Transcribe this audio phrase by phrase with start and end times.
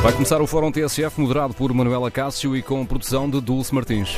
[0.00, 4.16] Vai começar o Fórum TSF, moderado por Manuela Cássio e com produção de Dulce Martins.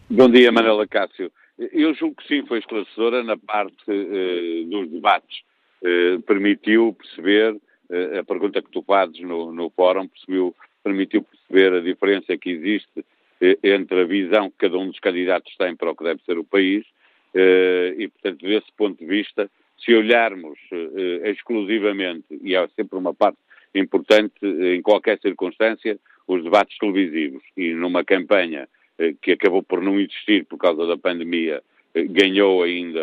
[0.08, 1.32] Bom dia, Manuela Cássio.
[1.72, 5.42] Eu julgo que sim, foi esclarecedora na parte uh, dos debates.
[5.82, 11.74] Uh, permitiu perceber, uh, a pergunta que tu fazes no, no fórum, percebeu, permitiu perceber
[11.74, 13.04] a diferença que existe
[13.60, 16.44] entre a visão que cada um dos candidatos tem para o que deve ser o
[16.44, 16.86] país
[17.34, 19.50] e, portanto, desse ponto de vista,
[19.84, 20.56] se olharmos
[21.24, 23.38] exclusivamente, e é sempre uma parte
[23.74, 28.68] importante em qualquer circunstância, os debates televisivos e numa campanha
[29.20, 31.62] que acabou por não existir por causa da pandemia,
[31.94, 33.00] ganhou ainda,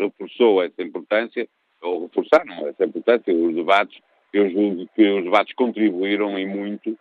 [0.00, 1.46] reforçou essa importância,
[1.82, 3.98] ou reforçaram essa importância, os debates,
[4.32, 6.96] eu julgo que os debates contribuíram em muito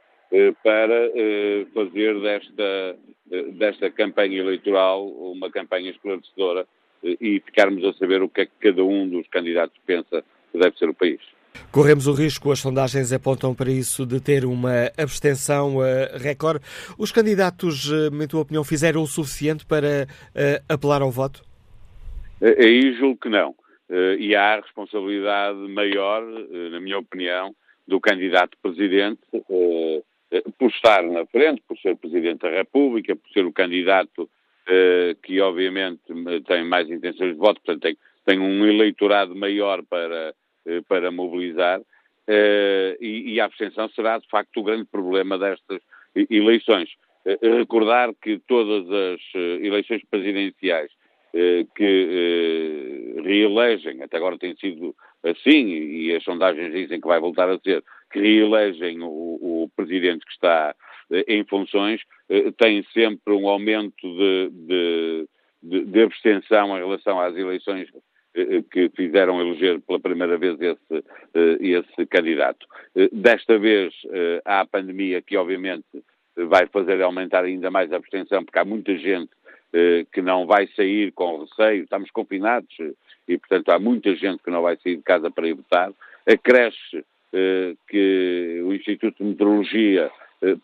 [0.63, 1.11] para
[1.73, 2.97] fazer desta,
[3.53, 6.67] desta campanha eleitoral uma campanha esclarecedora
[7.03, 10.77] e ficarmos a saber o que é que cada um dos candidatos pensa que deve
[10.77, 11.21] ser o país.
[11.71, 15.77] Corremos o risco, as sondagens apontam para isso, de ter uma abstenção
[16.15, 16.61] recorde.
[16.97, 21.43] Os candidatos, uh, em tua opinião, fizeram o suficiente para uh, apelar ao voto?
[22.41, 23.53] Aí julgo que não.
[24.19, 26.23] E há responsabilidade maior,
[26.71, 27.55] na minha opinião,
[27.87, 33.51] do candidato presidente por estar na frente, por ser presidente da República, por ser o
[33.51, 34.29] candidato
[35.23, 36.01] que, obviamente,
[36.47, 40.35] tem mais intenções de voto, portanto, tem, tem um eleitorado maior para
[40.87, 41.81] para mobilizar
[43.01, 45.81] e, e, a abstenção será, de facto, o grande problema destas
[46.29, 46.89] eleições.
[47.41, 49.19] recordar que todas as
[49.61, 50.91] eleições presidenciais
[51.75, 57.59] que reelegem, até agora tem sido assim, e as sondagens dizem que vai voltar a
[57.59, 59.07] ser, que reelegem o,
[59.63, 60.75] o presidente que está
[61.27, 62.01] em funções,
[62.57, 65.27] têm sempre um aumento de, de,
[65.63, 67.89] de, de abstenção em relação às eleições
[68.71, 71.03] que fizeram eleger pela primeira vez esse,
[71.59, 72.65] esse candidato.
[73.11, 73.93] Desta vez
[74.45, 75.85] há a pandemia que obviamente
[76.35, 79.31] vai fazer aumentar ainda mais a abstenção, porque há muita gente
[80.11, 82.75] que não vai sair com receio, estamos confinados
[83.27, 85.91] e, portanto, há muita gente que não vai sair de casa para ir votar.
[86.25, 87.03] Acresce
[87.87, 90.09] que o Instituto de Meteorologia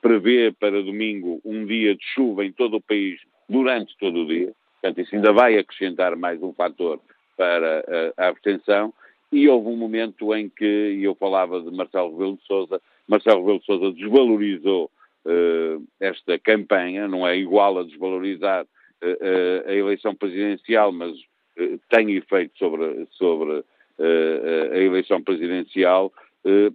[0.01, 4.53] prevê para domingo um dia de chuva em todo o país durante todo o dia.
[4.81, 6.99] Portanto, isso ainda vai acrescentar mais um fator
[7.35, 8.93] para a, abstenção.
[9.31, 13.59] E houve um momento em que, eu falava de Marcelo Rebelo de Sousa, Marcelo Rebelo
[13.59, 14.89] de Sousa desvalorizou
[15.25, 22.15] uh, esta campanha, não é igual a desvalorizar uh, a eleição presidencial, mas uh, tem
[22.15, 23.63] efeito sobre, sobre
[23.97, 26.11] a eleição presidencial,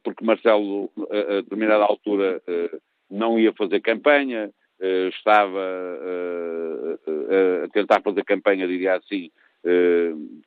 [0.03, 2.43] porque Marcelo, a, determinada altura,
[3.10, 4.50] não ia fazer campanha,
[5.11, 5.61] estava
[7.64, 9.40] a tentar fazer campanha, diria assim, eh,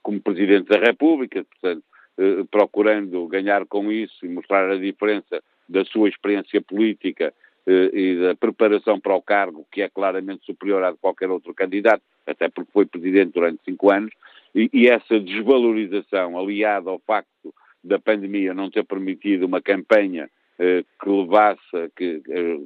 [0.01, 1.83] como Presidente da República, portanto,
[2.17, 7.33] eh, procurando ganhar com isso e mostrar a diferença da sua experiência política
[7.65, 11.53] eh, e da preparação para o cargo, que é claramente superior à de qualquer outro
[11.55, 14.13] candidato, até porque foi Presidente durante cinco anos,
[14.53, 17.51] e, e essa desvalorização, aliada ao facto
[17.83, 22.21] da pandemia não ter permitido uma campanha que levasse, que,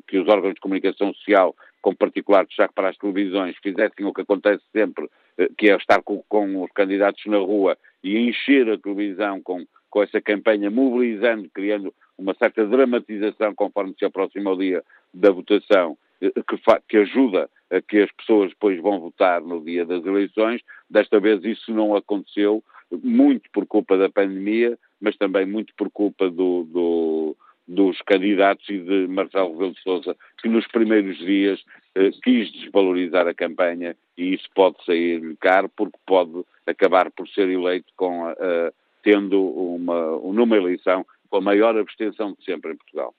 [0.07, 1.55] que os órgãos de comunicação social
[1.87, 6.01] com particular destaque para as televisões, fizessem o que acontece sempre, eh, que é estar
[6.01, 11.49] com, com os candidatos na rua e encher a televisão com, com essa campanha, mobilizando,
[11.53, 14.83] criando uma certa dramatização conforme se aproxima o dia
[15.13, 16.33] da votação que,
[16.89, 20.61] que ajuda a que as pessoas depois vão votar no dia das eleições.
[20.89, 26.29] Desta vez isso não aconteceu, muito por culpa da pandemia, mas também muito por culpa
[26.29, 27.37] do, do,
[27.67, 31.63] dos candidatos e de Marcelo Rebelo de Sousa, que nos primeiros dias
[31.95, 37.49] eh, quis desvalorizar a campanha e isso pode sair caro porque pode acabar por ser
[37.49, 38.73] eleito com, uh,
[39.03, 43.13] tendo uma, numa eleição com a maior abstenção de sempre em Portugal.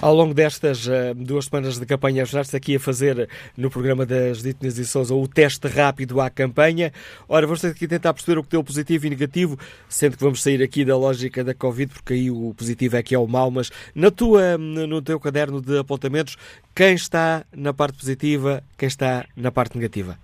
[0.00, 4.42] Ao longo destas uh, duas semanas de campanha, está aqui a fazer no programa das
[4.42, 6.92] Dítinas e Souza o teste rápido à campanha.
[7.28, 9.56] Ora, vamos ter aqui tentar perceber o que deu positivo e negativo,
[9.88, 13.14] sendo que vamos sair aqui da lógica da Covid, porque aí o positivo é que
[13.14, 16.36] é o mau, mas na tua, no teu caderno de apontamentos,
[16.74, 20.18] quem está na parte positiva, quem está na parte negativa?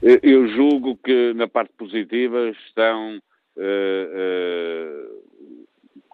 [0.00, 3.16] Eu julgo que na parte positiva estão
[3.56, 5.17] uh, uh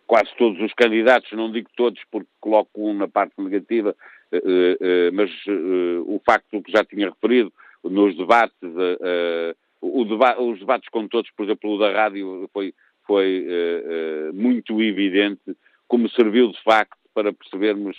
[0.06, 3.94] quase todos os candidatos, não digo todos porque coloco um na parte negativa,
[4.32, 7.52] eh, eh, mas eh, o facto que já tinha referido
[7.84, 12.72] nos debates, deba os debates com todos, por exemplo, o da rádio foi,
[13.06, 13.46] foi
[14.32, 15.54] muito evidente,
[15.86, 17.94] como serviu de facto para percebermos,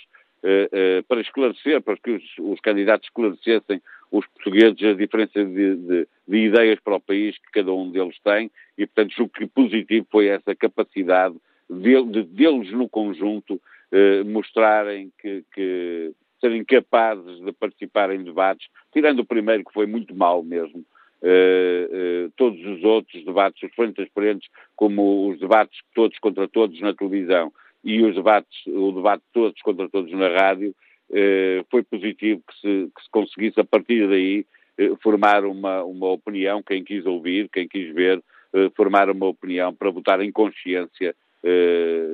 [1.06, 3.80] para esclarecer, para que os, os candidatos esclarecessem
[4.10, 8.16] os portugueses a diferença de, de, de, ideias para o país que cada um deles
[8.24, 11.36] tem e, portanto, julgo que positivo foi essa capacidade
[11.68, 13.60] de, deles no conjunto
[13.92, 19.86] eh, mostrarem que, que, serem capazes de participar em debates, tirando o primeiro que foi
[19.86, 20.84] muito mal mesmo,
[21.22, 26.78] eh, eh, todos os outros debates, os frentes transparentes, como os debates todos contra todos
[26.80, 27.52] na televisão
[27.82, 30.74] e os debates, o debate todos contra todos na rádio,
[31.10, 34.44] eh, foi positivo que se, que se, conseguisse a partir daí
[34.76, 38.20] eh, formar uma, uma opinião, quem quis ouvir, quem quis ver,
[38.52, 41.14] eh, formar uma opinião para votar em consciência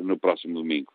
[0.04, 0.92] no próximo domingo.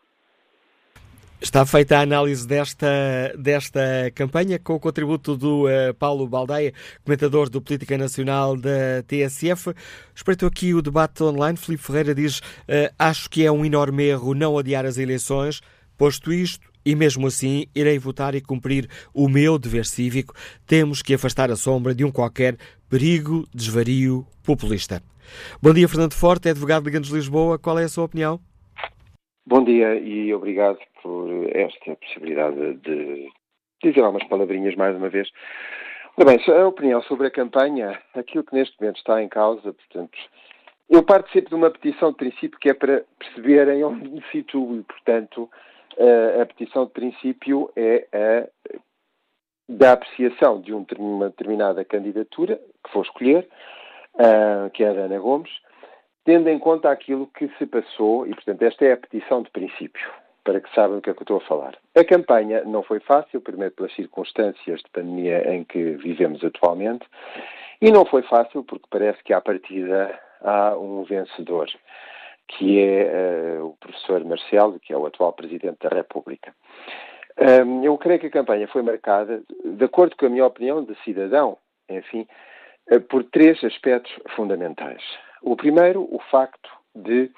[1.40, 7.48] Está feita a análise desta, desta campanha com o contributo do uh, Paulo Baldaia, comentador
[7.48, 9.72] do Política Nacional da TSF.
[10.12, 11.56] Espreito aqui o debate online.
[11.56, 15.60] Filipe Ferreira diz: uh, Acho que é um enorme erro não adiar as eleições.
[15.96, 20.34] Posto isto, e mesmo assim irei votar e cumprir o meu dever cívico.
[20.66, 22.56] Temos que afastar a sombra de um qualquer
[22.90, 25.00] perigo, desvario populista.
[25.62, 27.58] Bom dia, Fernando Forte, é advogado de Gandos Lisboa.
[27.58, 28.40] Qual é a sua opinião?
[29.46, 33.28] Bom dia e obrigado por esta possibilidade de
[33.82, 35.28] dizer algumas palavrinhas mais uma vez.
[36.16, 40.18] Bem, a opinião sobre a campanha, aquilo que neste momento está em causa, portanto,
[40.90, 44.76] eu parto sempre de uma petição de princípio que é para perceberem onde me situo
[44.76, 45.48] e, portanto,
[46.40, 48.48] a petição de princípio é a
[49.68, 53.46] da apreciação de uma determinada candidatura que vou escolher,
[54.18, 55.50] uh, que é a Ana Gomes,
[56.24, 60.10] tendo em conta aquilo que se passou, e portanto esta é a petição de princípio,
[60.44, 61.76] para que saibam do que é que eu estou a falar.
[61.96, 67.06] A campanha não foi fácil, primeiro pelas circunstâncias de pandemia em que vivemos atualmente,
[67.80, 71.68] e não foi fácil porque parece que à partida há um vencedor,
[72.48, 76.54] que é uh, o professor Marcelo, que é o atual Presidente da República.
[77.38, 80.94] Um, eu creio que a campanha foi marcada, de acordo com a minha opinião de
[81.04, 81.56] cidadão,
[81.88, 82.26] enfim,
[83.08, 85.02] por três aspectos fundamentais.
[85.42, 87.30] O primeiro, o facto de,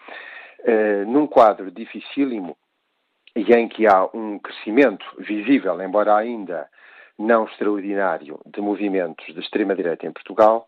[0.64, 2.56] eh, num quadro dificílimo
[3.35, 6.69] e em que há um crescimento visível, embora ainda
[7.19, 10.66] não extraordinário, de movimentos de extrema-direita em Portugal,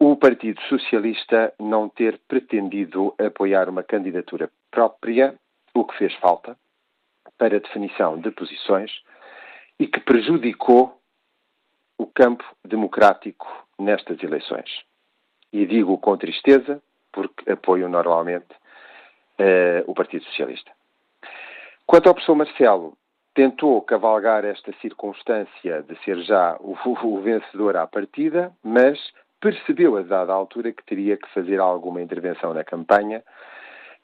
[0.00, 5.34] o Partido Socialista não ter pretendido apoiar uma candidatura própria,
[5.74, 6.56] o que fez falta,
[7.38, 8.90] para definição de posições
[9.78, 10.98] e que prejudicou
[11.98, 14.70] o campo democrático nestas eleições.
[15.52, 18.52] E digo com tristeza, porque apoio normalmente
[19.38, 20.70] uh, o Partido Socialista.
[21.86, 22.96] Quanto ao professor Marcelo,
[23.34, 26.76] tentou cavalgar esta circunstância de ser já o,
[27.06, 28.98] o, vencedor à partida, mas
[29.40, 33.22] percebeu a dada altura que teria que fazer alguma intervenção na campanha,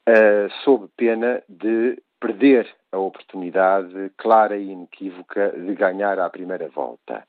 [0.08, 7.26] uh, sob pena de perder a oportunidade clara e inequívoca de ganhar à primeira volta.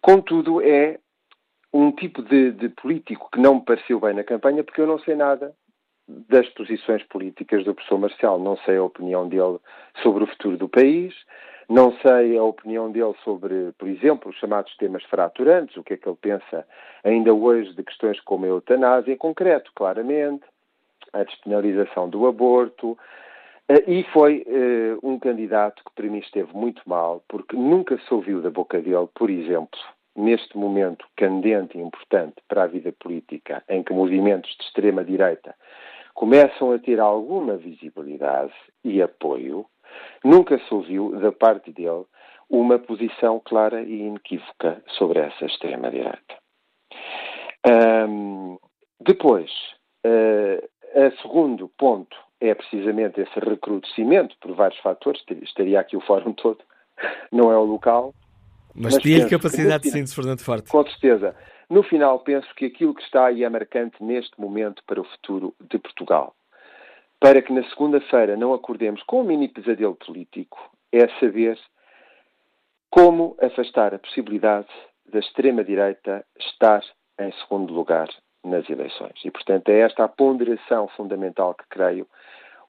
[0.00, 0.98] Contudo, é
[1.74, 5.00] um tipo de, de, político que não me pareceu bem na campanha, porque eu não
[5.00, 5.52] sei nada
[6.06, 8.38] das posições políticas do professor Marcial.
[8.38, 9.58] Não sei a opinião dele
[10.00, 11.12] sobre o futuro do país,
[11.68, 15.96] não sei a opinião dele sobre, por exemplo, os chamados temas fraturantes, o que é
[15.96, 16.64] que ele pensa
[17.02, 20.44] ainda hoje de questões como a eutanásia, em concreto, claramente,
[21.12, 22.96] a despenalização do aborto.
[23.68, 28.14] Eh, e foi uh, um candidato que para mim esteve muito mal, porque nunca se
[28.14, 29.80] ouviu da boca dele, por exemplo,
[30.16, 35.54] neste momento candente e importante para a vida política, em que movimentos de extrema-direita
[36.14, 38.52] começam a ter alguma visibilidade
[38.84, 39.66] e apoio,
[40.24, 42.04] nunca se ouviu da parte dele
[42.48, 46.38] uma posição clara e inequívoca sobre essa extrema-direita.
[47.66, 48.58] Um,
[49.00, 49.50] depois,
[50.06, 56.32] uh, a segundo ponto é precisamente esse recrudescimento por vários fatores, estaria aqui o fórum
[56.34, 56.62] todo,
[57.32, 58.14] não é o local.
[58.74, 60.70] Mas, mas tinha capacidade de síntese, Fernando Forte.
[60.70, 61.34] Com certeza.
[61.70, 65.54] No final, penso que aquilo que está aí é marcante neste momento para o futuro
[65.70, 66.34] de Portugal.
[67.20, 70.58] Para que na segunda-feira não acordemos com um mini pesadelo político,
[70.92, 71.58] é saber
[72.90, 74.68] como afastar a possibilidade
[75.10, 76.82] da extrema-direita estar
[77.18, 78.08] em segundo lugar
[78.44, 79.14] nas eleições.
[79.24, 82.06] E, portanto, é esta a ponderação fundamental que creio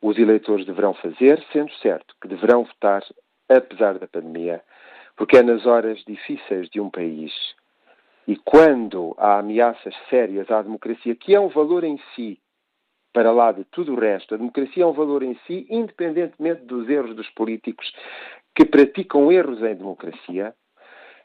[0.01, 3.03] os eleitores deverão fazer, sendo certo que deverão votar
[3.49, 4.61] apesar da pandemia,
[5.15, 7.33] porque é nas horas difíceis de um país
[8.27, 12.39] e quando há ameaças sérias à democracia, que é um valor em si,
[13.13, 16.89] para lá de tudo o resto, a democracia é um valor em si, independentemente dos
[16.89, 17.89] erros dos políticos
[18.55, 20.55] que praticam erros em democracia,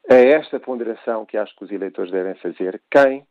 [0.08, 2.80] é esta ponderação que acho que os eleitores devem fazer.
[2.90, 3.26] Quem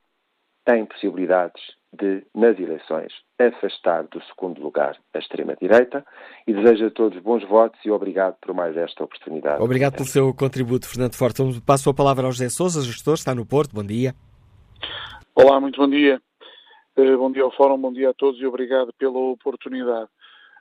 [0.66, 1.62] tem possibilidades
[1.92, 6.06] de, nas eleições, afastar do segundo lugar a extrema-direita
[6.46, 9.62] e desejo a todos bons votos e obrigado por mais esta oportunidade.
[9.62, 11.42] Obrigado pelo seu contributo, Fernando Forte.
[11.66, 13.74] Passo a palavra ao José Sousa, gestor, está no Porto.
[13.74, 14.14] Bom dia.
[15.34, 16.22] Olá, muito bom dia.
[16.98, 20.10] Uh, bom dia ao Fórum, bom dia a todos e obrigado pela oportunidade.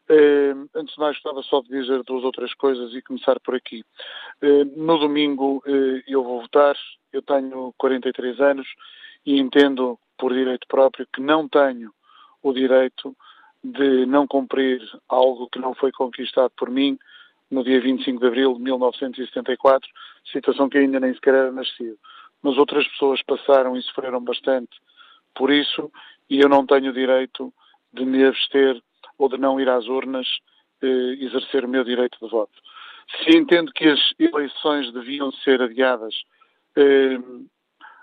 [0.08, 3.54] Uh, antes de mais, gostava só de dizer duas ou três coisas e começar por
[3.54, 3.84] aqui.
[4.42, 5.62] Uh, no domingo
[6.06, 6.76] eu vou votar,
[7.12, 8.66] eu tenho 43 anos
[9.26, 11.90] e entendo por direito próprio que não tenho
[12.42, 13.16] o direito
[13.62, 16.98] de não cumprir algo que não foi conquistado por mim
[17.50, 19.88] no dia 25 de abril de 1974,
[20.30, 21.98] situação que ainda nem sequer era nascido.
[22.42, 24.70] Mas outras pessoas passaram e sofreram bastante
[25.34, 25.90] por isso
[26.28, 27.52] e eu não tenho o direito
[27.92, 28.80] de me abster
[29.16, 30.26] ou de não ir às urnas
[30.82, 32.52] eh, exercer o meu direito de voto.
[33.24, 36.14] Se entendo que as eleições deviam ser adiadas,
[36.76, 37.18] eh,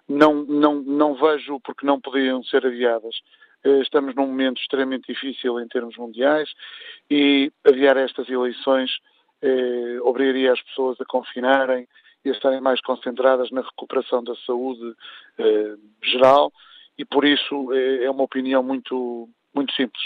[0.08, 3.16] não, não, não vejo porque não podiam ser adiadas.
[3.64, 6.50] Eh, estamos num momento extremamente difícil em termos mundiais
[7.10, 8.92] e adiar estas eleições
[9.42, 11.88] eh, obrigaria as pessoas a confinarem
[12.24, 14.96] e a estarem mais concentradas na recuperação da saúde
[15.38, 16.52] eh, geral
[16.98, 20.04] e por isso eh, é uma opinião muito, muito simples.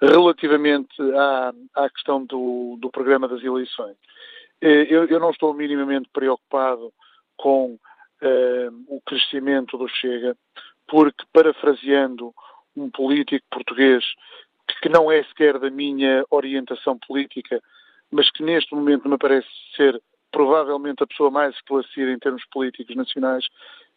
[0.00, 3.96] Relativamente à, à questão do, do programa das eleições,
[4.60, 6.92] eh, eu, eu não estou minimamente preocupado
[7.36, 7.78] com
[8.88, 10.36] o crescimento do Chega,
[10.86, 12.32] porque, parafraseando
[12.76, 14.04] um político português
[14.82, 17.62] que não é sequer da minha orientação política,
[18.10, 22.94] mas que neste momento me parece ser provavelmente a pessoa mais esclarecida em termos políticos
[22.94, 23.46] nacionais,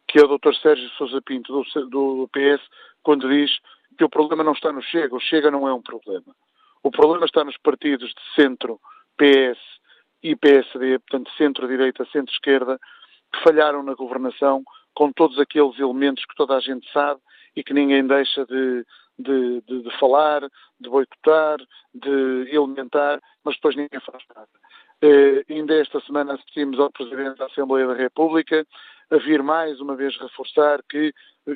[0.07, 0.53] que é o Dr.
[0.55, 2.61] Sérgio Sousa Pinto, do, do PS,
[3.03, 3.51] quando diz
[3.97, 5.15] que o problema não está no Chega.
[5.15, 6.35] O Chega não é um problema.
[6.81, 8.79] O problema está nos partidos de centro,
[9.17, 9.59] PS
[10.23, 12.79] e PSD, portanto centro-direita, centro-esquerda,
[13.33, 17.21] que falharam na governação com todos aqueles elementos que toda a gente sabe
[17.55, 18.85] e que ninguém deixa de,
[19.17, 20.41] de, de, de falar,
[20.79, 21.57] de boicotar,
[21.93, 24.49] de elementar, mas depois ninguém faz nada.
[25.01, 28.65] Uh, ainda esta semana assistimos ao Presidente da Assembleia da República
[29.09, 31.13] a vir mais uma vez reforçar que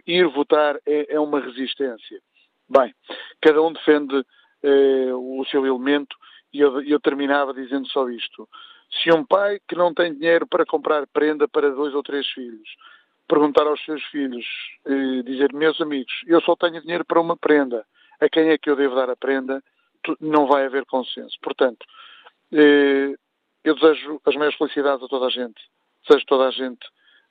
[0.07, 2.21] ir votar é, é uma resistência.
[2.69, 2.93] Bem,
[3.41, 6.15] cada um defende uh, o seu elemento
[6.53, 8.47] e eu, eu terminava dizendo só isto.
[9.01, 12.69] Se um pai que não tem dinheiro para comprar prenda para dois ou três filhos
[13.27, 14.45] perguntar aos seus filhos,
[14.85, 17.85] eh, dizer, meus amigos, eu só tenho dinheiro para uma prenda,
[18.19, 19.63] a quem é que eu devo dar a prenda?
[20.19, 21.37] Não vai haver consenso.
[21.41, 21.85] Portanto,
[22.51, 23.15] eh,
[23.63, 25.61] eu desejo as maiores felicidades a toda a gente.
[26.03, 26.85] Desejo que toda a gente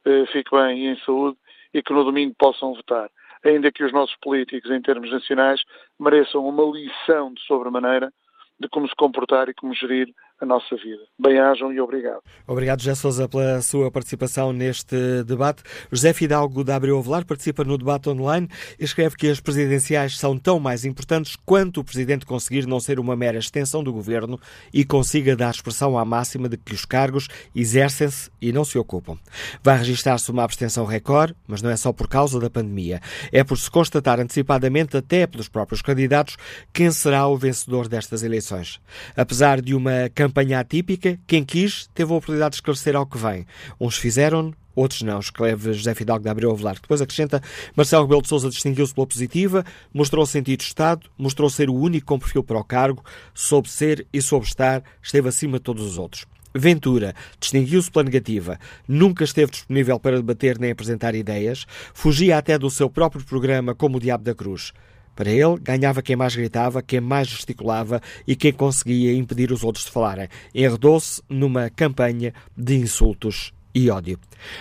[0.05, 1.39] eh, fique bem e em saúde
[1.73, 3.11] e que no domingo possam votar.
[3.45, 5.63] Ainda que os nossos políticos, em termos nacionais,
[5.99, 8.13] mereçam uma lição de sobremaneira
[8.59, 10.13] de como se comportar e como gerir
[10.43, 11.03] a nossa vida.
[11.19, 12.21] Bem-ajam e obrigado.
[12.49, 15.63] Obrigado, José Sousa, pela sua participação neste debate.
[15.91, 20.37] José Fidalgo da Abreu Avelar participa no debate online e escreve que as presidenciais são
[20.37, 24.39] tão mais importantes quanto o Presidente conseguir não ser uma mera extensão do Governo
[24.75, 29.17] e consiga dar expressão à máxima de que os cargos exercem-se e não se ocupam.
[29.63, 33.01] Vai registrar-se uma abstenção recorde, mas não é só por causa da pandemia.
[33.31, 36.37] É por se constatar antecipadamente, até pelos próprios candidatos,
[36.73, 38.81] quem será o vencedor destas eleições.
[39.17, 43.19] Apesar de uma campanha campanha atípica, quem quis teve a oportunidade de esclarecer ao que
[43.19, 43.47] vem.
[43.79, 46.77] Uns fizeram, outros não, escreve José Fidalgo de Abreu Avelar.
[46.81, 47.43] Depois acrescenta,
[47.77, 49.63] Marcelo Rebelo de Sousa distinguiu-se pela positiva,
[49.93, 54.07] mostrou sentido de Estado, mostrou ser o único com perfil para o cargo, soube ser
[54.11, 56.25] e soube estar, esteve acima de todos os outros.
[56.55, 58.59] Ventura distinguiu-se pela negativa,
[58.89, 63.99] nunca esteve disponível para debater nem apresentar ideias, fugia até do seu próprio programa como
[63.99, 64.73] o Diabo da Cruz.
[65.15, 69.85] Para ele, ganhava quem mais gritava, quem mais gesticulava e quem conseguia impedir os outros
[69.85, 70.29] de falarem.
[70.55, 74.19] Enredou-se numa campanha de insultos e ódio.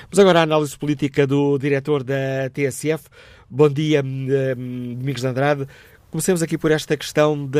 [0.09, 3.05] Mas agora a análise política do diretor da TSF.
[3.49, 5.67] Bom dia, hum, Domingos de Andrade.
[6.11, 7.59] Comecemos aqui por esta questão da,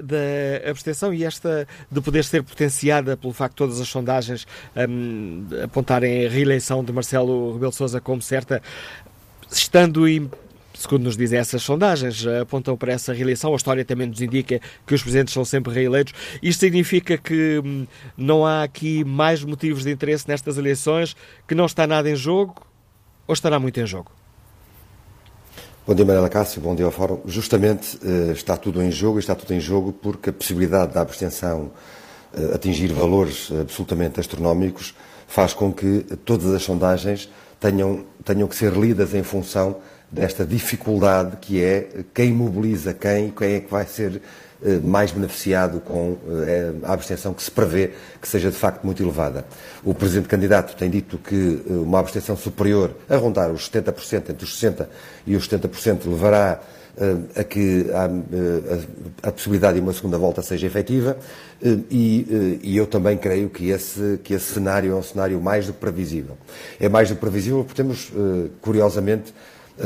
[0.00, 4.46] da abstenção e esta de poder ser potenciada pelo facto de todas as sondagens
[4.88, 8.62] um, apontarem a reeleição de Marcelo Rebelo Sousa como certa,
[9.50, 10.06] estando
[10.78, 13.52] segundo nos dizem essas sondagens, apontam para essa reeleição.
[13.52, 16.14] A história também nos indica que os presidentes são sempre reeleitos.
[16.40, 21.16] Isto significa que hum, não há aqui mais motivos de interesse nestas eleições,
[21.46, 22.54] que não está nada em jogo
[23.26, 24.12] ou estará muito em jogo?
[25.84, 26.60] Bom dia, Manuela Cássio.
[26.60, 27.20] Bom dia ao Fórum.
[27.26, 31.72] Justamente eh, está tudo em jogo está tudo em jogo porque a possibilidade da abstenção
[32.32, 34.94] eh, atingir valores absolutamente astronómicos
[35.26, 39.76] faz com que todas as sondagens tenham, tenham que ser lidas em função
[40.10, 44.20] desta dificuldade que é quem mobiliza quem, quem é que vai ser
[44.60, 49.00] eh, mais beneficiado com eh, a abstenção que se prevê que seja de facto muito
[49.00, 49.44] elevada.
[49.84, 54.44] O Presidente candidato tem dito que eh, uma abstenção superior a rondar os 70%, entre
[54.44, 54.86] os 60%
[55.28, 56.60] e os 70%, levará
[57.36, 61.16] a que a, a, a, possibilidade de uma segunda volta seja efetiva
[61.88, 65.72] e, e, eu também creio que esse, que esse cenário é um cenário mais do
[65.72, 66.36] que previsível.
[66.80, 68.10] É mais do que previsível porque temos,
[68.60, 69.32] curiosamente,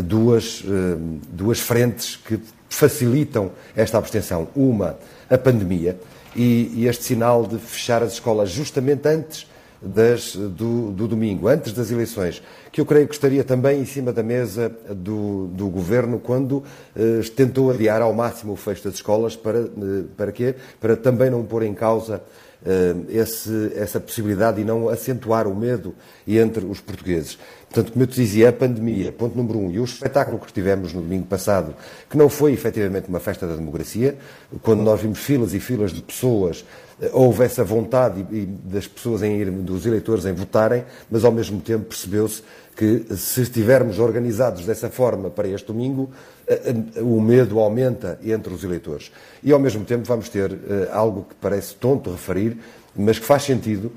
[0.00, 0.96] duas, eh,
[1.28, 4.49] duas frentes que facilitam esta abstenção.
[4.54, 4.96] Uma,
[5.28, 5.99] a pandemia
[6.34, 9.46] e, este sinal de fechar as escolas justamente antes
[9.80, 14.12] das, do, do, domingo, antes das eleições, que eu creio que estaria também em cima
[14.12, 16.62] da mesa do, do Governo quando
[16.94, 20.54] eh, tentou adiar ao máximo o fecho das escolas para, eh, para quê?
[20.80, 22.22] Para também não pôr em causa
[22.64, 25.92] eh, esse, essa possibilidade e não acentuar o medo
[26.28, 27.37] entre os portugueses.
[27.73, 30.93] Portanto, como eu te dizia, a pandemia, ponto número um, e o espetáculo que tivemos
[30.93, 31.75] no domingo passado,
[32.11, 34.19] que não foi efetivamente uma festa da democracia,
[34.61, 36.67] quando nós vimos filas e filas de pessoas,
[37.00, 38.26] eh, houve essa vontade
[38.62, 42.43] das pessoas em ir, dos eleitores em votarem, mas ao mesmo tempo percebeu-se
[42.76, 46.11] que se estivermos organizados dessa forma para este domingo,
[46.46, 49.11] eh, eh, o medo aumenta entre os eleitores.
[49.42, 50.59] E ao mesmo tempo vamos ter
[50.92, 52.59] algo que parece tonto referir,
[52.94, 53.90] mas que faz sentido,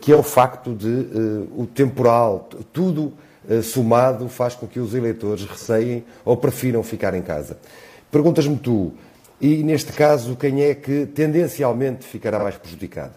[0.00, 3.12] que é o facto de uh, o temporal, tudo
[3.62, 7.58] somado faz com que os eleitores receiem ou prefiram ficar em casa.
[8.10, 8.92] Perguntas-me tu,
[9.40, 13.12] e neste caso, quem é que tendencialmente ficará mais prejudicado?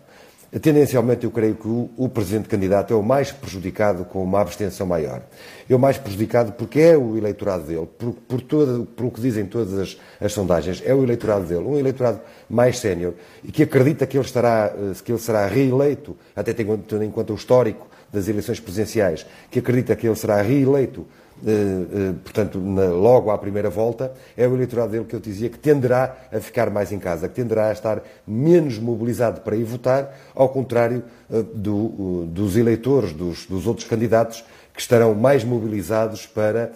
[0.62, 4.86] Tendencialmente, eu creio que o, o presidente candidato é o mais prejudicado com uma abstenção
[4.86, 5.22] maior.
[5.70, 9.22] É o mais prejudicado porque é o eleitorado dele, por, por, todo, por o que
[9.22, 13.64] dizem todas as, as, sondagens, é o eleitorado dele, um eleitorado mais sénior e que
[13.64, 17.88] acredita que ele, estará, eh, que ele será reeleito, até tendo em conta o histórico
[18.12, 21.06] das eleições presidenciais, que acredita que ele será reeleito
[21.46, 25.58] eh, eh, portanto, logo à primeira volta, é o eleitorado dele que eu dizia que
[25.58, 30.16] tenderá a ficar mais em casa, que tenderá a estar menos mobilizado para ir votar,
[30.36, 34.44] ao contrário eh, do, dos eleitores dos, dos, outros candidatos
[34.74, 36.72] que estarão mais mobilizados para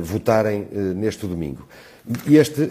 [0.00, 1.66] votarem neste domingo.
[2.30, 2.70] Este,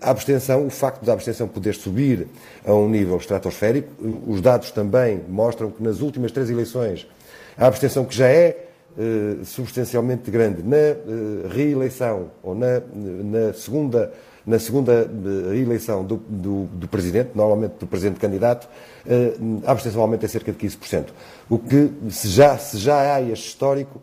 [0.00, 2.26] a abstenção, o facto da abstenção poder subir
[2.66, 3.88] a um nível estratosférico,
[4.26, 7.06] os dados também mostram que nas últimas três eleições,
[7.56, 8.64] a abstenção que já é
[8.96, 10.96] eh, substancialmente grande na eh,
[11.50, 14.12] reeleição ou na, na segunda
[14.46, 18.68] na segunda eh, reeleição do, do, do, Presidente, normalmente do Presidente candidato,
[19.66, 21.06] a abstenção aumenta cerca de 15%.
[21.48, 24.00] O que, se já, se já há este histórico,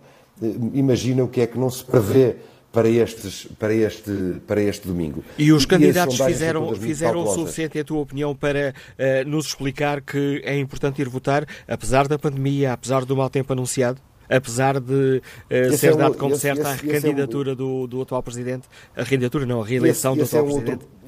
[0.74, 2.38] imagina o que é que não se prevê
[2.72, 5.24] para, estes, para, este, para este domingo.
[5.38, 10.42] E os candidatos fizeram, fizeram o suficiente, em tua opinião, para uh, nos explicar que
[10.46, 14.00] é importante ir votar, apesar da pandemia, apesar do mau tempo anunciado?
[14.34, 17.58] apesar de uh, ser é dado como esse, certa esse, a recandidatura é um...
[17.58, 20.84] do, do atual Presidente, a recandidatura não, a reeleição do atual é um Presidente.
[20.84, 21.02] Outro...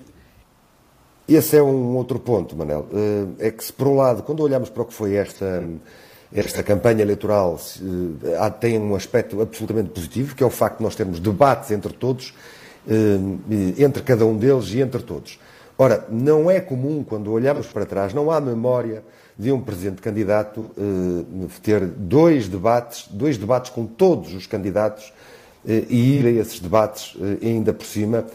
[1.26, 2.86] Esse é um outro ponto, Manel.
[2.94, 5.64] Eh, é que se, por um lado, quando olhamos para o que foi esta,
[6.34, 7.60] esta campanha eleitoral,
[8.24, 11.94] eh, tem um aspecto absolutamente positivo, que é o facto de nós termos debates entre
[11.94, 12.34] todos,
[13.78, 15.40] entre cada um deles e entre todos.
[15.78, 19.04] Ora, não é comum, quando olhamos para trás, não há memória
[19.38, 25.12] de um presidente candidato eh, ter dois debates, dois debates com todos os candidatos
[25.68, 28.26] eh, e ir a esses debates eh, ainda por cima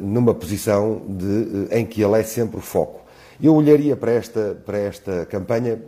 [0.00, 3.02] numa posição de, em que ele é sempre o foco.
[3.40, 5.78] Eu olharia para esta, para esta campanha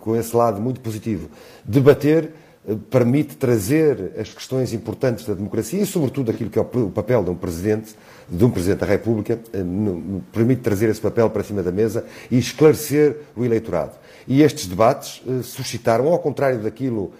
[0.00, 1.30] com esse lado muito positivo.
[1.64, 2.32] Debater
[2.90, 7.30] permite trazer as questões importantes da democracia e, sobretudo, aquilo que é o papel de
[7.30, 7.94] um presidente,
[8.28, 9.38] de um presidente da República,
[10.32, 13.92] permite trazer esse papel para cima da mesa e esclarecer o eleitorado.
[14.26, 17.12] E estes debates suscitaram, ao contrário daquilo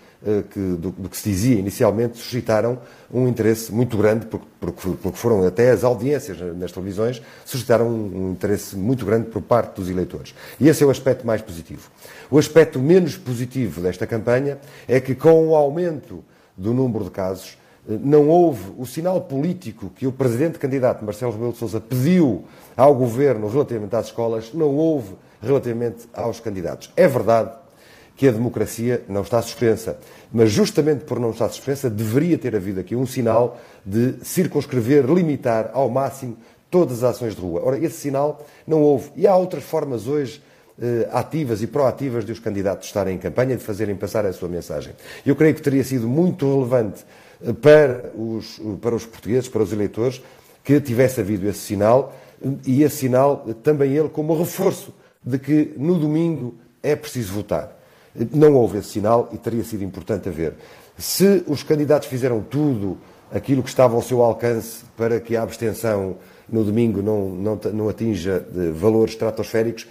[0.51, 2.79] que, do, do, que se dizia inicialmente, suscitaram
[3.13, 8.33] um interesse muito grande, porque, porque, foram até as audiências nas televisões, suscitaram um, um
[8.33, 10.35] interesse muito grande por parte dos eleitores.
[10.59, 11.89] E esse é o aspecto mais positivo.
[12.31, 16.25] O aspecto menos positivo desta campanha é que, com o aumento
[16.57, 17.57] do número de casos,
[17.89, 22.45] não houve o sinal político que o presidente candidato Marcelo Rebelo de Sousa pediu
[22.77, 26.93] ao governo relativamente às escolas, não houve relativamente aos candidatos.
[26.97, 27.53] É verdade
[28.19, 29.97] que a democracia não está suspensa,
[30.33, 35.71] mas justamente por não estar suspensa, deveria ter havido aqui um sinal de circunscrever, limitar
[35.73, 36.37] ao máximo
[36.69, 37.63] todas as ações de rua.
[37.65, 39.13] Ora, esse sinal não houve.
[39.15, 40.43] E há outras formas hoje
[40.83, 44.49] eh, ativas e proativas de os candidatos estarem em campanha, de fazerem passar a sua
[44.49, 44.95] mensagem.
[45.25, 47.05] Eu creio que teria sido muito relevante
[47.63, 50.21] para os, para os portugueses, para os eleitores,
[50.65, 52.13] que tivesse havido esse sinal
[52.67, 54.93] e esse sinal também ele como reforço
[55.25, 57.78] de que no domingo é preciso votar.
[58.33, 60.55] Não houve esse sinal e teria sido importante haver.
[60.97, 62.99] Se os candidatos fizeram tudo
[63.33, 66.17] aquilo que estava ao seu alcance para que a abstenção
[66.51, 69.87] no domingo não, não, não atinja eh, valores estratosféricos,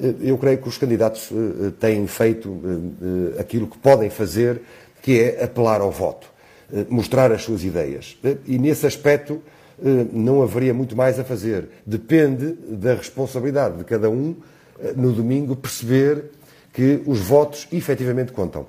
[0.00, 2.60] eh, eu creio que os candidatos eh, têm feito
[3.38, 4.60] aquilo que podem fazer,
[5.02, 6.30] que é apelar ao voto.
[6.88, 8.16] Mostrar as suas ideias.
[8.46, 9.42] E nesse aspecto
[10.10, 11.68] não haveria muito mais a fazer.
[11.84, 14.34] Depende da responsabilidade de cada um
[14.96, 16.30] no domingo perceber
[16.72, 18.66] que os votos efetivamente contam.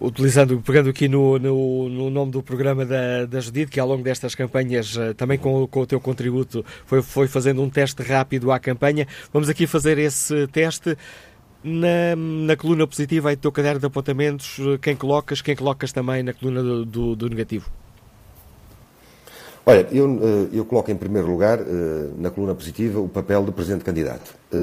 [0.00, 4.02] Utilizando, pegando aqui no, no, no nome do programa da, da Judite, que ao longo
[4.02, 8.58] destas campanhas, também com, com o teu contributo, foi, foi fazendo um teste rápido à
[8.58, 9.06] campanha.
[9.32, 10.96] Vamos aqui fazer esse teste.
[11.62, 16.22] Na, na coluna positiva aí do teu caderno de apontamentos, quem colocas, quem colocas também
[16.22, 17.70] na coluna do, do, do negativo?
[19.66, 21.64] Olha, eu, eh, eu coloco em primeiro lugar, eh,
[22.18, 24.34] na coluna positiva, o papel do Presidente Candidato.
[24.52, 24.56] Eh,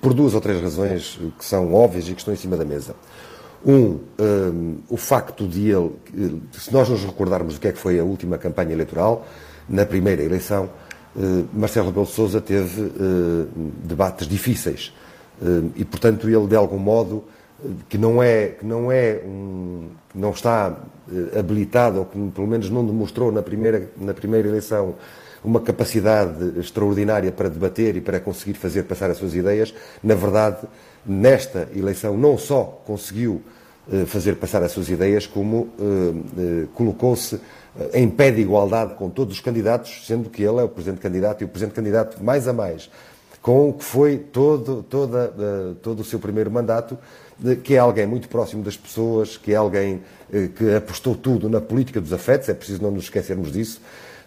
[0.00, 2.94] por duas ou três razões que são óbvias e que estão em cima da mesa.
[3.64, 4.00] Um,
[4.90, 5.92] o facto de ele,
[6.50, 9.24] se nós nos recordarmos do que é que foi a última campanha eleitoral,
[9.68, 10.68] na primeira eleição,
[11.54, 12.90] Marcelo Rebelo de Sousa teve
[13.84, 14.92] debates difíceis
[15.76, 17.22] e, portanto, ele, de algum modo,
[17.88, 20.76] que não é, que não é um, não está
[21.10, 24.94] eh, habilitado, ou que pelo menos não demonstrou na primeira, na primeira eleição
[25.44, 30.58] uma capacidade extraordinária para debater e para conseguir fazer passar as suas ideias, na verdade,
[31.04, 33.42] nesta eleição não só conseguiu
[34.06, 35.68] fazer passar as suas ideias, como
[36.74, 37.40] colocou-se
[37.92, 41.42] em pé de igualdade com todos os candidatos, sendo que ele é o presidente candidato
[41.42, 42.88] e o presidente candidato mais a mais
[43.42, 45.34] com o que foi todo, toda,
[45.82, 46.96] todo o seu primeiro mandato,
[47.62, 50.02] que é alguém muito próximo das pessoas, que é alguém
[50.32, 53.80] uh, que apostou tudo na política dos afetos, é preciso não nos esquecermos disso.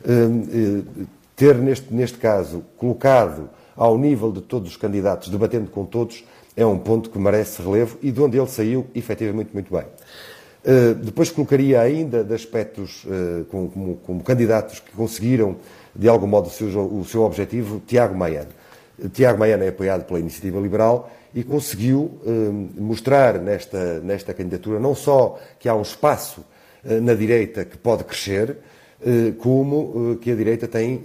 [0.04, 6.24] Uh, ter, neste, neste caso, colocado ao nível de todos os candidatos, debatendo com todos,
[6.56, 9.84] é um ponto que merece relevo e de onde ele saiu, efetivamente, muito bem.
[11.04, 13.06] Depois colocaria ainda de aspectos
[13.52, 15.58] como, como, como, candidatos que conseguiram,
[15.94, 18.50] de algum modo, o seu, o seu objetivo, Tiago Maiano.
[19.12, 22.30] Tiago Maiana é apoiado pela Iniciativa Liberal e conseguiu eh,
[22.80, 26.46] mostrar nesta, nesta candidatura não só que há um espaço
[26.86, 28.56] eh, na direita que pode crescer,
[29.06, 31.04] eh, como que a direita tem,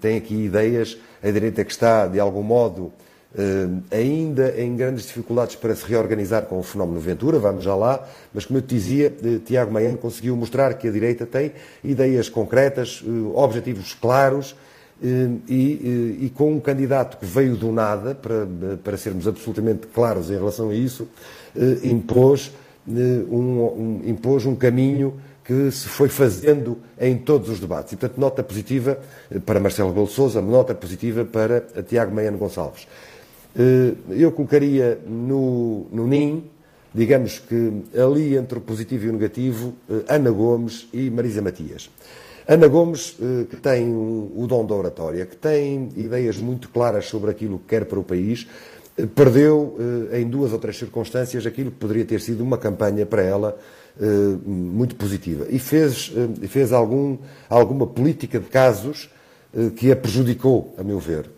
[0.00, 2.92] tem aqui ideias, a direita que está, de algum modo,
[3.90, 8.46] ainda em grandes dificuldades para se reorganizar com o fenómeno Ventura, vamos já lá, mas
[8.46, 9.12] como eu te dizia,
[9.44, 11.50] Tiago Maiano conseguiu mostrar que a direita tem
[11.82, 13.02] ideias concretas,
[13.34, 14.54] objetivos claros,
[15.04, 18.46] e, e, e, com um candidato que veio do nada, para,
[18.82, 21.06] para sermos absolutamente claros em relação a isso,
[21.54, 22.50] eh, impôs,
[22.88, 22.92] eh,
[23.30, 27.92] um, um, impôs um caminho que se foi fazendo em todos os debates.
[27.92, 28.98] E, portanto, nota positiva
[29.30, 32.88] eh, para Marcelo Rebelo nota positiva para Tiago Maiano Gonçalves.
[34.10, 36.42] Eu colocaria no, no NIM,
[36.92, 39.74] digamos que ali entre o positivo e o negativo,
[40.08, 41.88] Ana Gomes e Marisa Matias.
[42.46, 47.30] Ana Gomes, eh, que tem o dom da oratória, que tem ideias muito claras sobre
[47.30, 48.46] aquilo que quer para o país,
[48.98, 49.78] eh, perdeu
[50.12, 53.58] eh, em duas ou três circunstâncias aquilo que poderia ter sido uma campanha para ela
[54.44, 55.46] muito positiva.
[55.48, 56.12] E fez,
[56.48, 57.16] fez algum,
[57.48, 59.08] alguma política de casos
[59.76, 61.30] que a prejudicou, a meu ver.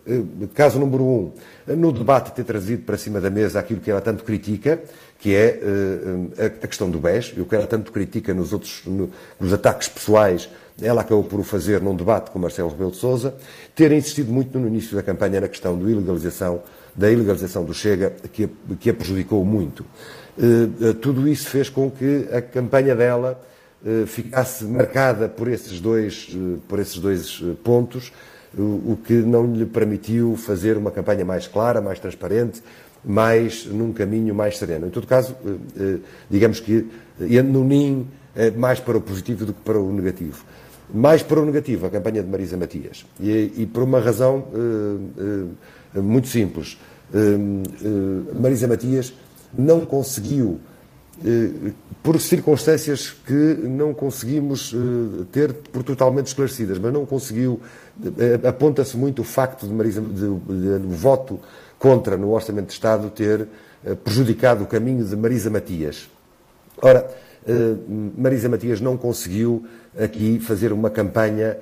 [0.55, 1.31] Caso número um,
[1.67, 4.81] no debate ter trazido para cima da mesa aquilo que ela tanto critica,
[5.19, 5.59] que é
[6.63, 8.83] a questão do BES, e o que ela tanto critica nos outros,
[9.39, 10.49] nos ataques pessoais
[10.81, 13.35] ela acabou por o fazer num debate com Marcelo Rebelo de Sousa,
[13.75, 16.61] ter insistido muito no início da campanha na questão do ilegalização,
[16.95, 18.49] da ilegalização do Chega, que a,
[18.79, 19.85] que a prejudicou muito.
[20.37, 23.41] Uh, tudo isso fez com que a campanha dela
[24.07, 26.35] ficasse marcada por esses dois,
[26.67, 28.11] por esses dois pontos,
[28.57, 32.61] o que não lhe permitiu fazer uma campanha mais clara, mais transparente
[33.03, 34.87] mais num caminho mais sereno.
[34.87, 35.35] Em todo caso,
[36.29, 36.85] digamos que
[37.45, 38.07] no NIM
[38.55, 40.43] mais para o positivo do que para o negativo.
[40.93, 43.05] Mais para o negativo, a campanha de Marisa Matias.
[43.19, 44.45] E, e por uma razão
[45.95, 46.77] muito simples.
[48.39, 49.13] Marisa Matias
[49.57, 50.59] não conseguiu
[51.25, 51.71] eh,
[52.03, 57.59] por circunstâncias que não conseguimos eh, ter por totalmente esclarecidas, mas não conseguiu.
[58.17, 61.39] Eh, aponta-se muito o facto de, Marisa, de, de, de, voto
[61.79, 63.47] contra no Orçamento de Estado ter
[64.03, 66.09] prejudicado o caminho de Marisa Matias.
[66.81, 67.07] Ora,
[68.17, 69.65] Marisa Matias não conseguiu
[69.97, 71.57] aqui fazer uma campanha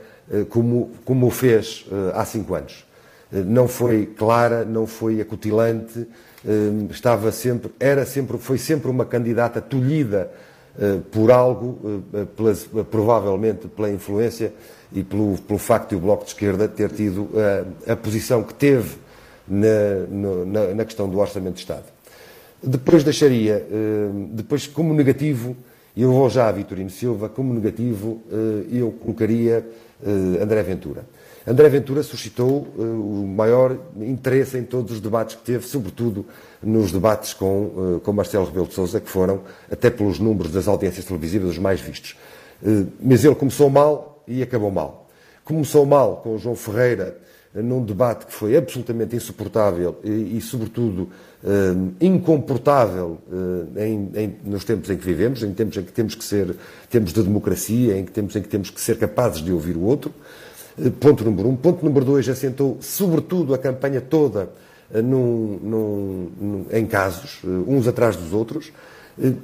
[0.50, 2.86] como, como o fez há cinco anos.
[3.32, 6.08] Não foi clara, não foi acutilante,
[6.90, 10.32] estava sempre, era sempre, foi sempre uma candidata tolhida
[10.78, 14.54] eh, por algo, eh, provavelmente pela influência
[14.92, 18.44] e pelo, pelo facto de o Bloco de Esquerda ter tido a, eh, a posição
[18.44, 18.98] que teve
[19.48, 21.86] na, na, na, questão do Orçamento de Estado.
[22.62, 23.66] Depois deixaria,
[24.32, 25.56] depois como negativo,
[25.96, 28.22] eu vou já a Vitorino Silva, como negativo
[28.72, 29.64] eu colocaria
[30.42, 31.06] André Ventura.
[31.48, 36.26] André Ventura suscitou o maior interesse em todos os debates que teve, sobretudo
[36.64, 41.06] nos debates com, com Marcelo Rebelo de Sousa, que foram, até pelos números das audiências
[41.06, 42.18] televisivas, os mais vistos.
[43.00, 45.08] Mas ele começou mal e acabou mal.
[45.44, 47.20] Começou mal com o João Ferreira,
[47.56, 51.10] num debate que foi absolutamente insuportável e, e sobretudo,
[52.02, 53.20] incomportável
[53.78, 56.56] em, em, nos tempos em que vivemos, em tempos em que temos que ser,
[56.90, 59.82] tempos de democracia, em que tempos em que temos que ser capazes de ouvir o
[59.82, 60.12] outro.
[60.80, 61.56] Eh, ponto número um.
[61.56, 64.50] Ponto número dois, assentou sobretudo a campanha toda
[64.94, 68.72] eh, num, num, num, em casos, eh, uns atrás dos outros.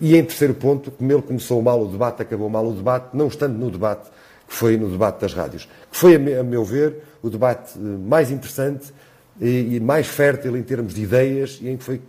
[0.01, 3.27] E em terceiro ponto, como ele começou mal o debate, acabou mal o debate, não
[3.27, 4.09] estando no debate,
[4.45, 5.63] que foi no debate das rádios.
[5.89, 8.93] Que foi, a meu ver, o debate mais interessante
[9.39, 12.01] e mais fértil em termos de ideias e em que foi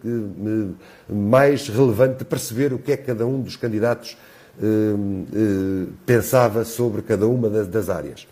[1.09, 4.19] mais relevante perceber o que é que cada um dos candidatos
[6.05, 8.27] pensava sobre cada uma das áreas.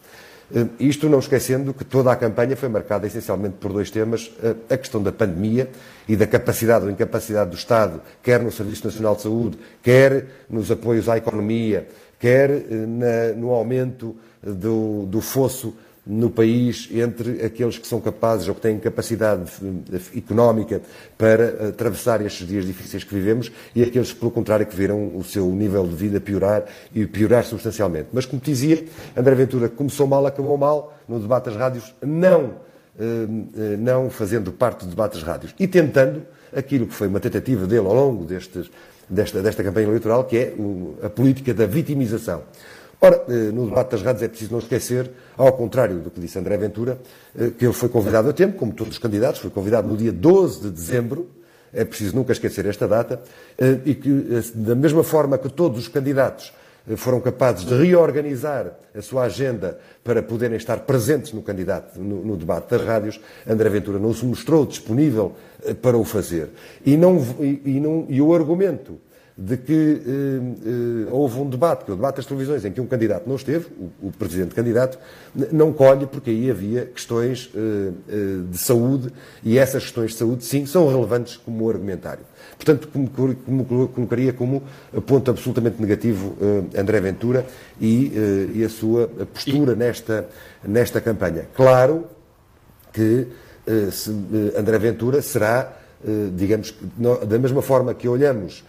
[0.55, 4.55] Eh, isto não esquecendo que toda a campanha foi marcada essencialmente por dois temas: eh,
[4.69, 5.71] a questão da pandemia
[6.09, 10.71] e da capacidade ou incapacidade do Estado, quer no Serviço Nacional de Saúde, quer nos
[10.71, 11.87] apoios à economia,
[12.19, 15.75] quer eh, no aumento do, do fosso
[16.11, 19.49] no país entre aqueles que são capazes ou que têm capacidade
[20.17, 20.83] económica
[21.17, 25.47] para atravessar estes dias difíceis que vivemos e aqueles, pelo contrário, que viram o seu
[25.47, 28.09] nível de vida piorar e piorar substancialmente.
[28.13, 28.85] Mas, como dizia,
[29.17, 32.55] André Ventura começou mal, acabou mal no debate das rádios, não,
[32.99, 37.21] eh, eh, não fazendo parte do debate das rádios e tentando aquilo que foi uma
[37.21, 38.69] tentativa dele ao longo destes,
[39.09, 40.55] desta, desta campanha eleitoral, que é
[41.05, 42.43] a política da vitimização.
[43.03, 46.39] Ora, eh, no debate das rádios é preciso não esquecer, ao contrário do que disse
[46.39, 47.01] André Ventura,
[47.35, 50.13] eh, que ele foi convidado a tempo, como todos os candidatos, foi convidado no dia
[50.13, 51.31] 12 de dezembro,
[51.73, 53.23] é preciso nunca esquecer esta data,
[53.57, 56.53] eh, e que, da mesma forma que todos os candidatos
[56.97, 62.37] foram capazes de reorganizar a sua agenda para poderem estar presentes no candidato, no, no,
[62.37, 65.35] debate das rádios, André Ventura não se mostrou disponível
[65.83, 66.49] para o fazer.
[66.85, 68.99] E, não, e, e, não, e o argumento
[69.41, 72.79] de que eh, eh, houve um debate, que é o debate das televisões, em que
[72.79, 74.99] um candidato não esteve, o, o presidente candidato,
[75.51, 79.11] não colhe, porque aí havia questões eh, eh, de saúde,
[79.43, 82.23] e essas questões de saúde, sim, são relevantes como argumentário.
[82.55, 84.63] Portanto, como, colocaria como
[85.07, 87.47] ponto absolutamente negativo eh, André Ventura
[87.81, 90.29] e, eh, e, a sua postura nesta,
[90.63, 91.47] nesta campanha.
[91.57, 92.09] Claro
[92.93, 93.27] que
[93.93, 94.11] se,
[94.59, 95.77] André Ventura será,
[96.35, 96.75] digamos,
[97.27, 98.65] da mesma forma que olhamos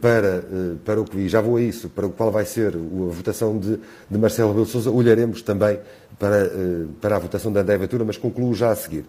[0.00, 2.74] para, eh, para o que vi, já vou a isso, para o qual vai ser
[2.74, 3.78] a votação de,
[4.10, 5.78] de Marcelo Rebelo Sousa, olharemos também
[6.18, 9.04] para, eh, para a votação da André Ventura, mas concluo já a seguir.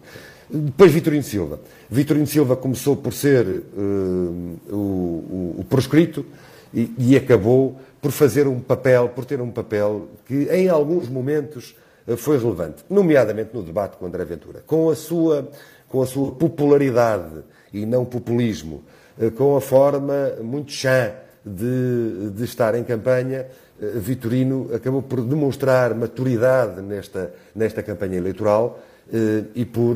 [0.50, 1.60] Depois Vitorino Silva.
[1.90, 6.26] Vitorino Silva começou por ser uh, o, o, proscrito
[6.74, 11.74] e, e, acabou por fazer um papel, por ter um papel que em alguns momentos
[12.18, 14.62] foi relevante, nomeadamente no debate com André Ventura.
[14.68, 15.50] Com a sua,
[15.88, 21.12] com a sua popularidade e não populismo, eh, com a forma muito chã
[21.46, 23.46] de, de estar em campanha,
[23.82, 28.82] eh, Vitorino acabou por demonstrar maturidade nesta, nesta campanha eleitoral
[29.12, 29.96] eh, e por,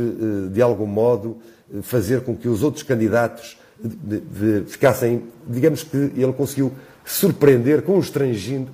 [0.51, 1.38] de algum modo,
[1.81, 3.57] fazer com que os outros candidatos
[4.67, 6.71] ficassem, digamos que ele conseguiu
[7.03, 8.71] surpreender, constrangindo,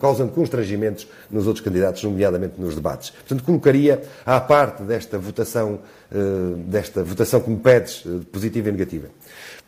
[0.00, 3.10] causando constrangimentos nos outros candidatos, nomeadamente nos debates.
[3.10, 5.80] Portanto, colocaria à parte desta votação,
[6.66, 9.08] desta votação que me pedes, positiva e negativa.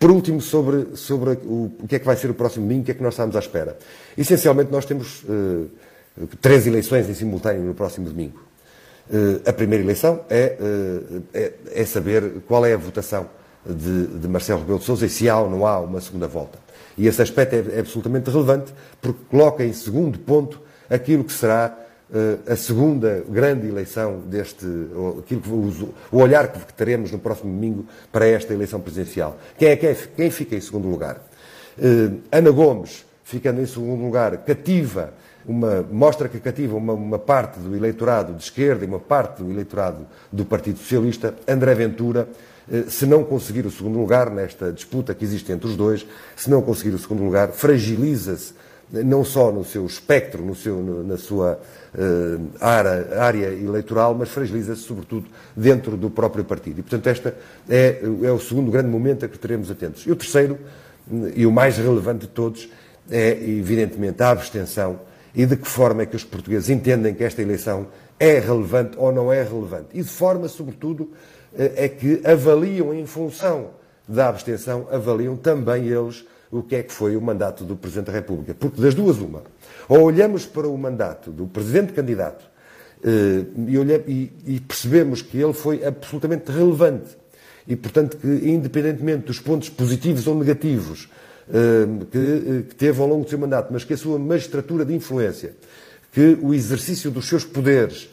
[0.01, 2.85] Por último, sobre, sobre o, o, que é que vai ser o próximo domingo, o
[2.87, 3.77] que é que nós estamos à espera.
[4.17, 5.71] Essencialmente, nós temos uh,
[6.41, 8.41] três eleições em simultâneo no próximo domingo.
[9.11, 13.29] Uh, a primeira eleição é, uh, é, é, saber qual é a votação
[13.67, 16.59] de, de Marcelo Rebelo de Sousa e se há ou não há uma segunda volta.
[16.97, 21.77] E esse aspecto é, é absolutamente relevante porque coloca em segundo ponto aquilo que será
[22.49, 24.67] a segunda grande eleição deste,
[25.19, 29.39] aquilo que, o, olhar que teremos no próximo domingo para esta eleição presidencial.
[29.57, 31.25] Quem é, quem, é, quem fica em segundo lugar?
[31.79, 35.15] Uh, Ana Gomes, ficando em segundo lugar, cativa
[35.47, 39.51] uma, mostra que cativa uma, uma, parte do eleitorado de esquerda e uma parte do
[39.51, 42.29] eleitorado do Partido Socialista, André Ventura,
[42.71, 46.51] eh, se não conseguir o segundo lugar nesta disputa que existe entre os dois, se
[46.51, 48.53] não conseguir o segundo lugar, fragiliza-se
[48.95, 51.61] eh, não só no seu espectro, no seu, na sua
[52.61, 55.27] área, área, eleitoral, mas fragiliza-se sobretudo
[55.57, 56.81] dentro do próprio partido.
[56.81, 57.33] E, portanto, este
[57.69, 60.07] é, é o segundo grande momento a que teremos atentos.
[60.07, 60.59] E o terceiro,
[61.35, 62.69] e o mais relevante de todos,
[63.11, 65.01] é, evidentemente, a abstenção
[65.35, 67.87] e de que forma é que os portugueses entendem que esta eleição
[68.19, 69.89] é relevante ou não é relevante.
[69.95, 71.11] E de forma, sobretudo,
[71.57, 73.71] eh, é que avaliam em função
[74.07, 78.13] da abstenção, avaliam também eles o que é que foi o mandato do Presidente da
[78.13, 78.55] República.
[78.55, 79.43] Porque das duas, uma.
[79.91, 82.45] Ou olhamos para o mandato do Presidente candidato
[83.05, 83.45] eh,
[84.47, 87.19] e, percebemos que ele foi absolutamente relevante.
[87.69, 91.11] E, portanto, que independentemente dos pontos positivos ou negativos
[92.11, 94.95] que, eh, que teve ao longo do seu mandato, mas que a sua magistratura de
[94.95, 95.55] influência,
[96.13, 98.09] que o exercício dos seus poderes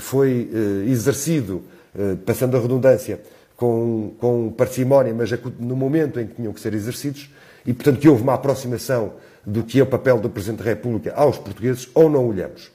[0.00, 1.62] foi eh, exercido,
[1.96, 3.20] eh, passando a redundância,
[3.56, 7.30] com, com parcimónia, mas no momento em que tinham que ser exercidos,
[7.66, 9.14] e portanto que houve uma aproximação
[9.48, 12.70] do que é o papel do Presidente da República aos portugueses, ou não olhamos.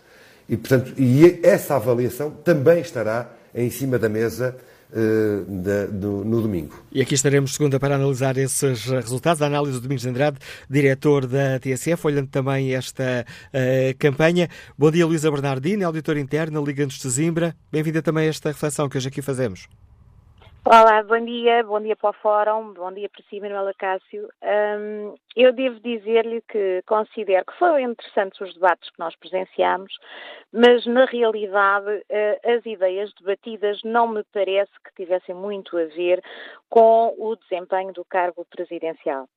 [0.49, 4.55] E, portanto, e essa avaliação também estará em cima da mesa
[4.91, 6.83] uh, no domingo.
[6.91, 9.41] E aqui estaremos segunda para analisar esses resultados.
[9.43, 14.49] A análise do Domingos Andrade, diretor da TSF, olhando também esta uh, campanha.
[14.75, 17.55] Bom dia, Luísa Bernardino, auditor interno, Liga de Zimbra.
[17.71, 19.67] Bem-vinda também a esta reflexão que hoje aqui fazemos.
[20.65, 24.29] Olá, bom dia, bom dia para o Fórum, bom dia para si, Manuela Cássio.
[24.41, 29.93] Um, eu devo dizer-lhe que considero que foram interessantes os debates que nós presenciámos,
[30.53, 36.23] mas na realidade uh, as ideias debatidas não me parece que tivessem muito a ver
[36.69, 39.27] com o desempenho do cargo presidencial.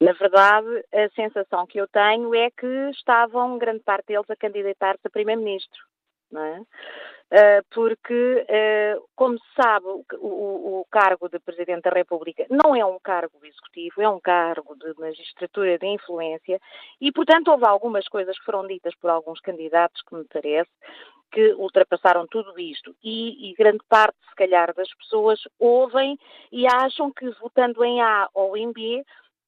[0.00, 5.06] Na verdade, a sensação que eu tenho é que estavam, grande parte deles, a candidatar-se
[5.06, 5.82] a Primeiro-Ministro.
[6.34, 6.60] É?
[7.34, 9.86] Ah, porque, ah, como se sabe,
[10.18, 14.92] o, cargo de Presidente da República não é um cargo executivo, é um cargo de
[15.00, 16.60] magistratura de influência
[17.00, 20.70] e, portanto, houve algumas coisas que foram ditas por alguns candidatos que me parece
[21.30, 26.18] que ultrapassaram tudo isto e, e, grande parte, se calhar, das pessoas ouvem
[26.52, 29.02] e acham que votando em A ou em B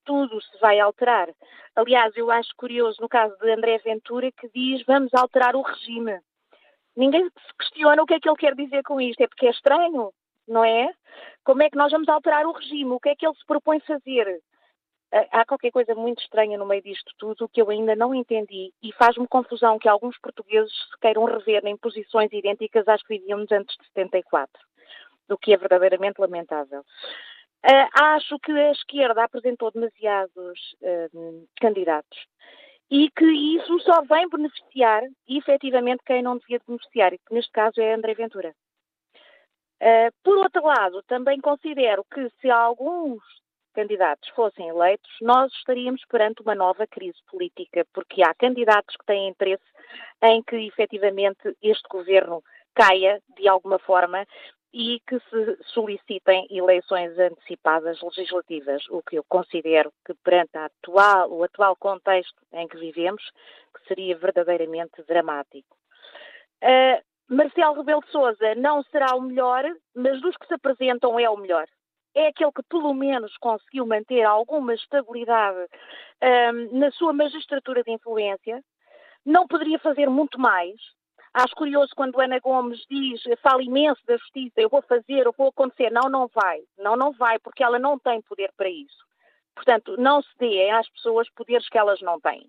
[0.06, 1.28] tudo se vai alterar.
[1.76, 6.18] Aliás, eu acho curioso no caso de André Ventura que diz vamos alterar o regime.
[6.96, 9.20] Ninguém se questiona o que é que ele quer dizer com isto.
[9.20, 10.12] É porque é estranho,
[10.46, 10.92] não é?
[11.44, 12.92] Como é que nós vamos alterar o regime?
[12.92, 14.40] O que é que ele se propõe fazer?
[15.30, 18.92] Há qualquer coisa muito estranha no meio disto tudo que eu ainda não entendi e
[18.94, 23.76] faz-me confusão que alguns portugueses se queiram rever em posições idênticas às que vivíamos antes
[23.76, 24.50] de 74,
[25.30, 26.80] o que é verdadeiramente lamentável.
[26.80, 32.18] Uh, acho que a esquerda apresentou demasiados uh, candidatos
[32.96, 37.80] e que isso só vem beneficiar, efetivamente, quem não devia beneficiar, e que neste caso
[37.80, 38.54] é André Ventura.
[39.82, 43.20] Uh, por outro lado, também considero que se alguns
[43.74, 49.28] candidatos fossem eleitos, nós estaríamos perante uma nova crise política, porque há candidatos que têm
[49.28, 49.64] interesse
[50.22, 52.44] em que efetivamente este governo
[52.76, 54.24] caia de alguma forma
[54.76, 61.44] e que se solicitem eleições antecipadas legislativas, o que eu considero que perante atual, o
[61.44, 63.22] atual contexto em que vivemos,
[63.72, 65.76] que seria verdadeiramente dramático.
[66.60, 71.30] Uh, Marcelo Rebelo de Sousa não será o melhor, mas dos que se apresentam é
[71.30, 71.68] o melhor.
[72.12, 78.60] É aquele que pelo menos conseguiu manter alguma estabilidade uh, na sua magistratura de influência.
[79.24, 80.74] Não poderia fazer muito mais,
[81.34, 85.48] Acho curioso quando Ana Gomes diz, fala imenso da justiça, eu vou fazer, eu vou
[85.48, 85.90] acontecer.
[85.90, 86.60] Não, não vai.
[86.78, 89.04] Não, não vai, porque ela não tem poder para isso.
[89.52, 92.48] Portanto, não se dê às pessoas poderes que elas não têm.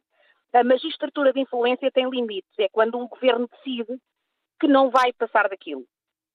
[0.54, 2.52] A magistratura de influência tem limites.
[2.60, 4.00] É quando um governo decide
[4.60, 5.84] que não vai passar daquilo.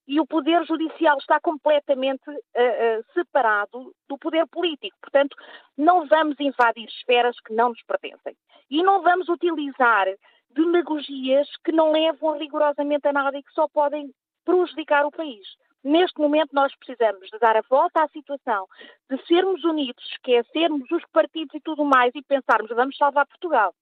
[0.08, 4.96] E o poder judicial está completamente uh, uh, separado do poder político.
[5.00, 5.36] Portanto,
[5.78, 8.36] não vamos invadir esferas que não nos pertencem.
[8.68, 10.08] E não vamos utilizar
[10.54, 14.12] demagogias que não levam rigorosamente a nada e que só podem
[14.44, 15.46] prejudicar o país.
[15.82, 18.66] Neste momento nós precisamos de dar a volta à situação,
[19.08, 23.74] de sermos unidos, esquecermos os partidos e tudo mais e pensarmos vamos salvar Portugal.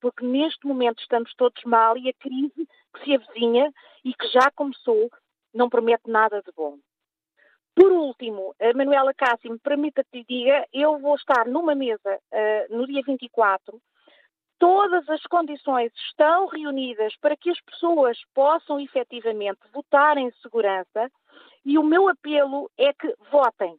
[0.00, 3.70] Porque neste momento estamos todos mal e a crise que se avizinha
[4.04, 5.10] e que já começou
[5.52, 6.78] não promete nada de bom.
[7.74, 12.86] Por último, Manuela Cássio, permita que lhe diga, eu vou estar numa mesa uh, no
[12.86, 13.78] dia 24
[14.58, 21.10] todas as condições estão reunidas para que as pessoas possam efetivamente votar em segurança
[21.64, 23.78] e o meu apelo é que votem.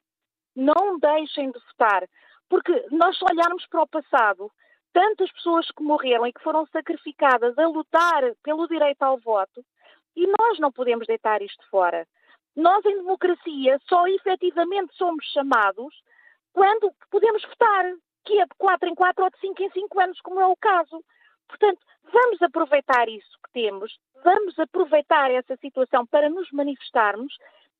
[0.55, 2.07] Não deixem de votar,
[2.49, 4.51] porque nós olharmos para o passado,
[4.91, 9.63] tantas pessoas que morreram e que foram sacrificadas a lutar pelo direito ao voto,
[10.15, 12.07] e nós não podemos deitar isto fora.
[12.55, 15.93] Nós, em democracia, só efetivamente somos chamados
[16.51, 17.85] quando podemos votar
[18.27, 20.55] que é de 4 em 4 ou de 5 em 5 anos, como é o
[20.57, 21.01] caso.
[21.47, 21.79] Portanto,
[22.11, 27.33] vamos aproveitar isso que temos, vamos aproveitar essa situação para nos manifestarmos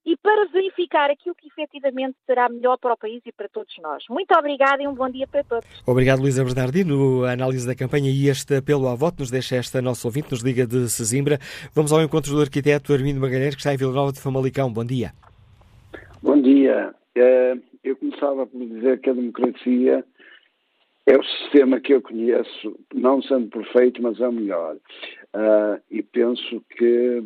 [0.06, 4.06] e para verificar aquilo que efetivamente será melhor para o país e para todos nós.
[4.10, 5.68] Muito obrigada e um bom dia para todos.
[5.86, 7.26] Obrigado, Luísa Bernardino.
[7.26, 10.42] A análise da campanha e este apelo ao voto nos deixa esta nossa ouvinte, nos
[10.42, 11.40] liga de Sesimbra.
[11.76, 14.72] Vamos ao encontro do arquiteto Armindo Magalhães, que está em Vila Nova de Famalicão.
[14.72, 15.12] Bom dia.
[16.24, 16.96] Bom dia.
[17.14, 20.06] Eh, eu começava por dizer que a democracia
[21.08, 24.76] é o sistema que eu conheço, não sendo perfeito, mas é o melhor.
[24.76, 27.24] Uh, e penso que,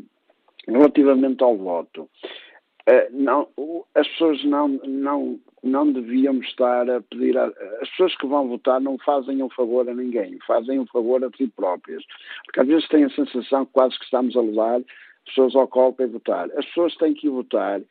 [0.68, 3.48] relativamente ao voto, uh, não,
[3.96, 7.36] as pessoas não, não, não deviam estar a pedir.
[7.36, 7.48] A,
[7.82, 11.30] as pessoas que vão votar não fazem um favor a ninguém, fazem um favor a
[11.36, 12.04] si próprias.
[12.46, 14.82] Porque às vezes têm a sensação quase que estamos a levar
[15.26, 16.52] pessoas ao colo para votar.
[16.56, 17.82] As pessoas têm que votar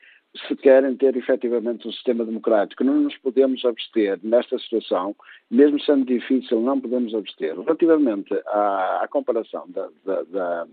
[0.47, 2.85] se querem ter efetivamente um sistema democrático.
[2.85, 5.15] Não nos podemos abster nesta situação,
[5.51, 7.59] mesmo sendo difícil, não podemos abster.
[7.59, 10.67] Relativamente à, à comparação da, da, da,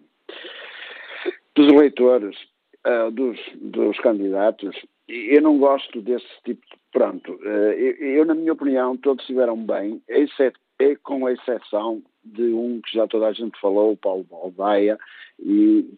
[1.55, 2.35] dos eleitores,
[2.85, 4.75] uh, dos, dos candidatos,
[5.07, 6.77] eu não gosto desse tipo de.
[6.91, 12.53] Pronto, uh, eu, na minha opinião, todos estiveram bem, exceto, é com a exceção de
[12.53, 14.97] um que já toda a gente falou, Paulo Baldaia,
[15.39, 15.89] e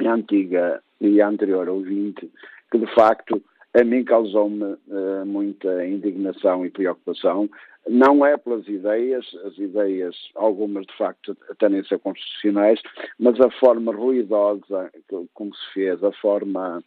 [0.00, 2.30] a antiga e a anterior ouvinte,
[2.70, 3.42] que de facto
[3.78, 7.48] a mim causou-me uh, muita indignação e preocupação.
[7.86, 12.80] Não é pelas ideias, as ideias, algumas de facto tendem a ser constitucionais,
[13.18, 14.90] mas a forma ruidosa
[15.34, 16.82] como se fez, a forma,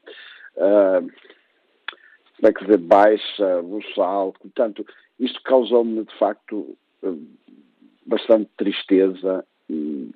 [0.55, 1.01] uh,
[2.37, 4.85] como é que dizer, baixa, buçal, portanto,
[5.19, 6.75] isto causou-me de facto
[8.05, 10.11] bastante tristeza e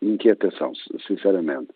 [0.00, 0.72] inquietação,
[1.06, 1.68] sinceramente.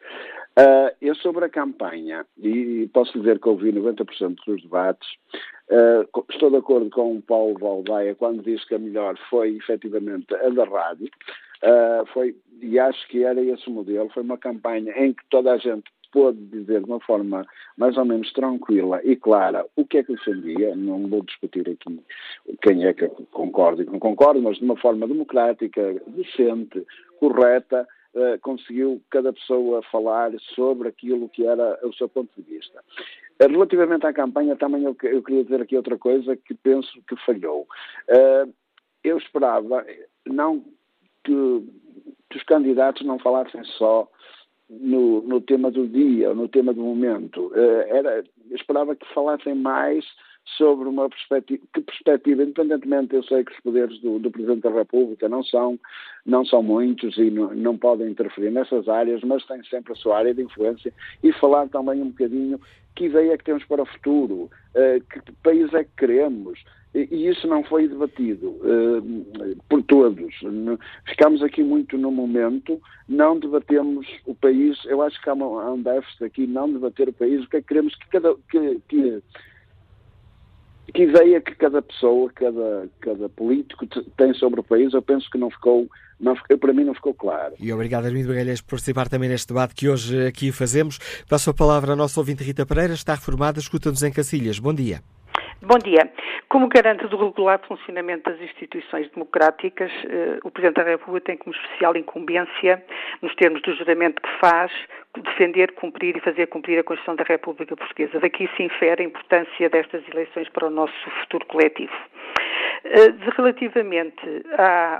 [0.59, 5.09] Uh, eu sobre a campanha, e posso dizer que ouvi 90% dos debates,
[5.71, 10.35] uh, estou de acordo com o Paulo Valdaia quando diz que a melhor foi efetivamente
[10.35, 11.09] a da rádio,
[11.63, 15.53] uh, foi, e acho que era esse o modelo, foi uma campanha em que toda
[15.53, 17.47] a gente pôde dizer de uma forma
[17.77, 22.01] mais ou menos tranquila e clara o que é que defendia, não vou discutir aqui
[22.63, 26.85] quem é que concorda e não concorda, mas de uma forma democrática, decente,
[27.21, 32.83] correta, uh, conseguiu cada pessoa falar sobre aquilo que era o seu ponto de vista.
[33.43, 37.17] Uh, relativamente à campanha, também eu, eu, queria dizer aqui outra coisa que penso que
[37.25, 37.67] falhou.
[38.09, 38.53] Uh,
[39.03, 39.85] eu esperava
[40.27, 40.61] não
[41.25, 41.65] que,
[42.29, 44.09] que, os candidatos não falassem só
[44.69, 47.51] no, no tema do dia, no tema do momento.
[47.89, 50.05] era, eu esperava que falassem mais
[50.57, 54.71] sobre uma perspectiva, que perspectiva, independentemente, eu sei que os poderes do, do Presidente da
[54.71, 55.79] República não são,
[56.27, 60.19] não são muitos e não, não, podem interferir nessas áreas, mas têm sempre a sua
[60.19, 60.93] área de influência.
[61.23, 62.61] E falar também um bocadinho
[62.95, 66.63] que ideia é que temos para o futuro, uh, que país é que queremos,
[66.95, 70.35] e, isso não foi debatido uh, por todos.
[71.07, 75.73] Ficamos aqui muito no momento, não debatemos o país, eu acho que há, uma, há
[75.73, 78.35] um déficit aqui, não debater o país, o que é que queremos que cada...
[78.51, 79.23] Que, que,
[80.91, 83.87] que ideia que cada pessoa, cada, cada político
[84.17, 85.89] tem sobre o país, eu penso que não ficou,
[86.19, 87.55] não, para mim não ficou claro.
[87.59, 90.99] E obrigado, Armindo Bagalhães, por participar também neste debate que hoje aqui fazemos.
[91.29, 94.59] Passo a palavra à nossa ouvinte Rita Pereira, está reformada, escuta-nos em Cacilhas.
[94.59, 95.03] Bom dia.
[95.63, 96.11] Bom dia.
[96.49, 101.55] Como garante do regular funcionamento das instituições democráticas, eh, o Presidente da República tem como
[101.55, 102.83] especial incumbência,
[103.21, 104.73] nos termos do juramento que faz,
[105.15, 108.19] defender, cumprir e fazer cumprir a Constituição da República Portuguesa.
[108.21, 111.93] Daqui se infere a importância destas eleições para o nosso futuro coletivo.
[112.85, 114.43] Eh, relativamente,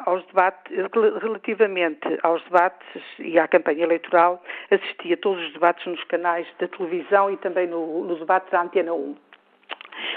[0.05, 0.77] aos debates,
[1.23, 6.69] relativamente aos debates e à campanha eleitoral, assisti a todos os debates nos canais da
[6.69, 9.30] televisão e também no, no debate da Antena 1.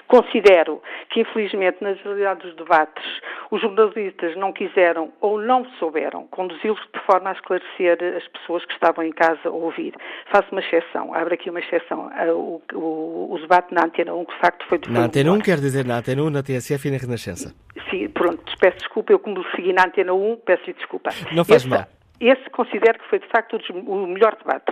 [0.08, 3.04] Considero que, infelizmente, na generalidade dos debates,
[3.52, 8.74] os jornalistas não quiseram ou não souberam conduzi-los de forma a esclarecer as pessoas que
[8.74, 9.94] estavam em casa a ouvir.
[10.32, 12.10] Faço uma exceção, abro aqui uma exceção.
[12.36, 14.78] O, o, o debate na Antena 1, que de facto foi...
[14.78, 17.56] De na Antena 1 quer dizer na Antena 1, na TSF e na Renascença.
[17.90, 21.12] Sim, pronto, peço desculpa, eu como segui na Antena 1, peço-lhe desculpa.
[21.32, 21.86] Não faz esse, mal.
[22.20, 24.72] Esse considero que foi de facto o melhor debate.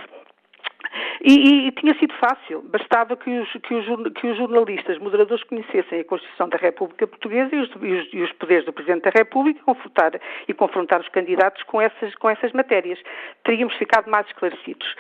[1.20, 6.00] E, e, tinha sido fácil, bastava que os, que, os, que os, jornalistas, moderadores, conhecessem
[6.00, 9.12] a Constituição da República Portuguesa e os, e os, e os poderes do Presidente da
[9.12, 13.00] República confrontar, e confrontar os candidatos com essas, com essas matérias.
[13.44, 14.96] Teríamos ficado mais esclarecidos.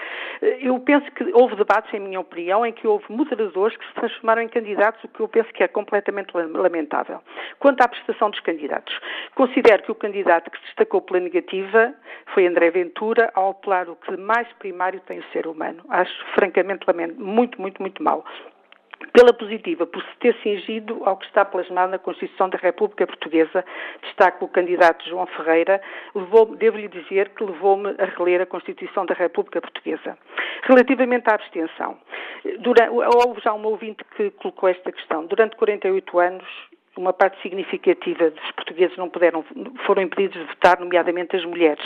[0.59, 4.41] Eu penso que houve debates, em minha opinião, em que houve moderadores que se transformaram
[4.41, 7.22] em candidatos, o que eu penso que é completamente lamentável.
[7.59, 8.97] Quanto à prestação dos candidatos,
[9.36, 11.93] considero que o candidato que se destacou pela negativa
[12.34, 15.84] foi André Ventura, ao apelar o que mais primário tem o ser humano.
[16.02, 16.86] Acho francamente
[17.18, 18.26] muito, muito, muito mal
[19.14, 23.66] pela positiva, por se ter cingido ao que está plasmado na Constituição da República Portuguesa,
[24.04, 25.82] destaco o candidato João Ferreira,
[26.58, 30.18] devo-lhe dizer que levou-me a reler a Constituição da República Portuguesa.
[30.64, 31.97] Relativamente à abstenção,
[32.60, 35.26] durante, houve já um ouvinte que colocou esta questão.
[35.26, 36.47] Durante 48 anos,
[36.95, 39.43] uma parte significativa dos portugueses não puderam,
[39.86, 41.86] foram impedidos de votar, nomeadamente as mulheres.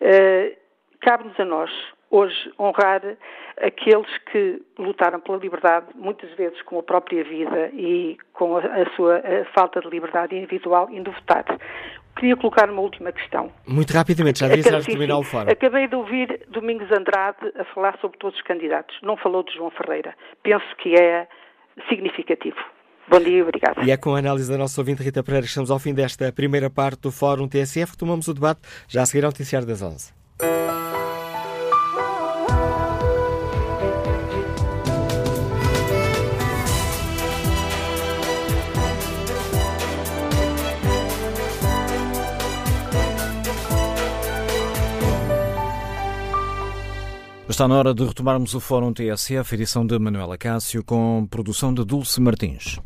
[0.00, 0.64] Uh,
[1.00, 1.70] Cabe-nos a nós,
[2.14, 3.02] hoje, honrar
[3.60, 8.62] aqueles que lutaram pela liberdade, muitas vezes com a própria vida e com a,
[8.94, 9.20] sua
[9.54, 11.44] falta de liberdade individual, indo votar.
[12.16, 13.50] Queria colocar uma última questão.
[13.66, 15.50] Muito rapidamente, já disse de terminar o fórum.
[15.50, 18.96] Acabei de ouvir Domingos Andrade a falar sobre todos os candidatos.
[19.02, 20.14] Não falou de João Ferreira.
[20.42, 21.26] Penso que é
[21.88, 22.58] significativo.
[23.08, 23.84] Bom dia e obrigado.
[23.84, 26.32] E é com a análise da nossa ouvinte Rita Pereira que estamos ao fim desta
[26.32, 27.92] primeira parte do Fórum TSF.
[27.92, 30.14] Retomamos o debate já a seguir ao noticiário das 11.
[47.54, 51.84] Está na hora de retomarmos o Fórum TSF, edição de Manuela Cássio, com produção de
[51.84, 52.80] Dulce Martins.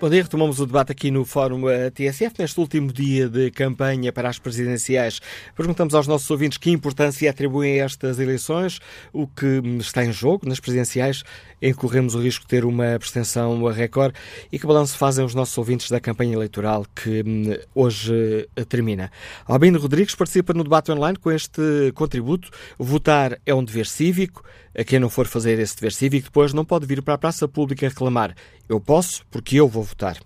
[0.00, 2.36] Bom dia, retomamos o debate aqui no Fórum eh, TSF.
[2.38, 5.20] Neste último dia de campanha para as presidenciais,
[5.56, 8.78] perguntamos aos nossos ouvintes que importância atribuem a estas eleições,
[9.12, 11.24] o que está em jogo nas presidenciais,
[11.60, 14.14] em que corremos o risco de ter uma abstenção a recorde
[14.50, 19.10] e que balanço fazem os nossos ouvintes da campanha eleitoral que hum, hoje eh, termina.
[19.46, 22.50] Albino Rodrigues participa no debate online com este contributo.
[22.78, 24.42] Votar é um dever cívico.
[24.78, 27.48] A quem não for fazer esse dever cívico depois não pode vir para a praça
[27.48, 28.34] pública reclamar.
[28.68, 30.16] Eu posso porque eu vou votar.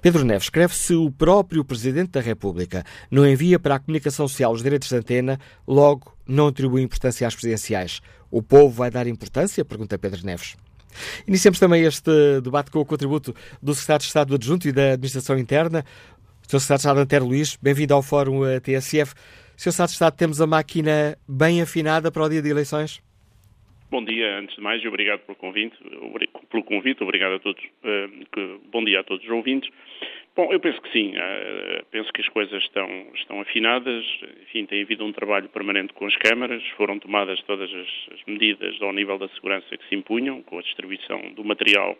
[0.00, 4.52] Pedro Neves escreve se o próprio Presidente da República não envia para a comunicação social
[4.52, 8.00] os direitos de antena, logo não atribui importância às presidenciais.
[8.30, 9.64] O povo vai dar importância?
[9.64, 10.56] Pergunta Pedro Neves.
[11.26, 15.38] Iniciamos também este debate com o contributo do Secretário de Estado Adjunto e da Administração
[15.38, 15.84] Interna,
[16.46, 16.60] o Sr.
[16.60, 17.56] Secretário de Estado Antero Luís.
[17.56, 19.14] Bem-vindo ao Fórum TSF.
[19.56, 19.72] Sr.
[19.72, 23.02] Secretário de Estado, temos a máquina bem afinada para o dia de eleições?
[23.90, 25.74] Bom dia, antes de mais, e obrigado pelo convite.
[26.50, 27.62] Pelo convite, obrigado a todos.
[27.84, 28.08] Eh,
[28.70, 29.70] bom dia a todos os ouvintes.
[30.34, 31.12] Bom, eu penso que sim.
[31.16, 34.04] Eh, penso que as coisas estão, estão afinadas.
[34.42, 36.62] Enfim, tem havido um trabalho permanente com as câmaras.
[36.76, 40.62] Foram tomadas todas as, as medidas ao nível da segurança que se impunham, com a
[40.62, 41.98] distribuição do material,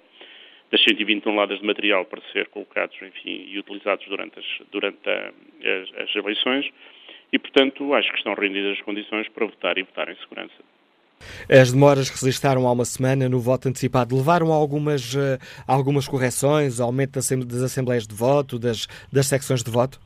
[0.70, 5.32] das 120 toneladas de material para ser colocados, enfim, e utilizados durante as, durante a,
[5.82, 6.70] as, as eleições.
[7.32, 10.77] E, portanto, acho que estão rendidas as condições para votar e votar em segurança.
[11.48, 14.16] As demoras que registaram há uma semana no voto antecipado.
[14.16, 19.70] Levaram a algumas, uh, algumas correções, aumento das assembleias de voto, das, das secções de
[19.70, 20.00] voto?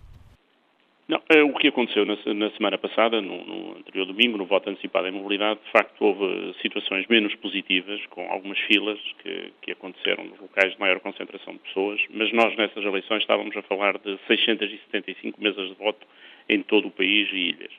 [1.08, 4.70] Não, é, o que aconteceu na, na semana passada, no, no, anterior domingo, no voto
[4.70, 10.24] antecipado em mobilidade, de facto houve situações menos positivas, com algumas filas que, que aconteceram
[10.24, 14.16] nos locais de maior concentração de pessoas, mas nós nessas eleições estávamos a falar de
[14.26, 16.06] 675 mesas de voto
[16.48, 17.72] em todo o país e ilhas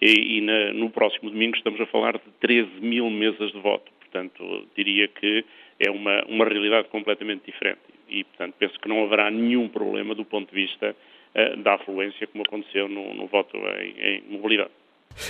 [0.00, 3.90] e, e na, no próximo domingo estamos a falar de 13 mil mesas de voto.
[4.00, 5.44] Portanto, diria que
[5.78, 7.80] é uma, uma realidade completamente diferente.
[8.08, 12.26] E, portanto, penso que não haverá nenhum problema do ponto de vista uh, da afluência,
[12.26, 14.70] como aconteceu no, no voto em, em, mobilidade.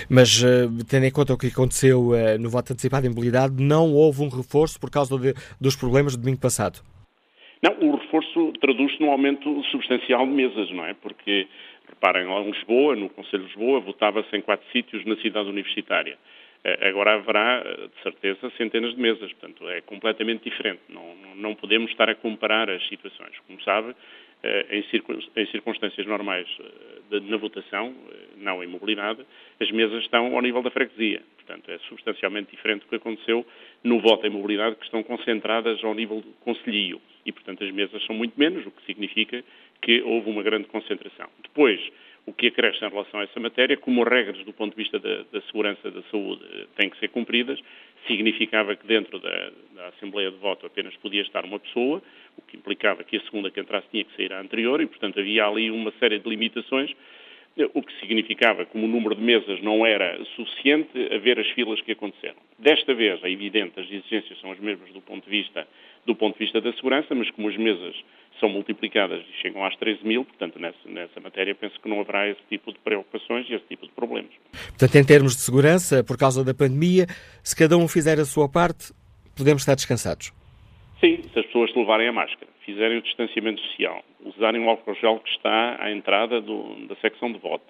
[0.09, 3.93] Mas, uh, tendo em conta o que aconteceu uh, no voto antecipado em mobilidade, não
[3.93, 6.81] houve um reforço por causa de, dos problemas do domingo passado?
[7.61, 10.95] Não, o reforço traduz-se num aumento substancial de mesas, não é?
[10.95, 11.47] Porque
[11.87, 16.17] Reparem, em Lisboa, no Conselho de Lisboa, votava-se em quatro sítios na cidade universitária.
[16.63, 19.31] Eh, agora haverá, eh, de certeza, centenas de mesas.
[19.33, 20.81] Portanto, é completamente diferente.
[20.89, 23.37] Não, não podemos estar a comparar as situações.
[23.47, 23.95] Como sabe,
[24.43, 24.83] eh,
[25.35, 26.47] em circunstâncias normais
[27.23, 27.93] na votação,
[28.37, 29.25] não em mobilidade,
[29.59, 31.21] as mesas estão ao nível da freguesia.
[31.45, 33.45] Portanto, é substancialmente diferente do que aconteceu
[33.83, 37.01] no voto em mobilidade, que estão concentradas ao nível do conselhio.
[37.25, 39.43] E, portanto, as mesas são muito menos, o que significa
[39.81, 41.27] que houve uma grande concentração.
[41.41, 41.81] Depois,
[42.25, 45.23] o que acresce em relação a essa matéria, como regras do ponto de vista da,
[45.31, 47.59] da segurança da saúde eh, têm que ser cumpridas,
[48.07, 52.01] significava que dentro da, da, Assembleia de Voto apenas podia estar uma pessoa,
[52.37, 55.19] o que implicava que a segunda que entrasse tinha que sair à anterior e, portanto,
[55.19, 56.91] havia ali uma série de limitações,
[57.73, 61.91] o que significava, como o número de mesas não era suficiente, haver as filas que
[61.91, 62.37] aconteceram.
[62.57, 65.67] Desta vez, é evidente, as exigências são as mesmas do ponto de vista,
[66.05, 67.95] do ponto de vista da segurança, mas como as mesas
[68.39, 72.29] são multiplicadas e chegam às 13 mil, portanto, nessa, nessa matéria penso que não haverá
[72.29, 74.31] esse tipo de preocupações e esse tipo de problemas.
[74.69, 77.05] Portanto, em termos de segurança, por causa da pandemia,
[77.43, 78.93] se cada um fizer a sua parte,
[79.35, 80.31] podemos estar descansados?
[80.99, 85.19] Sim, se as pessoas levarem a máscara, fizerem o distanciamento social, usarem o álcool gel
[85.19, 87.65] que está à entrada do, da secção de voto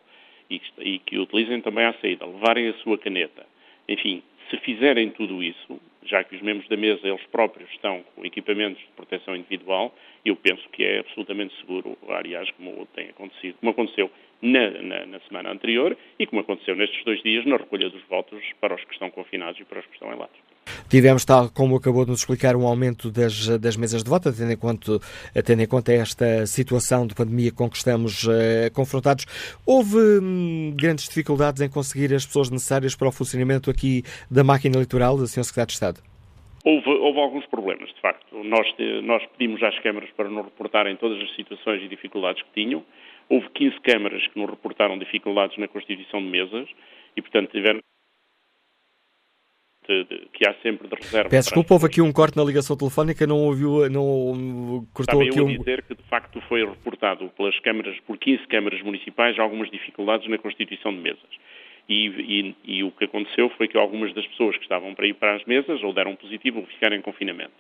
[0.50, 3.46] e que, e que utilizem também à saída, levarem a sua caneta,
[3.88, 8.26] enfim, se fizerem tudo isso, já que os membros da mesa, eles próprios, estão com
[8.26, 13.72] equipamentos de proteção individual, eu penso que é absolutamente seguro, aliás, como tem acontecido, como
[13.72, 14.12] aconteceu
[14.42, 18.44] na, na, na, semana anterior e como aconteceu nestes dois dias na recolha dos votos
[18.60, 20.51] para os que estão confinados e para os que estão em latos.
[20.90, 24.52] Tivemos, tal como acabou de nos explicar, um aumento das, das mesas de voto, tendo
[24.52, 25.00] em, conta,
[25.46, 29.26] tendo em conta esta situação de pandemia com que estamos uh, confrontados.
[29.66, 34.76] Houve hum, grandes dificuldades em conseguir as pessoas necessárias para o funcionamento aqui da máquina
[34.76, 35.44] eleitoral, Sr.
[35.44, 36.02] Secretário de Estado?
[36.64, 38.44] Houve, houve, alguns problemas, de facto.
[38.44, 38.68] Nós,
[39.04, 42.84] nós, pedimos às câmaras para nos reportarem todas as situações e dificuldades que tinham.
[43.30, 46.70] Houve 15 câmaras que nos reportaram dificuldades na constituição de mesas
[47.16, 47.80] e, portanto, tiveram
[49.92, 51.30] de, de, que há sempre de reserva.
[51.30, 55.40] Peço desculpa, houve aqui um corte na ligação telefónica, não ouviu, não cortou Estava aqui
[55.40, 55.58] eu um...
[55.58, 60.38] dizer que de facto foi reportado pelas câmaras, por 15 câmaras municipais, algumas dificuldades na
[60.38, 61.30] constituição de mesas.
[61.90, 65.14] E, e, e, o que aconteceu foi que algumas das pessoas que estavam para ir
[65.14, 67.52] para as mesas ou deram positivo ou ficaram em confinamento.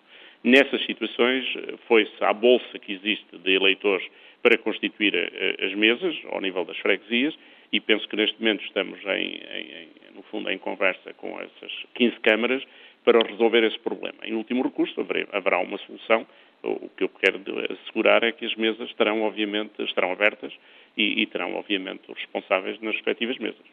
[0.43, 1.45] Nessas situações,
[1.87, 4.07] foi-se à bolsa que existe de eleitores
[4.41, 7.35] para constituir a, as mesas, ao nível das freguesias,
[7.71, 12.19] e penso que neste momento estamos, em, em, no fundo, em conversa com essas 15
[12.19, 12.63] câmaras
[13.03, 14.17] para resolver esse problema.
[14.23, 14.99] Em último recurso,
[15.31, 16.27] haverá uma solução.
[16.63, 17.41] O que eu quero
[17.71, 20.53] assegurar é que as mesas estarão, obviamente, estarão abertas
[20.95, 23.65] e, e terão, obviamente, os responsáveis nas respectivas mesas.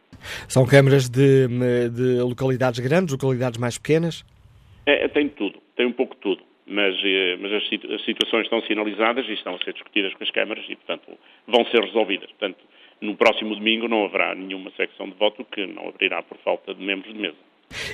[0.48, 1.48] São câmaras de,
[1.90, 4.24] de localidades grandes, localidades mais pequenas?
[4.86, 6.48] É, tem tudo, tem um pouco de tudo.
[6.70, 10.30] Mas, eh, mas as, as situações estão sinalizadas e estão a ser discutidas com as
[10.30, 12.28] câmaras e, portanto, vão ser resolvidas.
[12.32, 12.58] Portanto,
[13.00, 16.82] no próximo domingo não haverá nenhuma secção de voto que não abrirá por falta de
[16.84, 17.47] membros de mesa.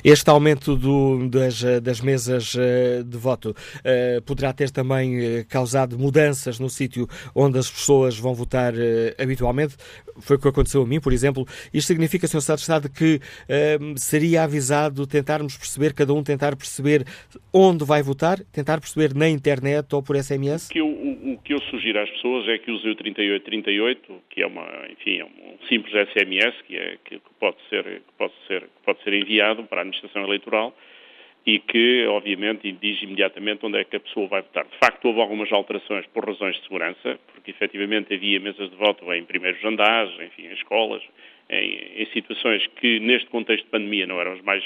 [0.04, 6.58] Este aumento do, das, das, mesas eh, de voto uh, poderá ter também causado mudanças
[6.58, 8.72] no sítio onde as pessoas vão votar
[9.18, 9.76] habitualmente.
[10.20, 11.44] Foi o que aconteceu a mim, por exemplo.
[11.72, 12.38] Isto significa, Sr.
[12.38, 13.20] Estado de Estado, que
[13.96, 17.04] seria avisado tentarmos perceber, cada um tentar perceber
[17.52, 20.68] onde vai votar, tentar perceber na internet ou por SMS?
[20.68, 24.22] O que eu, o, o que eu sugiro às pessoas é que use o 3838,
[24.30, 28.32] que é, uma, enfim, é um simples SMS que, é, que pode, ser, que pode,
[28.46, 30.74] ser, que pode ser enviado para a administração eleitoral
[31.46, 34.64] e que, obviamente, diz imediatamente onde é que a pessoa vai votar.
[34.64, 39.12] De facto, houve algumas alterações por razões de segurança, porque efetivamente havia mesas de voto
[39.12, 41.02] em primeiros andares, enfim, em escolas,
[41.50, 44.64] em, em situações que neste contexto de pandemia não eram as mais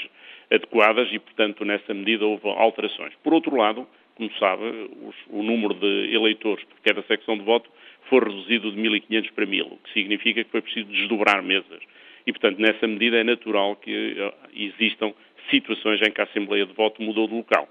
[0.49, 3.13] adequadas e, portanto, nessa medida houve alterações.
[3.23, 3.85] Por outro lado,
[4.15, 4.63] como sabe,
[5.03, 7.69] os, o número de eleitores por cada secção de voto
[8.09, 11.81] foi reduzido de 1.500 para 1.000, o que significa que foi preciso desdobrar mesas.
[12.29, 15.11] E, portanto, nessa medida é natural que eh, existam
[15.49, 17.67] situações em que a Assembleia de Voto mudou de local.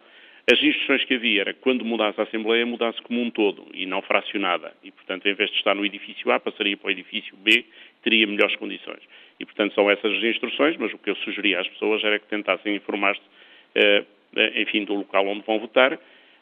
[0.50, 4.02] As instruções que havia era quando mudasse a Assembleia, mudasse como um todo e não
[4.02, 4.72] fracionada.
[4.82, 7.66] E, portanto, em vez de estar no edifício A, passaria para o edifício B,
[8.02, 8.98] teria melhores condições.
[9.38, 12.26] E, portanto, são essas as instruções, mas o que eu sugeria às pessoas era que
[12.26, 13.22] tentassem informar-se,
[13.76, 14.02] eh,
[14.34, 15.96] eh enfim, do local onde vão votar,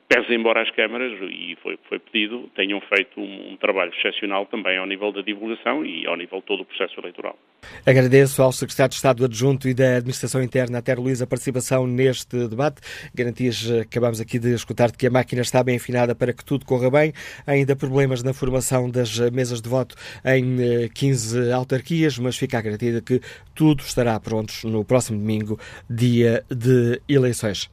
[0.08, 4.78] Pese embora as câmaras, e foi, foi pedido, tenham feito um, um, trabalho excepcional também
[4.78, 7.36] ao nível da divulgação e ao nível de todo o processo eleitoral.
[7.84, 12.46] Agradeço ao Secretário de Estado Adjunto e da Administração Interna, Terra Luís, a participação neste
[12.46, 12.80] debate.
[13.12, 16.64] Garantias, acabamos aqui de escutar de que a máquina está bem afinada para que tudo
[16.64, 17.12] corra bem.
[17.44, 22.62] Ainda problemas na formação das mesas de voto em 15 eh, autarquias, mas fica a
[22.62, 23.20] garantida que
[23.56, 25.58] tudo estará pronto no próximo domingo,
[25.90, 27.68] dia de eleições.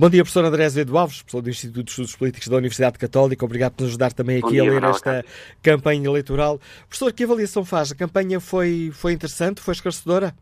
[0.00, 3.44] Bom dia, professor André Azevedo Alves, professor do Instituto de Estudos Políticos da Universidade Católica.
[3.44, 5.24] Obrigado por nos ajudar também aqui dia, a ler esta
[5.60, 6.60] campanha eleitoral.
[6.86, 7.90] Professor, que avaliação faz?
[7.90, 10.32] A campanha foi, foi interessante, foi esclarecedora?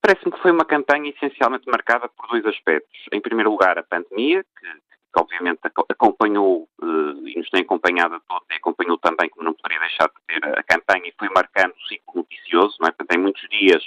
[0.00, 2.96] Parece-me que foi uma campanha essencialmente marcada por dois aspectos.
[3.10, 5.58] Em primeiro lugar, a pandemia, que, que obviamente
[5.90, 10.06] acompanhou uh, e nos tem acompanhado a todos e acompanhou também, como não poderia deixar
[10.06, 12.92] de ter, a campanha e foi marcando o ciclo noticioso, não é?
[12.92, 13.82] Portanto, em muitos dias,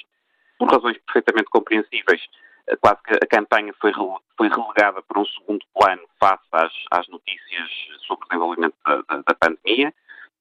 [0.59, 2.20] por razões perfeitamente compreensíveis,
[2.82, 3.93] quase que a campanha foi,
[4.36, 7.70] foi relegada para um segundo plano face às, às notícias
[8.05, 9.93] sobre o desenvolvimento da, da, da, pandemia.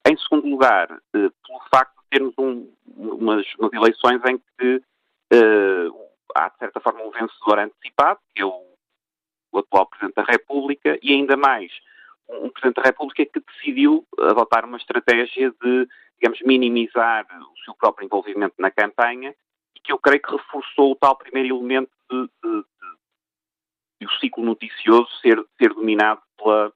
[0.06, 4.82] Em segundo lugar, eh, pelo facto de termos um, umas, umas, eleições em que
[5.34, 8.62] uh, há, de certa forma, um vencedor antecipado, que é o,
[9.52, 11.72] o atual Presidente da República, e ainda mais
[12.28, 15.88] um Presidente da República que decidiu adotar uma estratégia de,
[16.20, 19.34] digamos, minimizar o seu próprio envolvimento na campanha
[19.86, 22.64] que eu creio que reforçou o tal primeiro elemento de, de,
[24.00, 26.72] de o ciclo noticioso ser, ser dominado pela,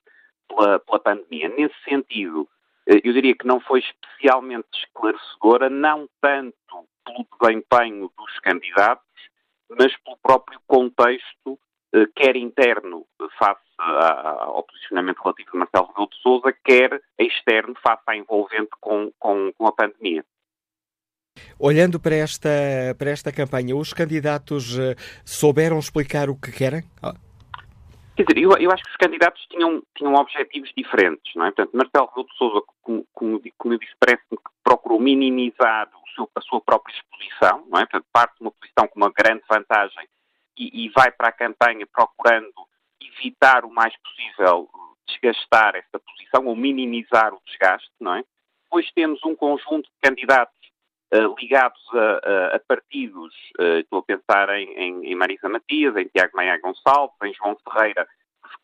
[0.48, 1.48] pela, pela pandemia.
[1.48, 2.48] Nesse sentido,
[2.86, 6.54] eh, eu diria que não foi especialmente esclarecedora, não tanto
[7.04, 9.04] pelo desempenho dos candidatos,
[9.68, 11.58] mas pelo próprio contexto,
[11.92, 13.04] eh, quer interno
[13.38, 19.10] face ao posicionamento relativo de Marcelo Rebelo de Sousa, quer externo face à envolvente com,
[19.18, 20.24] com, com a pandemia.
[21.58, 22.48] Olhando para esta,
[22.98, 26.82] para esta campanha, os candidatos eh, souberam explicar o que querem?
[28.16, 31.50] Quer dizer, eu, eu, acho que os candidatos tinham, tinham objetivos diferentes, não é?
[31.50, 35.88] Portanto, Marcelo Rebelo de Sousa, como, como, como eu disse, parece-me que procurou minimizar
[36.20, 37.86] seu, a sua própria exposição, não é?
[37.86, 40.08] Portanto, parte de uma posição com uma grande vantagem
[40.56, 42.52] e, e vai para a campanha procurando
[43.00, 44.68] evitar o mais possível
[45.08, 48.24] desgastar essa posição ou minimizar o desgaste, não é?
[48.64, 50.59] Depois temos um conjunto de candidatos
[51.38, 56.06] ligados a, a, a partidos, uh, estou a pensar em, em, em, Marisa Matias, em
[56.06, 58.06] Tiago Maia Gonçalves, em João Ferreira,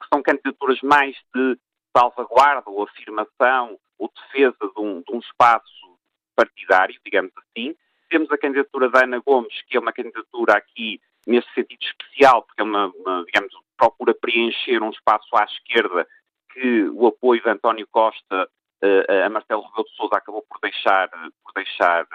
[0.00, 1.58] que são candidaturas mais de
[1.96, 5.98] salvaguarda ou afirmação ou defesa de um, de um espaço
[6.36, 7.74] partidário, digamos assim.
[8.08, 12.60] Temos a candidatura da Ana Gomes, que é uma candidatura aqui nesse sentido especial, porque
[12.60, 16.06] é uma, uma, digamos, procura preencher um espaço à esquerda
[16.52, 18.48] que o apoio de António Costa
[18.82, 22.06] uh, a Marcelo Rebelo de Sousa acabou por deixar, por deixar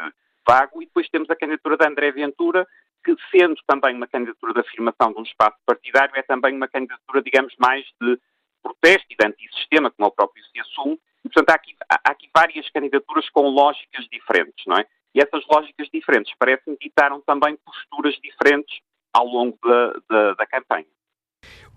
[0.47, 2.67] vago, e depois temos a candidatura de André Ventura,
[3.03, 7.21] que sendo também uma candidatura de afirmação de um espaço partidário, é também uma candidatura,
[7.21, 8.19] digamos, mais de
[8.61, 12.29] protesto e de antissistema, como o próprio se assume, e, portanto, há aqui, há aqui
[12.35, 14.85] várias candidaturas com lógicas diferentes, não é?
[15.13, 18.79] E essas lógicas diferentes parece-me ditaram também posturas diferentes
[19.13, 20.87] ao longo da, da, da campanha.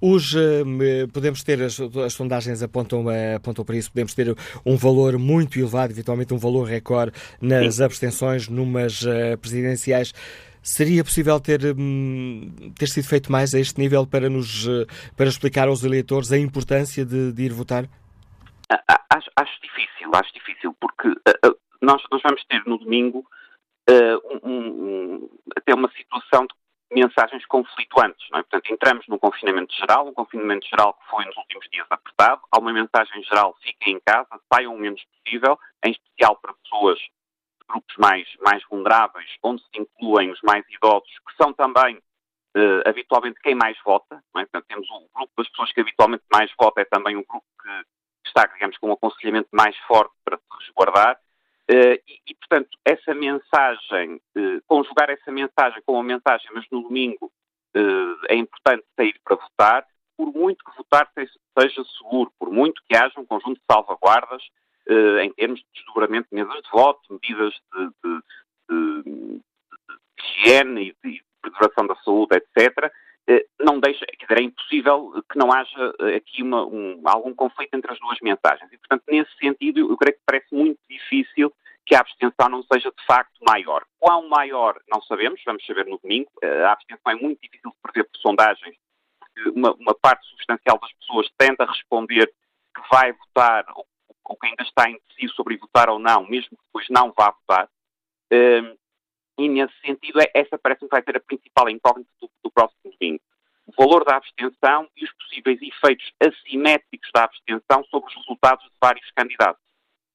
[0.00, 4.34] Os, eh, podemos ter, as, as sondagens apontam, eh, apontam para isso, podemos ter
[4.64, 7.84] um valor muito elevado, eventualmente um valor recorde nas Sim.
[7.84, 10.12] abstenções numas uh, presidenciais.
[10.62, 14.66] Seria possível ter, um, ter sido feito mais a este nível para, nos,
[15.16, 17.84] para explicar aos eleitores a importância de, de ir votar?
[19.10, 21.08] Acho, acho, difícil, acho difícil, porque
[21.82, 23.24] nós, nós vamos ter no domingo
[23.88, 26.54] uh, um, um, até uma situação de
[26.94, 28.26] mensagens conflituantes.
[28.30, 28.42] Não é?
[28.42, 32.40] Portanto, entramos num confinamento geral, um confinamento geral que foi nos últimos dias apertado.
[32.50, 36.98] Há uma mensagem geral: fiquem em casa, saiam o menos possível, em especial para pessoas
[36.98, 42.88] de grupos mais, mais vulneráveis, onde se incluem os mais idosos, que são também uh,
[42.88, 44.16] habitualmente quem mais vota.
[44.36, 44.40] É?
[44.40, 48.28] Portanto, temos o grupo das pessoas que habitualmente mais vota, é também um grupo que
[48.28, 51.18] está, digamos, com um aconselhamento mais forte para se resguardar.
[51.70, 56.82] Uh, e, e, portanto, essa mensagem, uh, conjugar essa mensagem com uma mensagem, mas no
[56.82, 57.32] domingo
[57.74, 59.86] uh, é importante sair para votar,
[60.16, 64.42] por muito que votar seja seguro, por muito que haja um conjunto de salvaguardas
[65.22, 68.20] em termos de desdobramento de mesas de voto, medidas de, de,
[68.68, 69.40] de, de
[70.20, 72.92] higiene e de preservação da saúde, etc.,
[73.60, 77.92] não deixa, quer dizer, é impossível que não haja aqui uma, um, algum conflito entre
[77.92, 78.70] as duas mensagens.
[78.72, 81.52] E, portanto, nesse sentido, eu creio que parece muito difícil
[81.86, 83.84] que a abstenção não seja de facto maior.
[83.98, 86.30] Quão maior, não sabemos, vamos saber no domingo.
[86.42, 88.76] A abstenção é muito difícil de prever por sondagens,
[89.18, 92.26] porque uma, uma parte substancial das pessoas tenta responder
[92.74, 93.86] que vai votar ou,
[94.24, 97.68] ou que ainda está indeciso sobre votar ou não, mesmo que depois não vá votar.
[99.38, 102.92] E nesse sentido, é, essa parece-me que vai ser a principal incógnita do, do próximo
[102.98, 103.20] domingo.
[103.66, 108.76] O valor da abstenção e os possíveis efeitos assimétricos da abstenção sobre os resultados de
[108.80, 109.62] vários candidatos.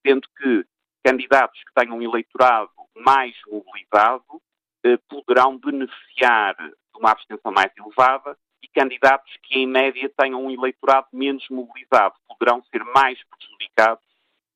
[0.05, 0.65] Sendo que
[1.03, 4.41] candidatos que tenham um eleitorado mais mobilizado
[4.85, 10.51] eh, poderão beneficiar de uma abstenção mais elevada e candidatos que, em média, tenham um
[10.51, 14.05] eleitorado menos mobilizado poderão ser mais prejudicados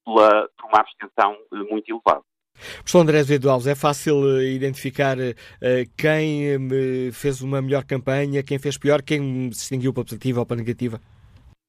[0.05, 2.24] pela, por uma abstenção eh, muito elevada.
[2.78, 8.43] Professor André Azevedo Alves, é fácil eh, identificar uh, quem uh, fez uma melhor campanha,
[8.43, 10.99] quem fez pior, quem se distinguiu para positiva ou para negativa?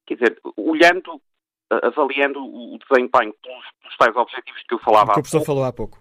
[0.05, 1.21] Quer dizer, olhando
[1.69, 5.73] avaliando o desempenho pelos, pelos tais objetivos que eu falava que o professor falou há
[5.73, 5.99] pouco.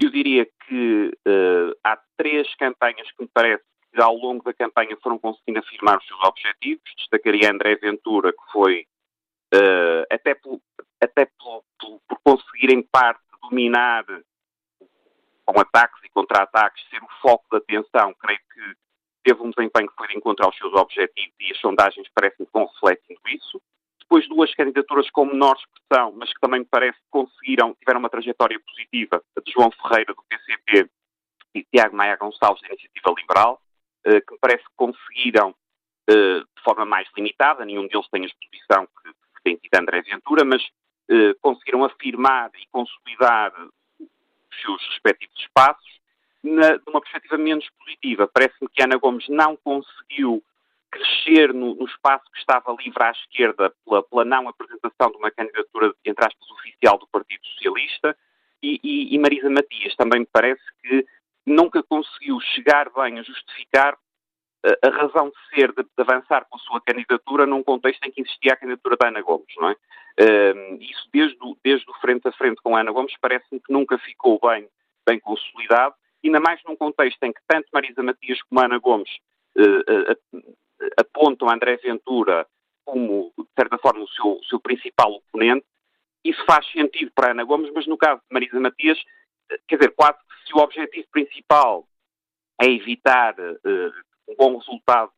[0.00, 3.62] Eu diria que uh, há três campanhas que me parece
[3.92, 6.82] que ao longo da campanha foram conseguindo afirmar os seus objetivos.
[6.96, 8.86] Destacaria André Ventura, que foi,
[9.54, 10.60] uh, até, por,
[11.02, 14.04] até por, por, por conseguir em parte dominar
[15.44, 18.74] com ataques e contra-ataques, ser o foco da atenção, creio que
[19.24, 22.52] teve um desempenho que foi de encontro aos seus objetivos e as sondagens parecem que
[22.52, 23.60] vão refletindo isso.
[24.00, 28.10] depois duas candidaturas com menor expressão, mas que também me parece que conseguiram, tiveram uma
[28.10, 30.90] trajetória positiva, a de João Ferreira, do PCP,
[31.54, 33.60] e Tiago Maia Gonçalves, da Iniciativa Liberal,
[34.06, 38.26] uh, que me parece que conseguiram, uh, de forma mais limitada, nenhum deles tem a
[38.26, 40.62] exposição que tem tido André Ventura, mas
[41.10, 43.52] uh, conseguiram afirmar e consolidar
[44.00, 46.00] os seus respectivos espaços
[46.42, 48.28] na, numa perspectiva menos positiva.
[48.32, 50.42] Parece-me que Ana Gomes não conseguiu
[50.90, 55.30] crescer no, no, espaço que estava livre à esquerda pela, pela, não apresentação de uma
[55.30, 58.16] candidatura, entre aspas, oficial do Partido Socialista,
[58.62, 61.06] e, e, e Marisa Matias também me parece que
[61.46, 63.96] nunca conseguiu chegar bem a justificar
[64.64, 68.04] a, eh, a razão de ser de, de, avançar com a sua candidatura num contexto
[68.04, 69.76] em que existia a candidatura da Ana Gomes, não é?
[70.80, 73.96] Isso desde o, desde o frente a frente com a Ana Gomes parece-me que nunca
[73.98, 74.68] ficou bem,
[75.06, 75.94] bem consolidado,
[76.24, 79.10] ainda mais num contexto em que tanto Marisa Matias como a Ana Gomes
[79.56, 80.56] uh, uh,
[80.98, 82.46] apontam André Ventura
[82.84, 85.64] como, de certa forma, o seu, o seu principal oponente,
[86.24, 88.98] isso faz sentido para Ana Gomes, mas no caso de Marisa Matias,
[89.68, 91.86] quer dizer, quase que se o objetivo principal
[92.60, 93.92] é evitar uh,
[94.28, 95.10] um bom resultado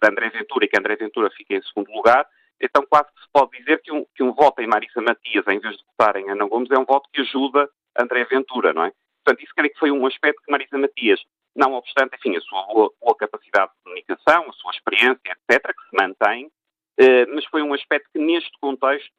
[0.00, 2.26] de André Ventura e que André Ventura fique em segundo lugar,
[2.60, 5.58] então quase que se pode dizer que um, que um voto em Marisa Matias, em
[5.58, 8.92] vez de votar em Ana Gomes, é um voto que ajuda André Ventura, não é?
[9.24, 11.20] Portanto, isso creio que foi um aspecto que Marisa Matias,
[11.56, 15.88] não obstante, enfim, a sua boa, boa capacidade de comunicação, a sua experiência, etc., que
[15.88, 16.50] se mantém,
[16.98, 19.10] eh, mas foi um aspecto que, neste contexto,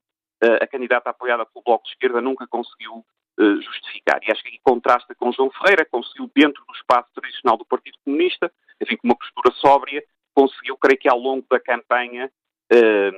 [0.43, 3.05] eh, a candidata apoiada pelo Bloco de Esquerda nunca conseguiu
[3.39, 4.19] eh, justificar.
[4.23, 7.97] E acho que aqui contrasta com João Ferreira, conseguiu, dentro do espaço tradicional do Partido
[8.03, 8.51] Comunista,
[8.81, 10.03] enfim, com uma postura sóbria,
[10.33, 12.31] conseguiu, creio que ao longo da campanha,
[12.71, 13.11] eh,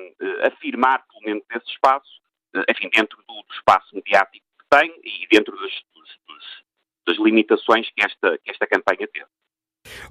[0.48, 2.10] afirmar, pelo menos, esse espaço,
[2.70, 6.64] enfim, dentro do, do, espaço mediático que tem e dentro dos, dos,
[7.08, 9.28] das limitações que esta, que esta campanha teve.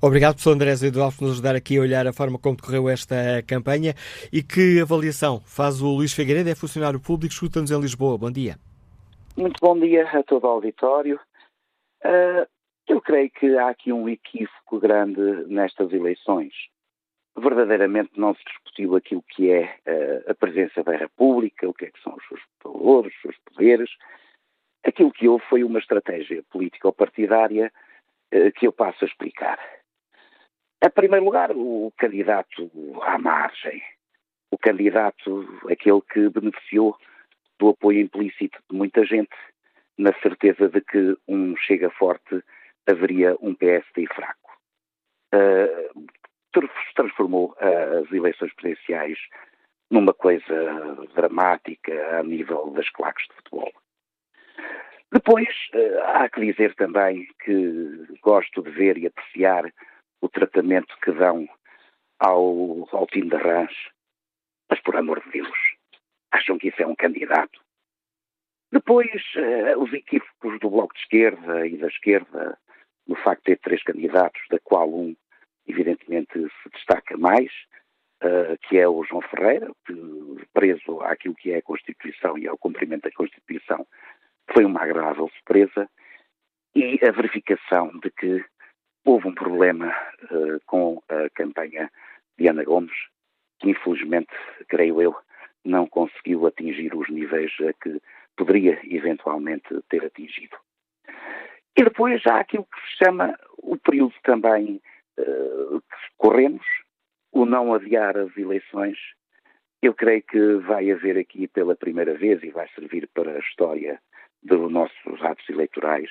[0.00, 3.42] Obrigado, professor André Eduardo, por nos ajudar aqui a olhar a forma como decorreu esta
[3.46, 3.94] campanha
[4.32, 8.18] e que avaliação faz o Luís Figueiredo, é funcionário público, escuta-nos em Lisboa.
[8.18, 8.57] Bom dia.
[9.36, 11.18] Muito bom dia a todo o auditório.
[12.05, 12.46] Uh,
[12.89, 16.53] eu creio que há aqui um equívoco grande nestas eleições.
[17.37, 21.91] Verdadeiramente não se discutiu aquilo que é uh, a presença da República, o que é
[21.91, 23.91] que são os seus valores, os seus poderes.
[24.85, 27.72] Aquilo que houve foi uma estratégia político-partidária
[28.35, 29.59] uh, que eu passo a explicar.
[30.85, 32.70] Em primeiro lugar, o candidato
[33.03, 33.80] à margem,
[34.51, 36.99] o candidato, aquele que beneficiou
[37.59, 39.30] do apoio implícito de muita gente,
[39.97, 42.43] na certeza de que um Chega Forte
[42.87, 44.51] haveria um PSD fraco.
[45.35, 46.07] Uh,
[46.95, 49.18] transformou as eleições presidenciais
[49.91, 53.72] numa coisa dramática a nível das claques de futebol.
[55.12, 59.70] Depois, uh, há que dizer também que gosto de ver e apreciar
[60.22, 61.47] o tratamento que dão
[62.18, 63.72] ao, ao time de Rãs,
[64.70, 65.59] mas por amor de Deus,
[66.30, 67.61] acham que isso é um candidato.
[68.72, 72.59] Depois, uh, os equívocos do Bloco de Esquerda e da esquerda,
[73.12, 75.14] no facto de ter três candidatos, da qual um,
[75.66, 77.50] evidentemente, se destaca mais,
[78.24, 82.56] uh, que é o João Ferreira, que, preso àquilo que é a Constituição e ao
[82.56, 83.86] cumprimento da Constituição,
[84.50, 85.86] foi uma agradável surpresa,
[86.74, 88.42] e a verificação de que
[89.04, 89.94] houve um problema
[90.30, 91.90] uh, com a campanha
[92.38, 92.96] de Ana Gomes,
[93.60, 94.32] que infelizmente,
[94.68, 95.14] creio eu,
[95.62, 98.00] não conseguiu atingir os níveis a que
[98.38, 100.56] poderia eventualmente ter atingido.
[101.77, 104.81] E depois há aquilo que se chama o período também
[105.18, 106.64] uh, que corremos,
[107.33, 108.99] o não adiar as eleições.
[109.81, 114.01] Eu creio que vai haver aqui pela primeira vez, e vai servir para a história
[114.43, 116.11] dos nossos atos eleitorais,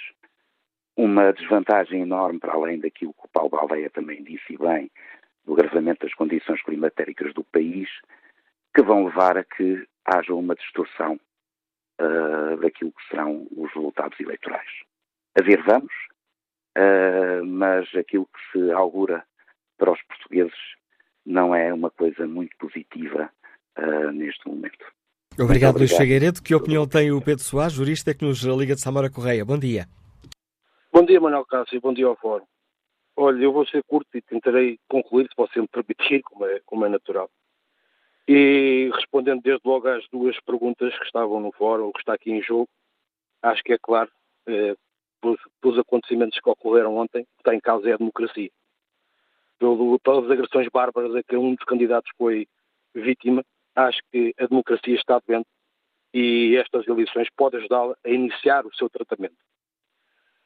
[0.97, 4.89] uma desvantagem enorme para além daquilo que o Paulo Baldeia também disse bem,
[5.45, 7.89] do agravamento das condições climatéricas do país,
[8.73, 11.19] que vão levar a que haja uma distorção
[11.99, 14.69] uh, daquilo que serão os resultados eleitorais.
[15.37, 15.93] A ver, vamos,
[16.77, 19.23] uh, mas aquilo que se augura
[19.77, 20.59] para os portugueses
[21.25, 23.31] não é uma coisa muito positiva
[23.77, 24.85] uh, neste momento.
[25.39, 26.41] Obrigado, Luís Figueiredo.
[26.41, 29.45] Que opinião tem o Pedro Soares, jurista que nos liga de Samora Correia?
[29.45, 29.87] Bom dia.
[30.91, 31.79] Bom dia, Manuel Cássio.
[31.79, 32.45] Bom dia ao Fórum.
[33.15, 36.85] Olha, eu vou ser curto e tentarei concluir, se você me permitir, como é, como
[36.85, 37.29] é natural.
[38.27, 42.41] E respondendo desde logo às duas perguntas que estavam no fórum, que está aqui em
[42.41, 42.69] jogo,
[43.41, 44.09] acho que é claro,
[44.47, 44.75] eh,
[45.21, 48.49] pelos, acontecimentos que ocorreram ontem, que está em causa é a democracia.
[49.59, 52.47] Pelo, pelas agressões bárbaras a que um dos candidatos foi
[52.93, 53.43] vítima,
[53.75, 55.47] acho que a democracia está doente
[56.13, 59.37] e estas eleições podem ajudá-la a iniciar o seu tratamento.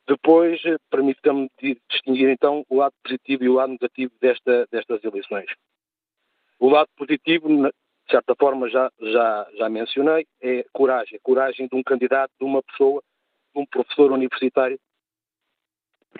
[0.07, 1.49] Depois, eh, permita-me
[1.89, 5.47] distinguir então o lado positivo e o lado negativo desta, destas eleições.
[6.59, 11.19] O lado positivo de certa forma já, já, já mencionei, é coragem.
[11.23, 13.01] Coragem de um candidato, de uma pessoa,
[13.55, 14.79] um professor universitário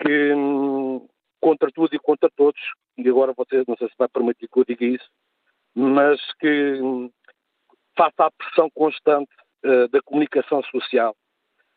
[0.00, 1.06] que, hum,
[1.40, 2.60] contra tudo e contra todos,
[2.96, 5.08] e agora você não sei se vai permitir que eu diga isso,
[5.74, 7.10] mas que hum,
[7.96, 9.30] faça a pressão constante
[9.64, 11.14] uh, da comunicação social,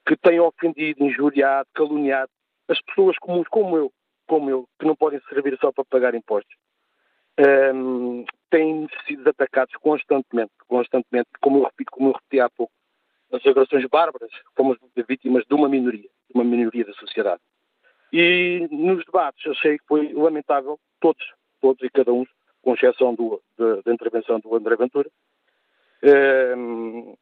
[0.05, 2.31] que tem ofendido, injuriado, caluniado
[2.67, 3.91] as pessoas comuns como eu,
[4.27, 6.55] como eu, que não podem servir só para pagar impostos.
[7.73, 12.71] Um, têm sido atacados constantemente, constantemente, como eu repito, como eu repeti há pouco,
[13.31, 14.77] as agressões bárbaras, fomos
[15.07, 17.41] vítimas de uma minoria, de uma minoria da sociedade.
[18.11, 21.23] E nos debates achei que foi lamentável, todos,
[21.61, 22.25] todos e cada um,
[22.61, 25.09] com exceção do, da, da intervenção do André Ventura.
[26.03, 27.15] Um,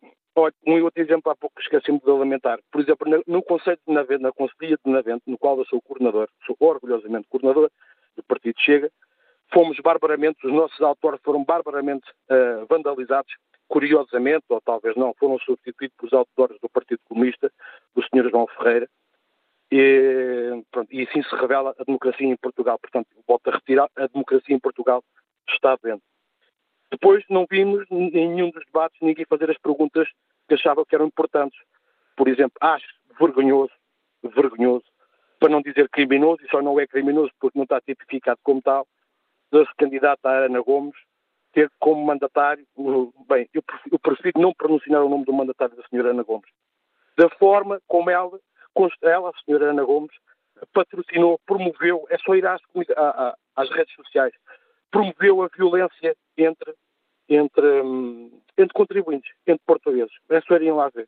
[0.65, 2.59] um outro exemplo há pouco esqueci-me de lamentar.
[2.71, 6.29] Por exemplo, no Conselho de Navente, na Conselhia de Navente, no qual eu sou coordenador,
[6.45, 7.71] sou orgulhosamente coordenador
[8.15, 8.91] do Partido Chega,
[9.51, 13.33] fomos barbaramente, os nossos autores foram barbaramente uh, vandalizados,
[13.67, 17.51] curiosamente, ou talvez não, foram substituídos pelos autores do Partido Comunista,
[17.95, 18.29] do Sr.
[18.29, 18.89] João Ferreira,
[19.71, 22.79] e, pronto, e assim se revela a democracia em Portugal.
[22.79, 25.03] Portanto, volto a retirar, a democracia em Portugal
[25.49, 26.03] está dentro.
[26.89, 30.07] Depois não vimos em nenhum dos debates ninguém fazer as perguntas
[30.47, 31.59] que achava que eram importantes.
[32.15, 32.87] Por exemplo, acho
[33.19, 33.73] vergonhoso,
[34.23, 34.85] vergonhoso,
[35.39, 38.87] para não dizer criminoso, e só não é criminoso porque não está tipificado como tal,
[39.51, 40.95] da candidata Ana Gomes
[41.53, 42.65] ter como mandatário,
[43.27, 46.49] bem, eu prefiro, não pronunciar o nome do mandatário da senhora Ana Gomes,
[47.17, 48.39] da forma como ela,
[49.01, 50.15] ela, a senhora Ana Gomes,
[50.73, 52.61] patrocinou, promoveu, é só ir às,
[53.55, 54.33] às redes sociais,
[54.91, 56.73] promoveu a violência entre,
[57.29, 60.13] entre, hum, entre contribuintes, entre portugueses.
[60.29, 61.07] É só irem lá ver.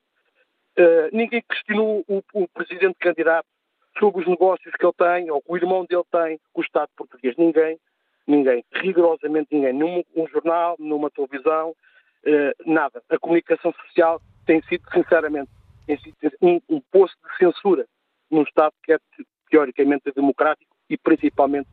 [0.77, 3.47] Uh, ninguém questionou o, o, presidente candidato
[3.97, 6.89] sobre os negócios que ele tem, ou que o irmão dele tem com o Estado
[6.95, 7.35] português.
[7.37, 7.77] Ninguém,
[8.29, 9.73] ninguém, rigorosamente ninguém.
[9.73, 13.01] Num um jornal, numa televisão, uh, nada.
[13.09, 15.49] A comunicação social tem sido, sinceramente,
[15.85, 17.85] tem sido um, um posto de censura
[18.29, 18.99] num Estado que é
[19.49, 21.67] teoricamente democrático e principalmente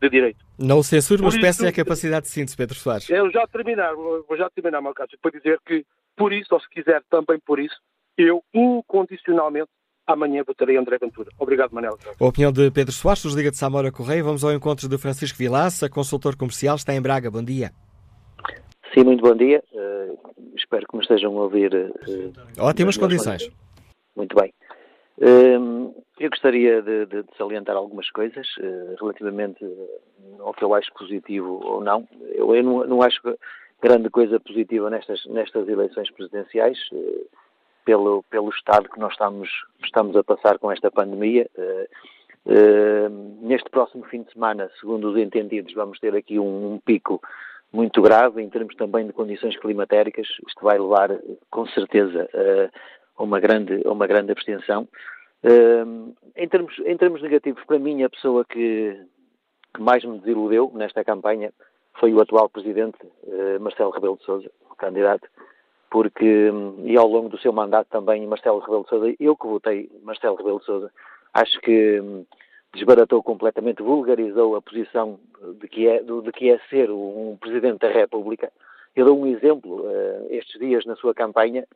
[0.00, 0.44] de direito.
[0.58, 3.08] Não censuro, mas peço-lhe a capacidade de síntese, Pedro Soares.
[3.08, 5.84] Eu já terminar, vou já terminar, meu caso, para dizer que,
[6.16, 7.76] por isso, ou se quiser também por isso,
[8.16, 9.70] eu incondicionalmente
[10.12, 11.30] amanhã votarei André Ventura.
[11.38, 11.98] Obrigado, Manel.
[12.20, 14.22] A opinião de Pedro Soares, dos Liga de Samora Correia.
[14.22, 17.30] Vamos ao encontro de Francisco Vilaça, consultor comercial, está em Braga.
[17.30, 17.70] Bom dia.
[18.94, 19.62] Sim, muito bom dia.
[19.72, 20.18] Uh,
[20.56, 21.72] espero que me estejam a ouvir.
[21.74, 23.50] Uh, Ótimas condições.
[24.16, 24.52] Muito bem.
[25.18, 29.64] Uh, eu gostaria de, de, de, salientar algumas coisas uh, relativamente
[30.38, 32.08] ao que eu acho positivo ou não.
[32.32, 33.20] Eu, eu não, não, acho
[33.82, 37.26] grande coisa positiva nestas, nestas eleições presidenciais, uh,
[37.84, 39.48] pelo, pelo estado que nós estamos,
[39.84, 41.48] estamos a passar com esta pandemia.
[41.56, 43.08] Uh,
[43.42, 47.20] neste próximo fim de semana, segundo os entendidos, vamos ter aqui um, um pico
[47.72, 50.26] muito grave em termos também de condições climatéricas.
[50.46, 51.10] Isto vai levar,
[51.50, 52.28] com certeza,
[53.16, 54.88] a uma grande, uma grande abstenção.
[55.44, 58.98] Uh, em, termos, em termos negativos, para mim, a pessoa que,
[59.74, 61.52] que mais me desiludeu nesta campanha
[61.98, 62.98] foi o atual presidente,
[63.60, 64.50] Marcelo Rebelo de Sousa,
[64.80, 65.28] candidato,
[65.90, 69.46] porque, um, e ao longo do seu mandato também, Marcelo Rebelo de Sousa, eu que
[69.46, 70.90] votei Marcelo Rebelo de Sousa,
[71.34, 72.24] acho que um,
[72.72, 75.18] desbaratou completamente, vulgarizou a posição
[75.60, 78.52] de que é, de que é ser um presidente da República.
[78.94, 81.66] Eu dou um exemplo, uh, estes dias na sua campanha,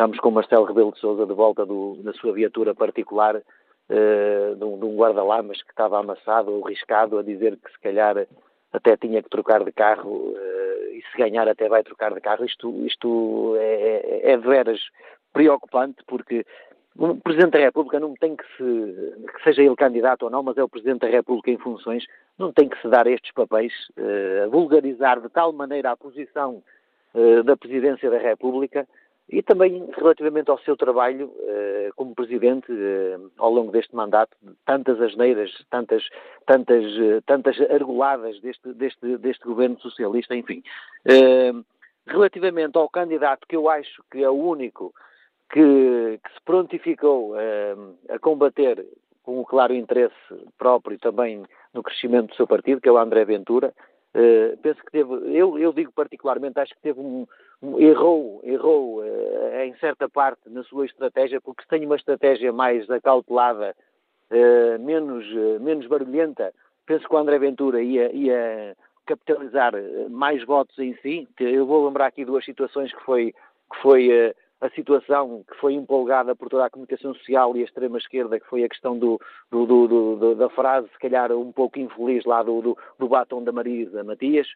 [0.00, 4.64] Estamos com Marcelo Rebelo de Sousa de volta do, na sua viatura particular uh, de
[4.64, 8.26] um, um guarda-lamas que estava amassado ou riscado a dizer que se calhar
[8.72, 12.44] até tinha que trocar de carro uh, e se ganhar até vai trocar de carro.
[12.44, 14.80] Isto, isto é, é, é de veras
[15.32, 16.44] preocupante porque
[16.96, 20.58] o Presidente da República não tem que se, que seja ele candidato ou não, mas
[20.58, 22.04] é o Presidente da República em funções,
[22.38, 23.72] não tem que se dar estes papéis,
[24.44, 26.62] a vulgarizar de tal maneira a posição
[27.14, 28.86] uh, da Presidência da República
[29.30, 35.00] e também relativamente ao seu trabalho eh, como presidente eh, ao longo deste mandato, tantas
[35.00, 36.02] asneiras, tantas,
[36.46, 40.62] tantas, eh, tantas argoladas deste, deste, deste governo socialista, enfim.
[42.06, 44.92] relativamente ao candidato que eu acho que é o único
[45.52, 47.34] que, que se prontificou
[48.08, 48.84] a combater
[49.22, 50.14] com o claro interesse
[50.58, 53.72] próprio também no crescimento do seu partido, que é o André Ventura,
[54.12, 57.28] Uh, penso que teve, eu, eu digo particularmente, acho que teve um, um
[57.78, 62.88] errou, errou uh, em certa parte na sua estratégia, porque se tem uma estratégia mais
[62.90, 63.74] acautelada,
[64.30, 65.26] uh, menos,
[65.60, 66.52] menos barulhenta,
[66.86, 69.72] penso que o André Ventura ia, ia capitalizar
[70.10, 71.28] mais votos em si.
[71.38, 73.32] Eu vou lembrar aqui duas situações que foi,
[73.72, 78.38] que foi a situação que foi empolgada por toda a comunicação social e a extrema-esquerda,
[78.38, 79.18] que foi a questão do,
[79.50, 84.04] do, do, da frase, se calhar um pouco infeliz lá do, do, batom da Marisa
[84.04, 84.46] Matias,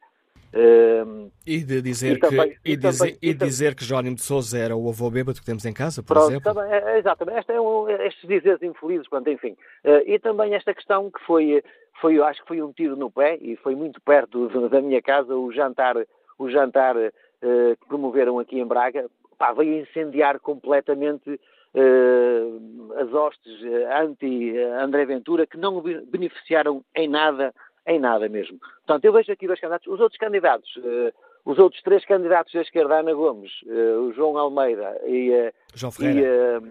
[0.55, 4.23] Uh, e de dizer, e que, também, e, dizer, também, e dizer que Jónimo de
[4.23, 6.55] Souza era o avô bêbado que temos em casa, por pronto, exemplo?
[6.55, 7.41] Também, é, exatamente.
[7.41, 9.57] Este é um, estes dizeres infelizes, quanto enfim.
[9.85, 11.61] Uh, e também esta questão que foi,
[12.01, 15.35] foi, acho que foi um tiro no pé e foi muito perto da minha casa
[15.35, 15.97] o jantar,
[16.39, 17.11] o jantar uh,
[17.43, 19.07] que promoveram aqui em Braga.
[19.37, 23.53] Pá, veio incendiar completamente uh, as hostes
[23.93, 27.53] anti-André Ventura que não beneficiaram em nada
[27.87, 28.59] em nada mesmo.
[28.59, 29.87] Portanto, eu vejo aqui dois candidatos.
[29.87, 31.13] Os outros candidatos, uh,
[31.45, 35.31] os outros três candidatos da esquerda, Ana Gomes, uh, o João Almeida e...
[35.31, 36.63] Uh, João Ferreira.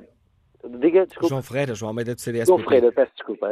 [0.64, 1.30] E, diga, desculpa.
[1.30, 2.48] João Ferreira, João Almeida de CDS.
[2.48, 3.50] João Ferreira, peço desculpa.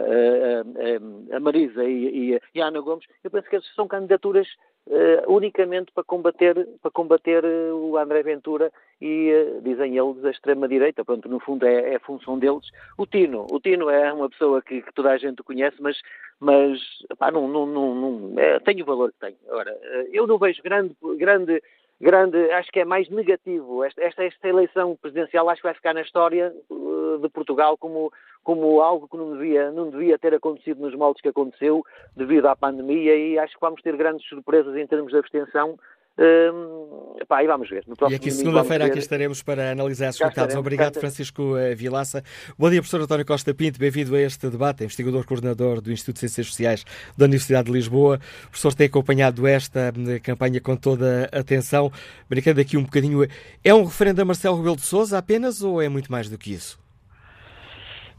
[1.31, 4.47] a Marisa e, e, e, a Ana Gomes, eu penso que são candidaturas
[4.87, 10.31] uh, unicamente para combater, para combater uh, o André Ventura e, uh, dizem eles, a
[10.31, 11.05] extrema-direita.
[11.05, 12.69] Pronto, no fundo é, é, a função deles.
[12.97, 15.97] O Tino, o Tino é uma pessoa que, que toda a gente conhece, mas,
[16.39, 16.79] mas
[17.17, 19.35] pá, não, não, não, não é, tem o valor que tem.
[19.47, 19.77] Agora,
[20.11, 21.61] eu não vejo grande, grande
[22.01, 23.83] grande, acho que é mais negativo.
[23.83, 28.11] Esta, esta, esta, eleição presidencial acho que vai ficar na história uh, de Portugal como,
[28.43, 31.85] como algo que não devia, não devia ter acontecido nos moldes que aconteceu
[32.15, 35.77] devido à pandemia e acho que vamos ter grandes surpresas em termos de abstenção
[36.17, 37.83] E vamos ver.
[38.09, 40.55] e aqui segunda-feira aqui estaremos para analisar os resultados.
[40.55, 42.23] Obrigado, Francisco eh, Vilaça.
[42.57, 43.79] Bom dia, professor António Costa Pinto.
[43.79, 44.83] Bem-vindo a este debate.
[44.83, 46.85] Investigador coordenador do Instituto de Ciências Sociais
[47.17, 48.19] da Universidade de Lisboa.
[48.45, 51.91] O professor tem acompanhado esta eh, campanha com toda a atenção.
[52.29, 53.25] Brincando aqui um bocadinho,
[53.63, 56.51] é um referendo a Marcelo Rebelo de Sousa apenas ou é muito mais do que
[56.51, 56.80] isso?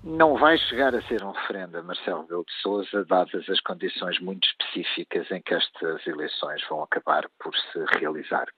[0.04, 4.48] Não vai chegar a ser um referendo Marcelo Rebelo de Sousa, dadas as condições muito
[4.48, 8.48] específicas em que estas eleições vão acabar por se realizar.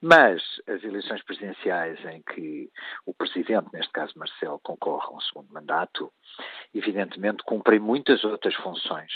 [0.00, 2.70] Mas as eleições presidenciais em que
[3.04, 6.12] o Presidente, neste caso Marcelo, concorre a um segundo mandato,
[6.72, 9.10] evidentemente cumprem muitas outras funções,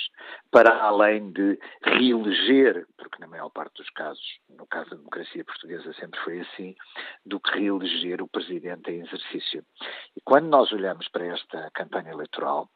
[0.51, 5.93] para além de reeleger, porque na maior parte dos casos, no caso da democracia portuguesa
[5.95, 6.75] sempre foi assim,
[7.25, 9.65] do que reeleger o Presidente em exercício.
[10.17, 12.69] E quando nós olhamos para esta campanha eleitoral,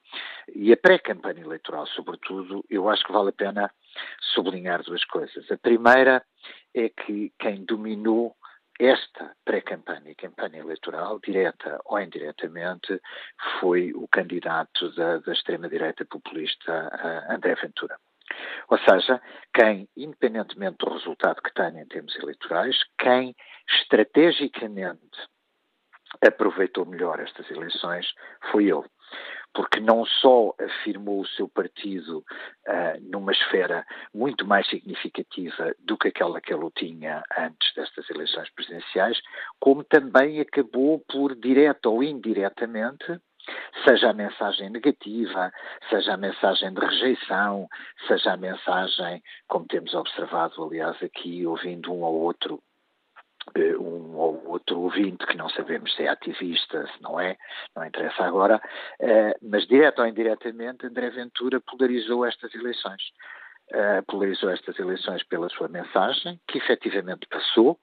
[0.55, 3.71] e a pré-campanha eleitoral, sobretudo, eu acho que vale a pena
[4.35, 5.51] sublinhar duas coisas.
[5.51, 6.23] A primeira
[6.77, 8.37] é que quem dominou
[8.79, 13.01] esta pré-campanha e campanha eleitoral, direta ou indiretamente,
[13.59, 17.99] foi o candidato da, da extrema-direita populista André Ventura.
[18.69, 19.21] Ou seja,
[19.55, 23.35] quem, independentemente do resultado que tenha em termos eleitorais, quem
[23.81, 25.27] estrategicamente
[26.21, 28.07] aproveitou melhor estas eleições
[28.51, 28.85] foi ele
[29.57, 36.09] porque não só afirmou o seu partido uh, numa esfera muito mais significativa do que
[36.09, 39.19] aquela que ele tinha antes destas eleições presidenciais,
[39.59, 43.19] como também acabou por, direta ou indiretamente,
[43.83, 45.51] seja a mensagem negativa,
[45.89, 47.67] seja a mensagem de rejeição,
[48.07, 52.61] seja a mensagem, como temos observado, aliás, aqui, ouvindo um ou outro
[53.79, 57.37] um ou outro ouvinte que não sabemos se é ativista, se não é,
[57.75, 58.61] não interessa agora,
[59.01, 63.03] eh, mas direto ou indiretamente André Ventura polarizou estas eleições.
[63.71, 67.79] Eh, polarizou estas eleições pela sua mensagem, que efetivamente passou,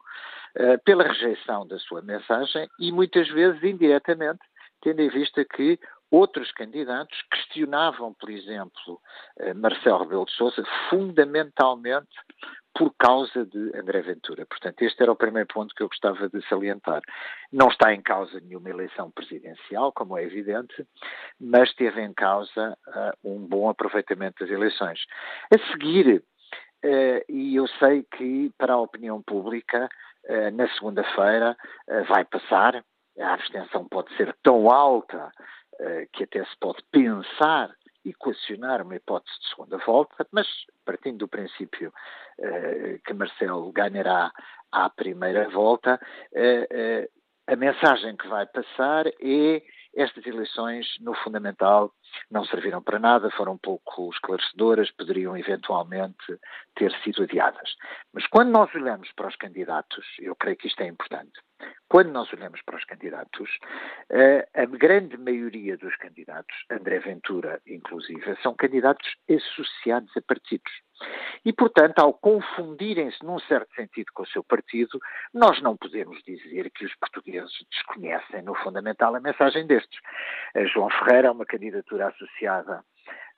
[0.85, 4.41] pela rejeição da sua mensagem e muitas vezes indiretamente,
[4.83, 5.79] tendo em vista que
[6.11, 9.01] outros candidatos questionavam, por exemplo,
[9.55, 12.07] Marcelo Rebelo de Sousa, fundamentalmente
[12.75, 14.45] por causa de André Ventura.
[14.45, 17.01] Portanto, este era o primeiro ponto que eu gostava de salientar.
[17.51, 20.85] Não está em causa nenhuma eleição presidencial, como é evidente,
[21.39, 24.99] mas teve em causa uh, um bom aproveitamento das eleições.
[25.53, 29.87] A seguir, uh, e eu sei que para a opinião pública,
[30.29, 31.55] uh, na segunda-feira
[32.07, 32.83] vai passar,
[33.19, 35.31] a abstenção pode ser tão alta
[36.13, 37.69] que até se pode pensar
[38.05, 40.47] equacionar uma hipótese de segunda volta, mas
[40.85, 41.93] partindo do princípio
[42.39, 44.31] eh, que Marcelo ganhará
[44.71, 45.99] à primeira volta,
[46.33, 47.09] eh, eh,
[47.47, 49.61] a mensagem que vai passar é
[49.95, 51.93] estas eleições, no fundamental,
[52.31, 56.39] não serviram para nada, foram pouco esclarecedoras, poderiam eventualmente
[56.75, 57.75] ter sido adiadas.
[58.11, 61.39] Mas quando nós olhamos para os candidatos, eu creio que isto é importante,
[61.87, 63.49] quando nós olhamos para os candidatos,
[64.09, 70.71] eh, a grande maioria dos candidatos, André Ventura inclusive, são candidatos associados a partidos.
[71.45, 74.99] E, portanto, ao confundirem-se num certo sentido com o seu partido,
[75.33, 79.99] nós não podemos dizer que os portugueses desconhecem, no fundamental, a mensagem destes.
[80.55, 82.83] A João Ferreira é uma candidatura associada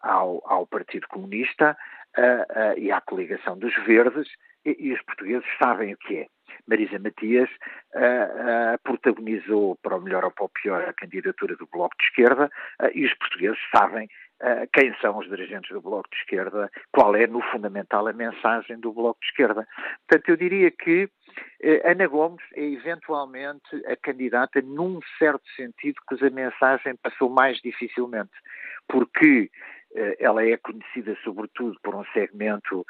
[0.01, 1.75] ao, ao Partido Comunista
[2.17, 4.29] uh, uh, e à coligação dos Verdes,
[4.65, 6.27] e, e, os portugueses sabem o que é.
[6.67, 7.49] Marisa Matias
[7.93, 12.49] uh, protagonizou, para o melhor ou para o pior, a candidatura do Bloco de Esquerda,
[12.93, 14.09] e os portugueses sabem
[14.41, 18.79] uh, quem são os dirigentes do Bloco de Esquerda, qual é, no fundamental, a mensagem
[18.79, 19.67] do Bloco de Esquerda.
[20.07, 26.25] Portanto, eu diria que uh, Ana Gomes é eventualmente a candidata num certo sentido que
[26.25, 28.33] a mensagem passou mais dificilmente,
[28.87, 29.49] porque
[29.91, 32.85] uh, ela é conhecida sobretudo por um segmento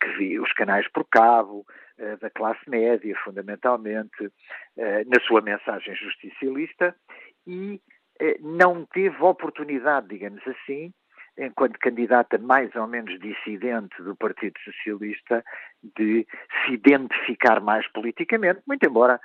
[0.00, 1.64] que vê os canais por cabo,
[2.20, 4.30] da classe média, fundamentalmente,
[4.76, 6.94] na sua mensagem justicialista,
[7.46, 7.80] e
[8.20, 10.92] eh, não teve oportunidade, digamos assim,
[11.38, 15.44] enquanto candidata mais ou menos dissidente do Partido Socialista,
[15.96, 16.26] de
[16.64, 19.20] se identificar mais politicamente, muito embora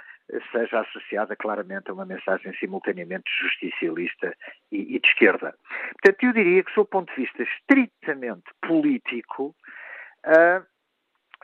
[0.51, 4.33] seja associada claramente a uma mensagem simultaneamente justicialista
[4.71, 5.55] e, e de esquerda.
[5.93, 9.55] Portanto, eu diria que, sob o ponto de vista estritamente político,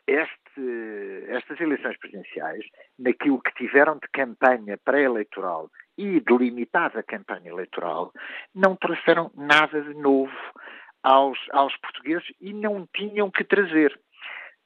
[0.07, 2.65] este, estas eleições presidenciais,
[2.97, 8.13] naquilo que tiveram de campanha pré-eleitoral e delimitada campanha eleitoral,
[8.55, 10.31] não trouxeram nada de novo
[11.03, 13.99] aos, aos portugueses e não tinham que trazer.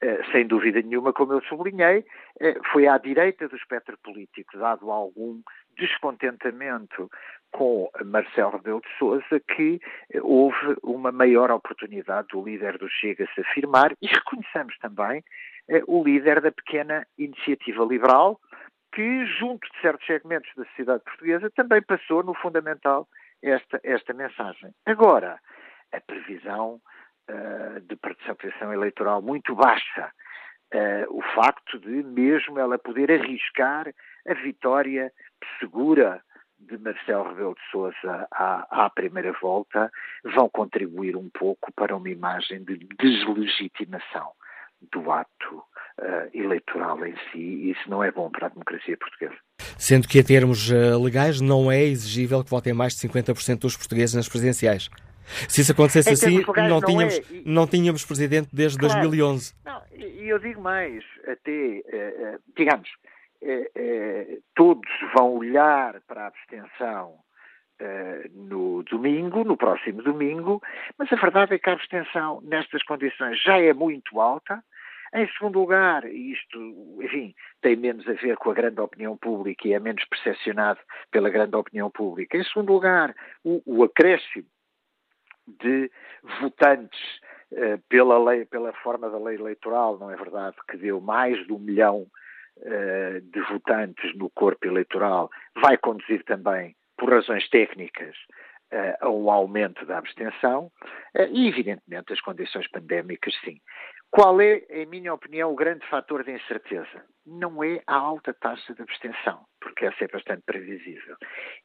[0.04, 4.90] Uh, sem dúvida nenhuma, como eu sublinhei, uh, foi à direita do espectro político dado
[4.90, 5.42] algum
[5.78, 7.08] descontentamento
[7.52, 9.80] com Marcelo Rebelo de Sousa que
[10.16, 15.24] uh, houve uma maior oportunidade do líder do Chega se afirmar e reconhecemos também
[15.88, 18.40] o líder da pequena iniciativa liberal,
[18.94, 23.08] que, junto de certos segmentos da sociedade portuguesa, também passou, no fundamental,
[23.42, 24.74] esta, esta mensagem.
[24.86, 25.40] Agora,
[25.92, 26.82] a previsão
[27.30, 30.12] uh, de participação eleitoral muito baixa,
[30.74, 33.92] uh, o facto de, mesmo ela poder arriscar
[34.28, 35.12] a vitória
[35.60, 36.22] segura
[36.68, 39.92] de Marcelo Rebelo de Sousa à, à, primeira volta,
[40.24, 44.32] vão contribuir um pouco para uma imagem de deslegitimação
[44.92, 49.36] do ato uh, eleitoral em si, e isso não é bom para a democracia portuguesa.
[49.78, 53.78] Sendo que, em termos uh, legais, não é exigível que votem mais de 50% dos
[53.78, 54.90] portugueses nas presidenciais.
[55.48, 57.42] Se isso acontecesse em assim, legais, não, tínhamos, não, é.
[57.46, 59.02] não tínhamos presidente desde claro.
[59.02, 59.54] 2011.
[59.94, 62.90] e eu digo mais, até, uh, digamos,
[64.56, 67.20] todos vão olhar para a abstenção
[67.82, 70.62] Uh, no domingo, no próximo domingo,
[71.00, 74.64] mas a verdade é que a abstenção nestas condições já é muito alta
[75.14, 76.58] em segundo lugar, isto,
[77.02, 80.80] enfim, tem menos a ver com a grande opinião pública e é menos percepcionado
[81.12, 82.38] pela grande opinião pública.
[82.38, 83.14] Em segundo lugar,
[83.44, 84.48] o, o acréscimo
[85.46, 85.92] de
[86.40, 87.00] votantes
[87.52, 91.52] uh, pela lei, pela forma da lei eleitoral, não é verdade, que deu mais de
[91.52, 92.08] um milhão
[92.58, 98.16] uh, de votantes no corpo eleitoral, vai conduzir também, por razões técnicas,
[98.74, 100.72] uh, a um aumento da abstenção
[101.32, 103.60] e, evidentemente, as condições pandémicas, sim.
[104.12, 107.06] Qual é, em minha opinião, o grande fator de incerteza?
[107.26, 111.16] Não é a alta taxa de abstenção, porque essa é bastante previsível.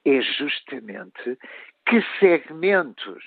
[0.05, 1.37] É justamente
[1.89, 3.25] que segmentos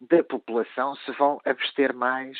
[0.00, 2.36] da população se vão abster mais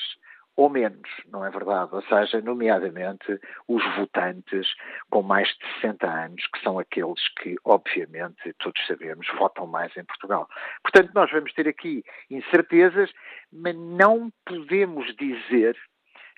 [0.57, 1.95] ou menos, não é verdade?
[1.95, 3.39] Ou seja, nomeadamente
[3.69, 4.66] os votantes
[5.11, 10.05] com mais de 60 anos, que são aqueles que, obviamente, todos sabemos, votam mais em
[10.05, 10.49] Portugal.
[10.83, 13.11] Portanto, nós vamos ter aqui incertezas,
[13.53, 15.77] mas não podemos dizer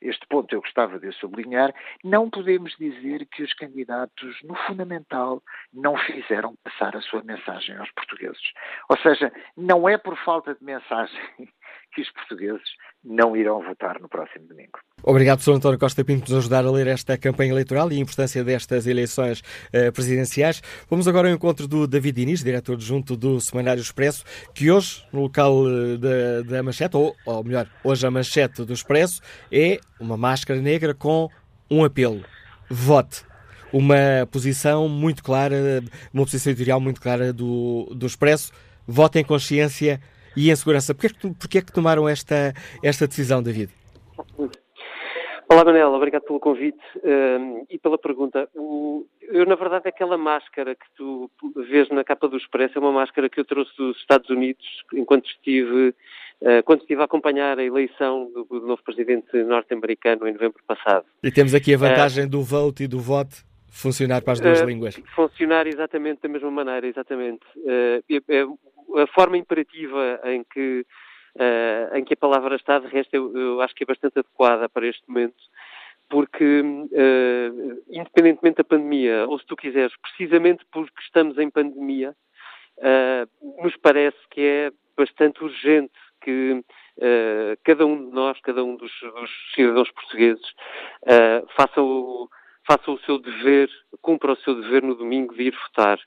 [0.01, 1.75] este ponto eu gostava de sublinhar,
[2.05, 5.43] não podemos dizer que os candidatos, no fundamental,
[5.73, 8.53] não fizeram passar a sua mensagem aos portugueses.
[8.89, 11.21] Ou seja, não é por falta de mensagem
[11.95, 12.63] que os portugueses
[13.05, 14.79] não irão votar no próximo domingo.
[15.03, 15.53] Obrigado, Sr.
[15.53, 18.87] António Costa Pinto, por nos ajudar a ler esta campanha eleitoral e a importância destas
[18.87, 20.61] eleições uh, presidenciais.
[20.91, 24.25] Vamos agora ao encontro do David Inês, diretor adjunto do Semanário Expresso,
[24.55, 25.99] que hoje, no local uh,
[26.45, 31.29] da, manchete, ou, ou melhor, hoje a manchete do Expresso, é uma máscara negra com
[31.71, 32.25] um apelo.
[32.69, 33.25] Vote
[33.73, 35.83] uma posição muito clara,
[36.13, 38.53] uma posição editorial muito clara do, do Expresso.
[38.87, 40.01] Vote em consciência
[40.39, 40.95] e em segurança.
[40.95, 43.73] Porquê, porquê é que tomaram esta, esta decisão, David?
[45.51, 48.49] Olá, Manela, obrigado pelo convite uh, e pela pergunta.
[48.55, 51.31] O, eu, na verdade, aquela máscara que tu
[51.69, 55.27] vês na capa do Expresso é uma máscara que eu trouxe dos Estados Unidos enquanto
[55.27, 55.89] estive,
[56.43, 61.07] uh, quando estive a acompanhar a eleição do, do novo presidente norte-americano em novembro passado.
[61.23, 64.61] E temos aqui a vantagem uh, do vote e do vote funcionar para as duas
[64.61, 65.01] línguas.
[65.15, 67.41] Funcionar exatamente da mesma maneira, exatamente.
[67.65, 68.47] É, é,
[68.97, 70.85] a forma imperativa em que,
[71.37, 74.69] uh, em que a palavra está, de resto, eu, eu, acho que é bastante adequada
[74.69, 75.37] para este momento,
[76.09, 82.15] porque, uh, independentemente da pandemia, ou se tu quiseres, precisamente porque estamos em pandemia,
[82.79, 86.65] uh, nos parece que é bastante urgente que
[87.63, 90.45] cada um de nós, cada um dos, dos cidadãos portugueses,
[91.57, 92.29] faça o
[92.69, 93.71] faça o seu dever,
[94.03, 95.99] cumpra o seu dever no domingo de ir votar.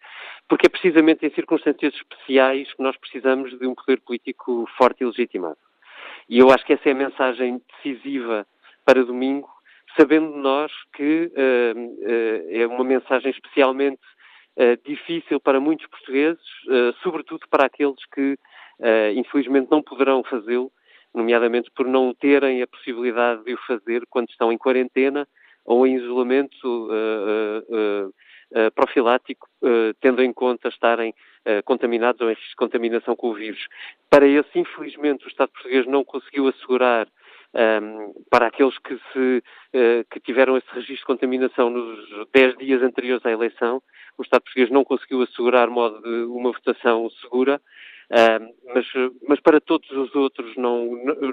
[0.48, 5.06] Porque é precisamente em circunstâncias especiais que nós precisamos de um poder político forte e
[5.08, 5.58] legitimado.
[6.30, 8.46] E eu acho que essa é a mensagem decisiva
[8.86, 9.50] para domingo,
[9.98, 14.02] sabendo nós que uh, uh, é uma mensagem especialmente
[14.58, 16.42] uh, difícil para muitos portugueses,
[17.02, 18.38] sobretudo para aqueles que
[19.16, 20.72] infelizmente não poderão fazê-lo,
[21.14, 25.28] nomeadamente por não terem a possibilidade de o fazer quando estão em quarentena
[25.66, 26.90] ou em isolamento
[28.76, 29.48] profilático,
[30.00, 31.14] tendo em conta estarem
[31.64, 33.66] contaminados ou em risco de contaminação com o vírus.
[34.10, 37.08] Para esse, infelizmente, o Estado português não conseguiu assegurar
[37.54, 39.44] um, para aqueles que, se,
[39.74, 43.82] uh, que tiveram esse registro de contaminação nos 10 dias anteriores à eleição,
[44.18, 47.62] o Estado português não conseguiu assegurar modo de uma votação segura,
[48.10, 48.86] uh, mas,
[49.28, 50.86] mas, para todos os outros não,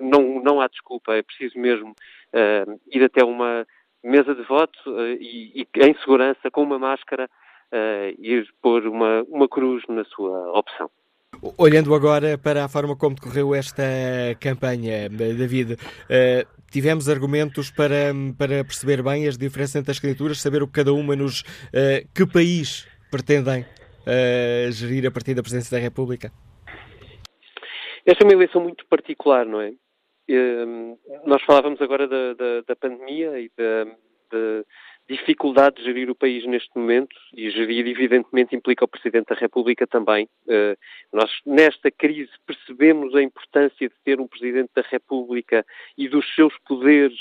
[0.02, 3.66] não, não há desculpa, é preciso mesmo uh, ir até uma
[4.02, 4.78] mesa de voto
[5.20, 7.28] e, e, em segurança, com uma máscara,
[8.18, 10.90] ir pôr uma, uma cruz na sua opção.
[11.56, 13.82] Olhando agora para a forma como decorreu esta
[14.40, 20.62] campanha, David, uh, tivemos argumentos para, para perceber bem as diferenças entre as candidaturas, saber
[20.62, 21.42] o que cada uma nos.
[22.14, 23.64] Que país pretendem
[24.70, 26.32] gerir a partir da presidência da República?
[28.06, 29.72] Esta é uma eleição muito particular, não é?
[31.24, 34.64] Nós falávamos agora da, da, da pandemia e da, da
[35.08, 39.86] dificuldade de gerir o país neste momento, e gerir, evidentemente, implica o Presidente da República
[39.86, 40.28] também.
[40.46, 40.76] Uh,
[41.12, 45.64] nós, nesta crise, percebemos a importância de ter um Presidente da República
[45.96, 47.18] e dos seus poderes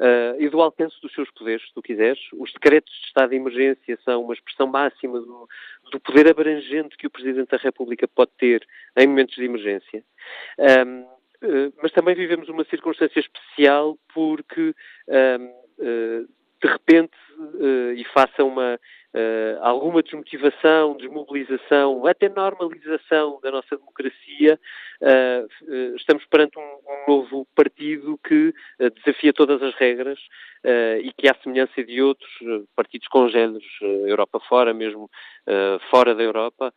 [0.00, 2.20] Uh, e do alcance dos seus poderes, se tu quiseres.
[2.34, 5.48] Os decretos de estado de emergência são uma expressão máxima do,
[5.90, 8.64] do poder abrangente que o Presidente da República pode ter
[8.96, 10.04] em momentos de emergência.
[10.56, 11.17] Um, uh,
[11.82, 14.74] mas também vivemos uma circunstância especial porque
[15.08, 15.44] um,
[15.78, 16.28] uh,
[16.62, 18.78] de repente uh, e faça uma
[19.62, 24.60] alguma desmotivação, desmobilização, até normalização da nossa democracia,
[25.96, 28.54] estamos perante um, novo partido que
[28.94, 30.20] desafia todas as regras
[30.64, 32.30] e que, à semelhança de outros
[32.74, 35.10] partidos congêneros, Europa fora, mesmo
[35.90, 36.72] fora da Europa,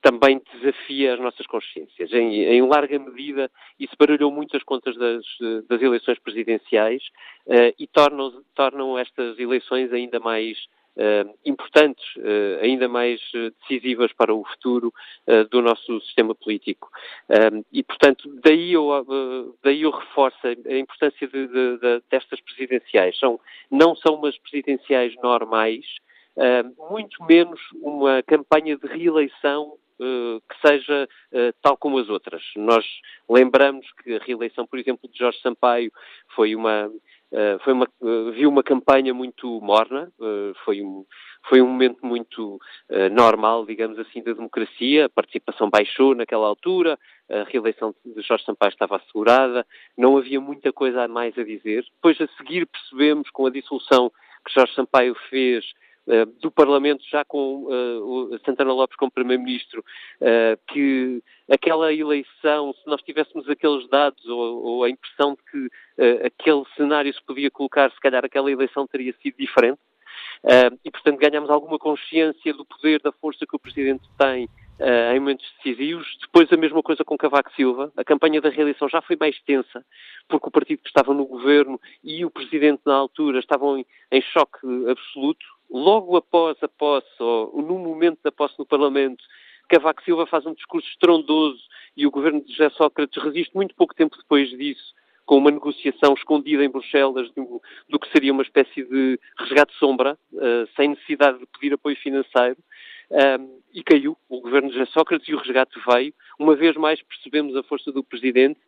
[0.00, 2.12] também desafia as nossas consciências.
[2.12, 5.24] Em, em, larga medida, isso baralhou muito as contas das,
[5.68, 7.02] das eleições presidenciais
[7.78, 10.56] e tornam, tornam estas eleições ainda mais
[11.44, 14.92] importantes, uh, ainda mais uh, decisivas para o futuro
[15.50, 16.90] do nosso sistema político.
[17.72, 18.90] e, portanto, daí eu,
[19.62, 23.18] daí eu reforço a importância de, de, de, destas presidenciais.
[23.18, 23.38] São,
[23.70, 25.84] não são umas presidenciais normais,
[26.90, 31.08] muito menos uma campanha de reeleição que seja
[31.62, 32.42] tal como as outras.
[32.56, 32.84] Nós
[33.28, 35.92] lembramos que a reeleição, por exemplo, de Jorge Sampaio
[36.34, 37.19] foi uma Uh,
[37.62, 41.04] foi uma, uh, viu uma campanha muito morna, uh, foi, um,
[41.48, 42.58] foi um momento muito
[43.12, 46.98] normal, digamos assim, da democracia, a participação baixou naquela altura,
[47.30, 49.64] a reeleição de Jorge Sampaio estava assegurada,
[49.96, 51.84] não havia muita coisa a mais a dizer.
[51.94, 54.10] Depois, a seguir, percebemos com a dissolução
[54.44, 55.64] que Jorge Sampaio fez
[56.40, 59.84] do Parlamento, já com uh, Santana Lopes como Primeiro-Ministro,
[60.20, 65.70] uh, que aquela eleição, se nós tivéssemos aqueles dados ou, ou a impressão de que
[66.24, 69.78] aquele cenário se podia colocar, se calhar aquela eleição teria sido diferente.
[70.82, 74.48] e, portanto, ganhamos alguma consciência do poder, da força que o Presidente tem
[74.80, 76.06] Uh, em momentos decisivos.
[76.22, 77.92] Depois a mesma coisa com Cavaco Silva.
[77.98, 79.84] A campanha da reeleição já foi mais tensa,
[80.26, 84.22] porque o partido que estava no governo e o presidente na altura estavam em, em
[84.22, 84.58] choque
[84.88, 89.22] absoluto logo após a posse, ou no momento da posse no Parlamento,
[89.68, 91.60] Cavaco Silva faz um discurso estrondoso
[91.96, 94.94] e o governo de José Sócrates resiste muito pouco tempo depois disso,
[95.24, 100.18] com uma negociação escondida em Bruxelas do, do que seria uma espécie de resgate sombra,
[100.32, 102.56] uh, sem necessidade de pedir apoio financeiro,
[103.10, 106.12] um, e caiu o governo de Sócrates e o resgate veio.
[106.38, 108.58] Uma vez mais percebemos a força do Presidente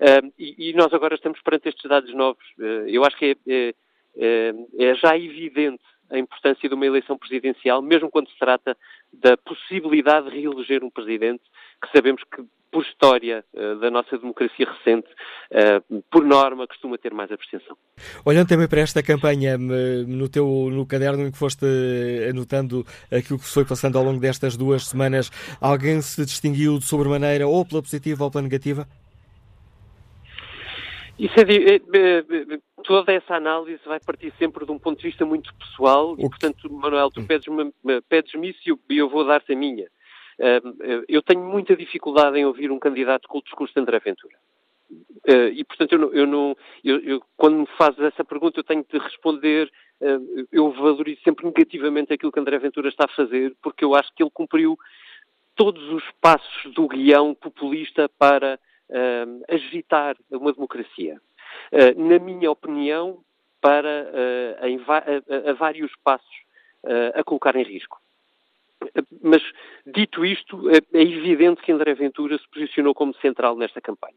[0.00, 2.44] um, e, e, nós agora estamos perante estes dados novos.
[2.56, 3.74] Uh, eu acho que é, é,
[4.16, 5.82] é, é já evidente
[6.12, 8.76] a importância de uma eleição presidencial, mesmo quando se trata
[9.12, 11.42] da possibilidade de reeleger um presidente,
[11.82, 17.12] que sabemos que, por história uh, da nossa democracia recente, uh, por norma, costuma ter
[17.12, 17.76] mais abstenção.
[18.24, 21.66] Olhando também para esta campanha, no teu no caderno em que foste
[22.30, 25.30] anotando aquilo que foi passando ao longo destas duas semanas,
[25.60, 28.86] alguém se distinguiu de sobremaneira ou pela positiva ou pela negativa?
[31.18, 35.24] Isso é, é, é, toda essa análise vai partir sempre de um ponto de vista
[35.24, 37.26] muito pessoal e, portanto, Manuel, tu hum.
[37.26, 37.72] pedes-me
[38.08, 39.88] pedes isso e eu vou dar-te a minha.
[41.06, 44.34] Eu tenho muita dificuldade em ouvir um candidato com o discurso de André Ventura.
[45.28, 48.64] Uh, e, portanto, eu não, eu não eu, eu, quando me fazes essa pergunta, eu
[48.64, 49.70] tenho de responder,
[50.00, 54.12] uh, eu valorizo sempre negativamente aquilo que André Ventura está a fazer, porque eu acho
[54.14, 54.76] que ele cumpriu
[55.54, 58.58] todos os passos do guião populista para
[58.92, 61.20] uh, agitar uma democracia.
[61.96, 63.18] na minha opinião,
[63.60, 64.06] para,
[64.62, 66.36] em, a, a, vários passos,
[67.14, 68.02] a colocar em risco.
[69.22, 69.42] Mas,
[69.86, 74.16] dito isto, é, é evidente que André Ventura se posicionou como central nesta campanha.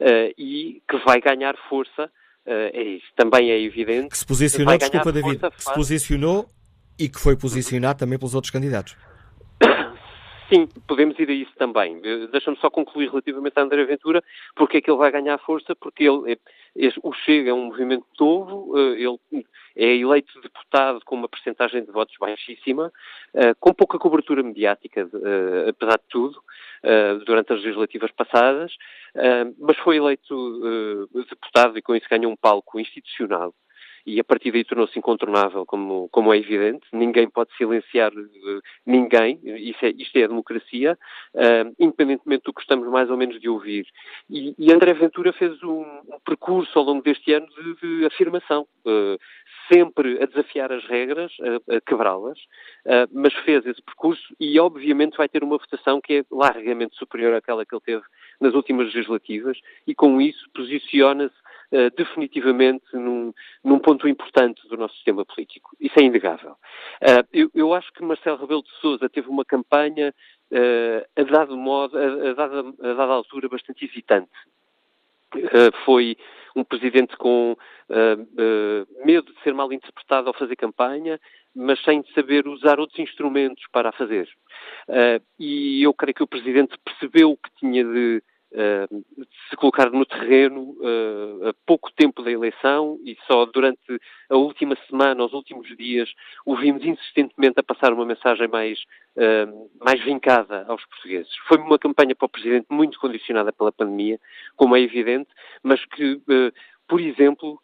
[0.00, 4.10] Uh, e que vai ganhar força, uh, é isso, também é evidente.
[4.10, 6.46] Que se posicionou, desculpa David, que se posicionou
[6.98, 8.96] e que foi posicionado também pelos outros candidatos.
[10.48, 12.00] Sim, podemos ir a isso também.
[12.02, 14.24] Eh, deixa-me só concluir relativamente a André Ventura,
[14.56, 16.38] porque é que ele vai ganhar força, porque ele,
[17.02, 19.44] o Chega é um movimento novo, ele
[19.76, 22.90] é eleito deputado com uma percentagem de votos baixíssima,
[23.60, 25.08] com pouca cobertura mediática,
[25.68, 26.42] apesar de tudo,
[27.26, 28.72] durante as legislativas passadas,
[29.58, 33.52] mas foi eleito deputado e com isso ganhou um palco institucional
[34.08, 36.86] e a partir daí tornou-se incontornável, como, como é evidente.
[36.92, 40.98] Ninguém pode silenciar uh, ninguém, isso é, isto é a democracia,
[41.34, 43.86] uh, independentemente do que estamos mais ou menos de ouvir.
[44.30, 48.66] E, e André Ventura fez um, um, percurso ao longo deste ano de, de afirmação.
[48.86, 49.18] Uh,
[49.70, 55.18] sempre a desafiar as regras, a, a quebrá-las, uh, mas fez esse percurso e, obviamente,
[55.18, 58.02] vai ter uma votação que é largamente superior àquela que ele teve
[58.40, 61.34] nas últimas legislativas e, com isso, posiciona-se
[61.72, 63.32] uh, definitivamente num,
[63.64, 65.76] num, ponto importante do nosso sistema político.
[65.80, 66.52] Isso é inegável.
[66.52, 70.14] Uh, eu, eu, acho que Marcelo Rebelo de Sousa teve uma campanha
[71.16, 74.30] a, dado modo, a, a, dada, a dada altura bastante hesitante.
[75.84, 76.16] foi
[76.56, 81.20] um presidente com uh, uh, medo de ser mal interpretado ao fazer campanha,
[81.54, 84.28] mas sem saber usar outros instrumentos para a fazer.
[84.88, 90.06] Uh, e eu creio que o presidente percebeu que tinha de uh, se colocar no
[90.06, 94.00] terreno uh, a pouco tempo da eleição e só durante
[94.30, 96.10] a última semana, os últimos dias,
[96.46, 98.78] o vimos insistentemente a passar uma mensagem mais,
[99.16, 101.30] uh, mais vincada aos portugueses.
[101.46, 104.18] Foi uma campanha para o Presidente muito condicionada pela pandemia,
[104.56, 105.28] como é evidente,
[105.62, 106.20] mas que
[106.88, 107.60] por exemplo,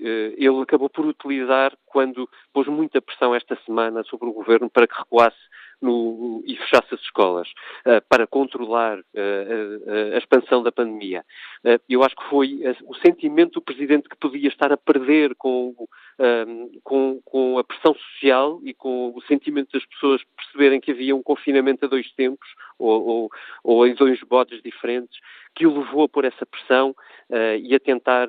[0.00, 4.98] ele acabou por utilizar quando pôs muita pressão esta semana sobre o governo para que
[4.98, 5.38] recuasse
[5.82, 7.48] no, e fechasse as escolas
[7.84, 11.24] uh, para controlar uh, a, expansão da pandemia.
[11.64, 15.74] Uh, eu acho que foi o sentimento do Presidente que podia estar a perder com,
[16.84, 21.22] com, com, a pressão social e com o sentimento das pessoas perceberem que havia um
[21.22, 22.48] confinamento a dois tempos
[22.78, 23.30] ou, ou,
[23.64, 25.18] ou em dois bodes diferentes
[25.54, 26.94] que o levou a pôr essa pressão
[27.60, 28.28] e a tentar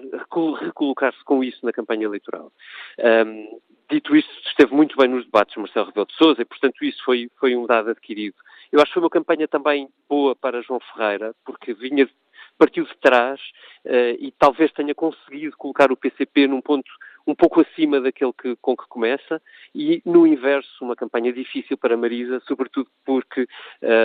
[0.60, 2.52] recolocar-se com isso na campanha eleitoral.
[3.00, 3.60] Um,
[3.90, 7.30] dito isso, esteve muito bem nos debates Marcelo Rebelo de Sousa e, portanto, isso foi,
[7.40, 8.36] foi um dado adquirido.
[8.72, 12.10] Eu acho que foi uma campanha também boa para João Ferreira, porque vinha,
[12.58, 13.40] partiu de trás
[13.86, 16.90] uh, e talvez tenha conseguido colocar o PCP num ponto
[17.26, 19.41] um pouco acima daquele que, com que começa
[19.74, 23.48] e, no inverso, uma campanha difícil para Marisa, sobretudo porque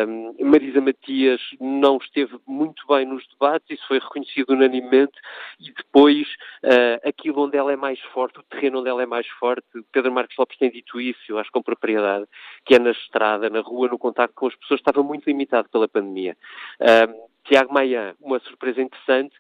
[0.09, 5.19] um, Marisa Matias não esteve muito bem nos debates, isso foi reconhecido unanimemente,
[5.61, 6.27] e depois
[6.65, 10.13] uh, aquilo onde ela é mais forte, o terreno onde ela é mais forte, Pedro
[10.13, 12.27] Marcos Lopes tem dito isso, eu acho com propriedade,
[12.65, 15.89] que é na estrada, na rua, no contato com as pessoas, estava muito limitado pela
[15.89, 16.37] pandemia.
[16.81, 19.35] Um, Tiago Maia, uma surpresa interessante,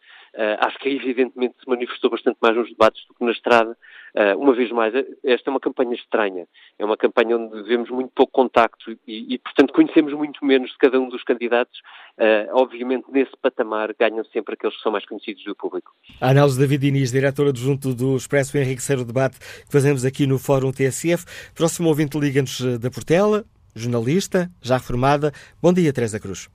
[0.60, 3.76] acho que evidentemente se manifestou bastante mais nos debates do que na estrada.
[4.14, 4.94] Uh, uma vez mais,
[5.24, 6.46] esta é uma campanha estranha.
[6.78, 10.78] É uma campanha onde vemos muito pouco contacto e, e portanto, conhecemos muito menos de
[10.78, 11.78] cada um dos candidatos.
[12.18, 15.92] Uh, obviamente, nesse patamar, ganham sempre aqueles que são mais conhecidos do público.
[16.20, 20.26] A análise de David Inês, diretor adjunto do Expresso, enriquecer o debate que fazemos aqui
[20.26, 21.24] no Fórum TSF.
[21.55, 23.44] Próximo ouvinte liga-nos da Portela,
[23.74, 25.32] jornalista, já reformada.
[25.62, 26.48] Bom dia, Teresa Cruz.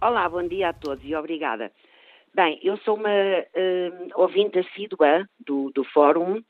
[0.00, 1.70] Olá, bom dia a todos e obrigada.
[2.32, 6.40] Bem, eu sou uma uh, ouvinte assídua do, do fórum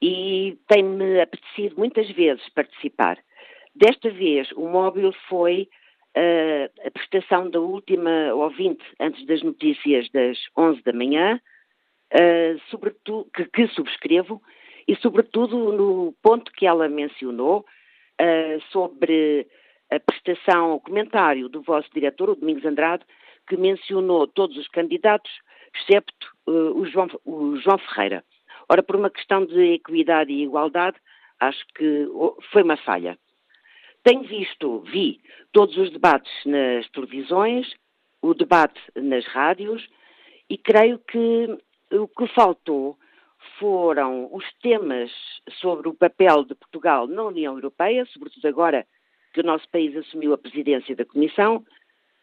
[0.00, 3.18] e tem-me apetecido muitas vezes participar.
[3.74, 5.68] Desta vez, o móvel foi
[6.16, 11.40] uh, a prestação da última ouvinte antes das notícias das 11 da manhã,
[12.14, 14.40] uh, que, que, subscrevo,
[14.86, 17.64] e sobretudo no ponto que ela mencionou
[18.70, 19.46] sobre
[19.90, 23.04] a prestação, o comentário do vosso diretor, o Domingos Andrade,
[23.46, 25.30] que mencionou todos os candidatos,
[25.74, 28.24] excepto uh, o, João, o João Ferreira.
[28.68, 30.96] Ora, por uma questão de equidade e igualdade,
[31.38, 32.08] acho que
[32.50, 33.18] foi uma falha.
[34.02, 35.20] Tenho visto, vi
[35.52, 37.72] todos os debates nas televisões,
[38.22, 39.86] o debate nas rádios,
[40.48, 41.58] e creio que
[41.92, 42.96] o que faltou
[43.58, 45.10] foram os temas
[45.60, 48.86] sobre o papel de Portugal na União Europeia, sobretudo agora
[49.32, 51.64] que o nosso país assumiu a presidência da Comissão,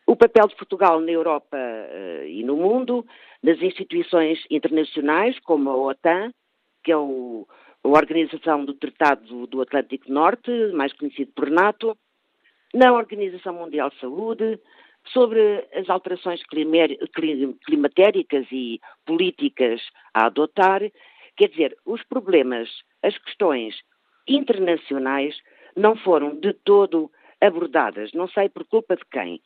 [0.05, 3.05] o papel de Portugal na Europa uh, e no mundo,
[3.41, 6.33] nas instituições internacionais, como a OTAN,
[6.83, 7.47] que é o,
[7.83, 11.97] a Organização do Tratado do Atlântico Norte, mais conhecido por NATO,
[12.73, 14.59] na Organização Mundial de Saúde,
[15.07, 16.41] sobre as alterações
[17.65, 19.81] climatéricas e políticas
[20.13, 20.81] a adotar.
[21.35, 22.69] Quer dizer, os problemas,
[23.01, 23.75] as questões
[24.27, 25.35] internacionais
[25.75, 27.11] não foram de todo
[27.41, 29.41] abordadas, não sei por culpa de quem.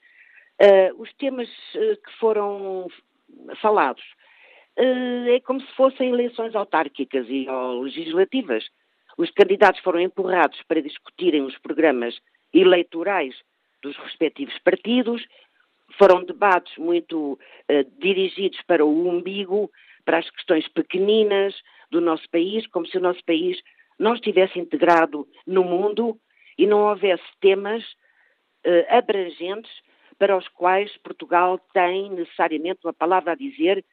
[0.59, 2.87] Uh, os temas uh, que foram
[3.61, 4.03] falados
[4.79, 8.65] uh, é como se fossem eleições autárquicas e ou legislativas.
[9.17, 12.17] Os candidatos foram empurrados para discutirem os programas
[12.53, 13.35] eleitorais
[13.83, 15.23] dos respectivos partidos,
[15.97, 17.39] foram debates muito
[17.99, 19.71] dirigidos para o umbigo,
[20.05, 21.55] para as questões pequeninas
[21.89, 23.59] do nosso país, como se o nosso país
[23.99, 26.17] não estivesse integrado no mundo
[26.57, 29.71] e não houvesse temas uh, abrangentes
[30.17, 33.83] para os quais Portugal tem necessariamente uma palavra a dizer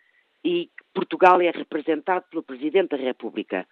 [0.44, 3.66] e Portugal é representado pelo Presidente da República.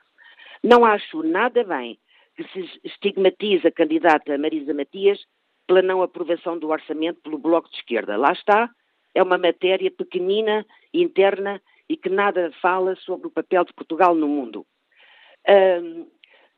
[0.62, 1.99] Não acho nada bem
[2.37, 5.20] que se estigmatize a candidata Marisa Matias
[5.66, 8.16] pela não aprovação do orçamento pelo Bloco de Esquerda.
[8.16, 8.70] Lá está,
[9.15, 14.27] é uma matéria pequenina, interna e que nada fala sobre o papel de Portugal no
[14.29, 14.66] mundo.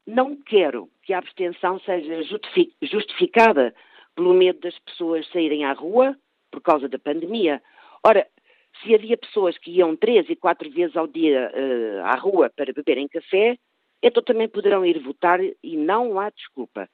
[0.06, 2.22] Não quero que a abstenção seja
[2.82, 3.74] justificada
[4.14, 6.16] pelo medo das pessoas saírem à rua
[6.50, 7.62] por causa da pandemia.
[8.06, 8.26] Ora,
[8.82, 12.72] se havia pessoas que iam três e quatro vezes ao dia uh, à rua para
[12.72, 13.56] beberem café,
[14.02, 16.88] então também poderão ir votar e não há desculpa.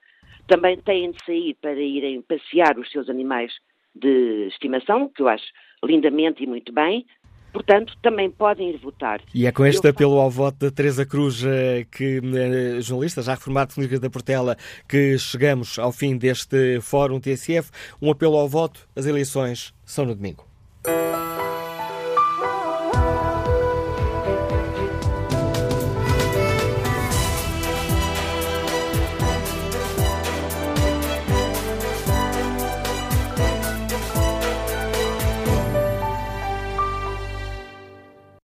[0.47, 3.53] Também têm de sair para irem passear os seus animais
[3.95, 5.47] de estimação, que eu acho
[5.85, 7.05] lindamente e muito bem,
[7.53, 9.21] portanto, também podem ir votar.
[9.35, 13.23] E é com este Eu apelo ao voto da Teresa Cruz, eh, que eh, jornalista,
[13.23, 14.57] já reformado Felipe da Portela,
[14.89, 17.71] que chegamos ao fim deste Fórum TSF.
[18.01, 20.45] Um apelo ao voto, as eleições são no domingo.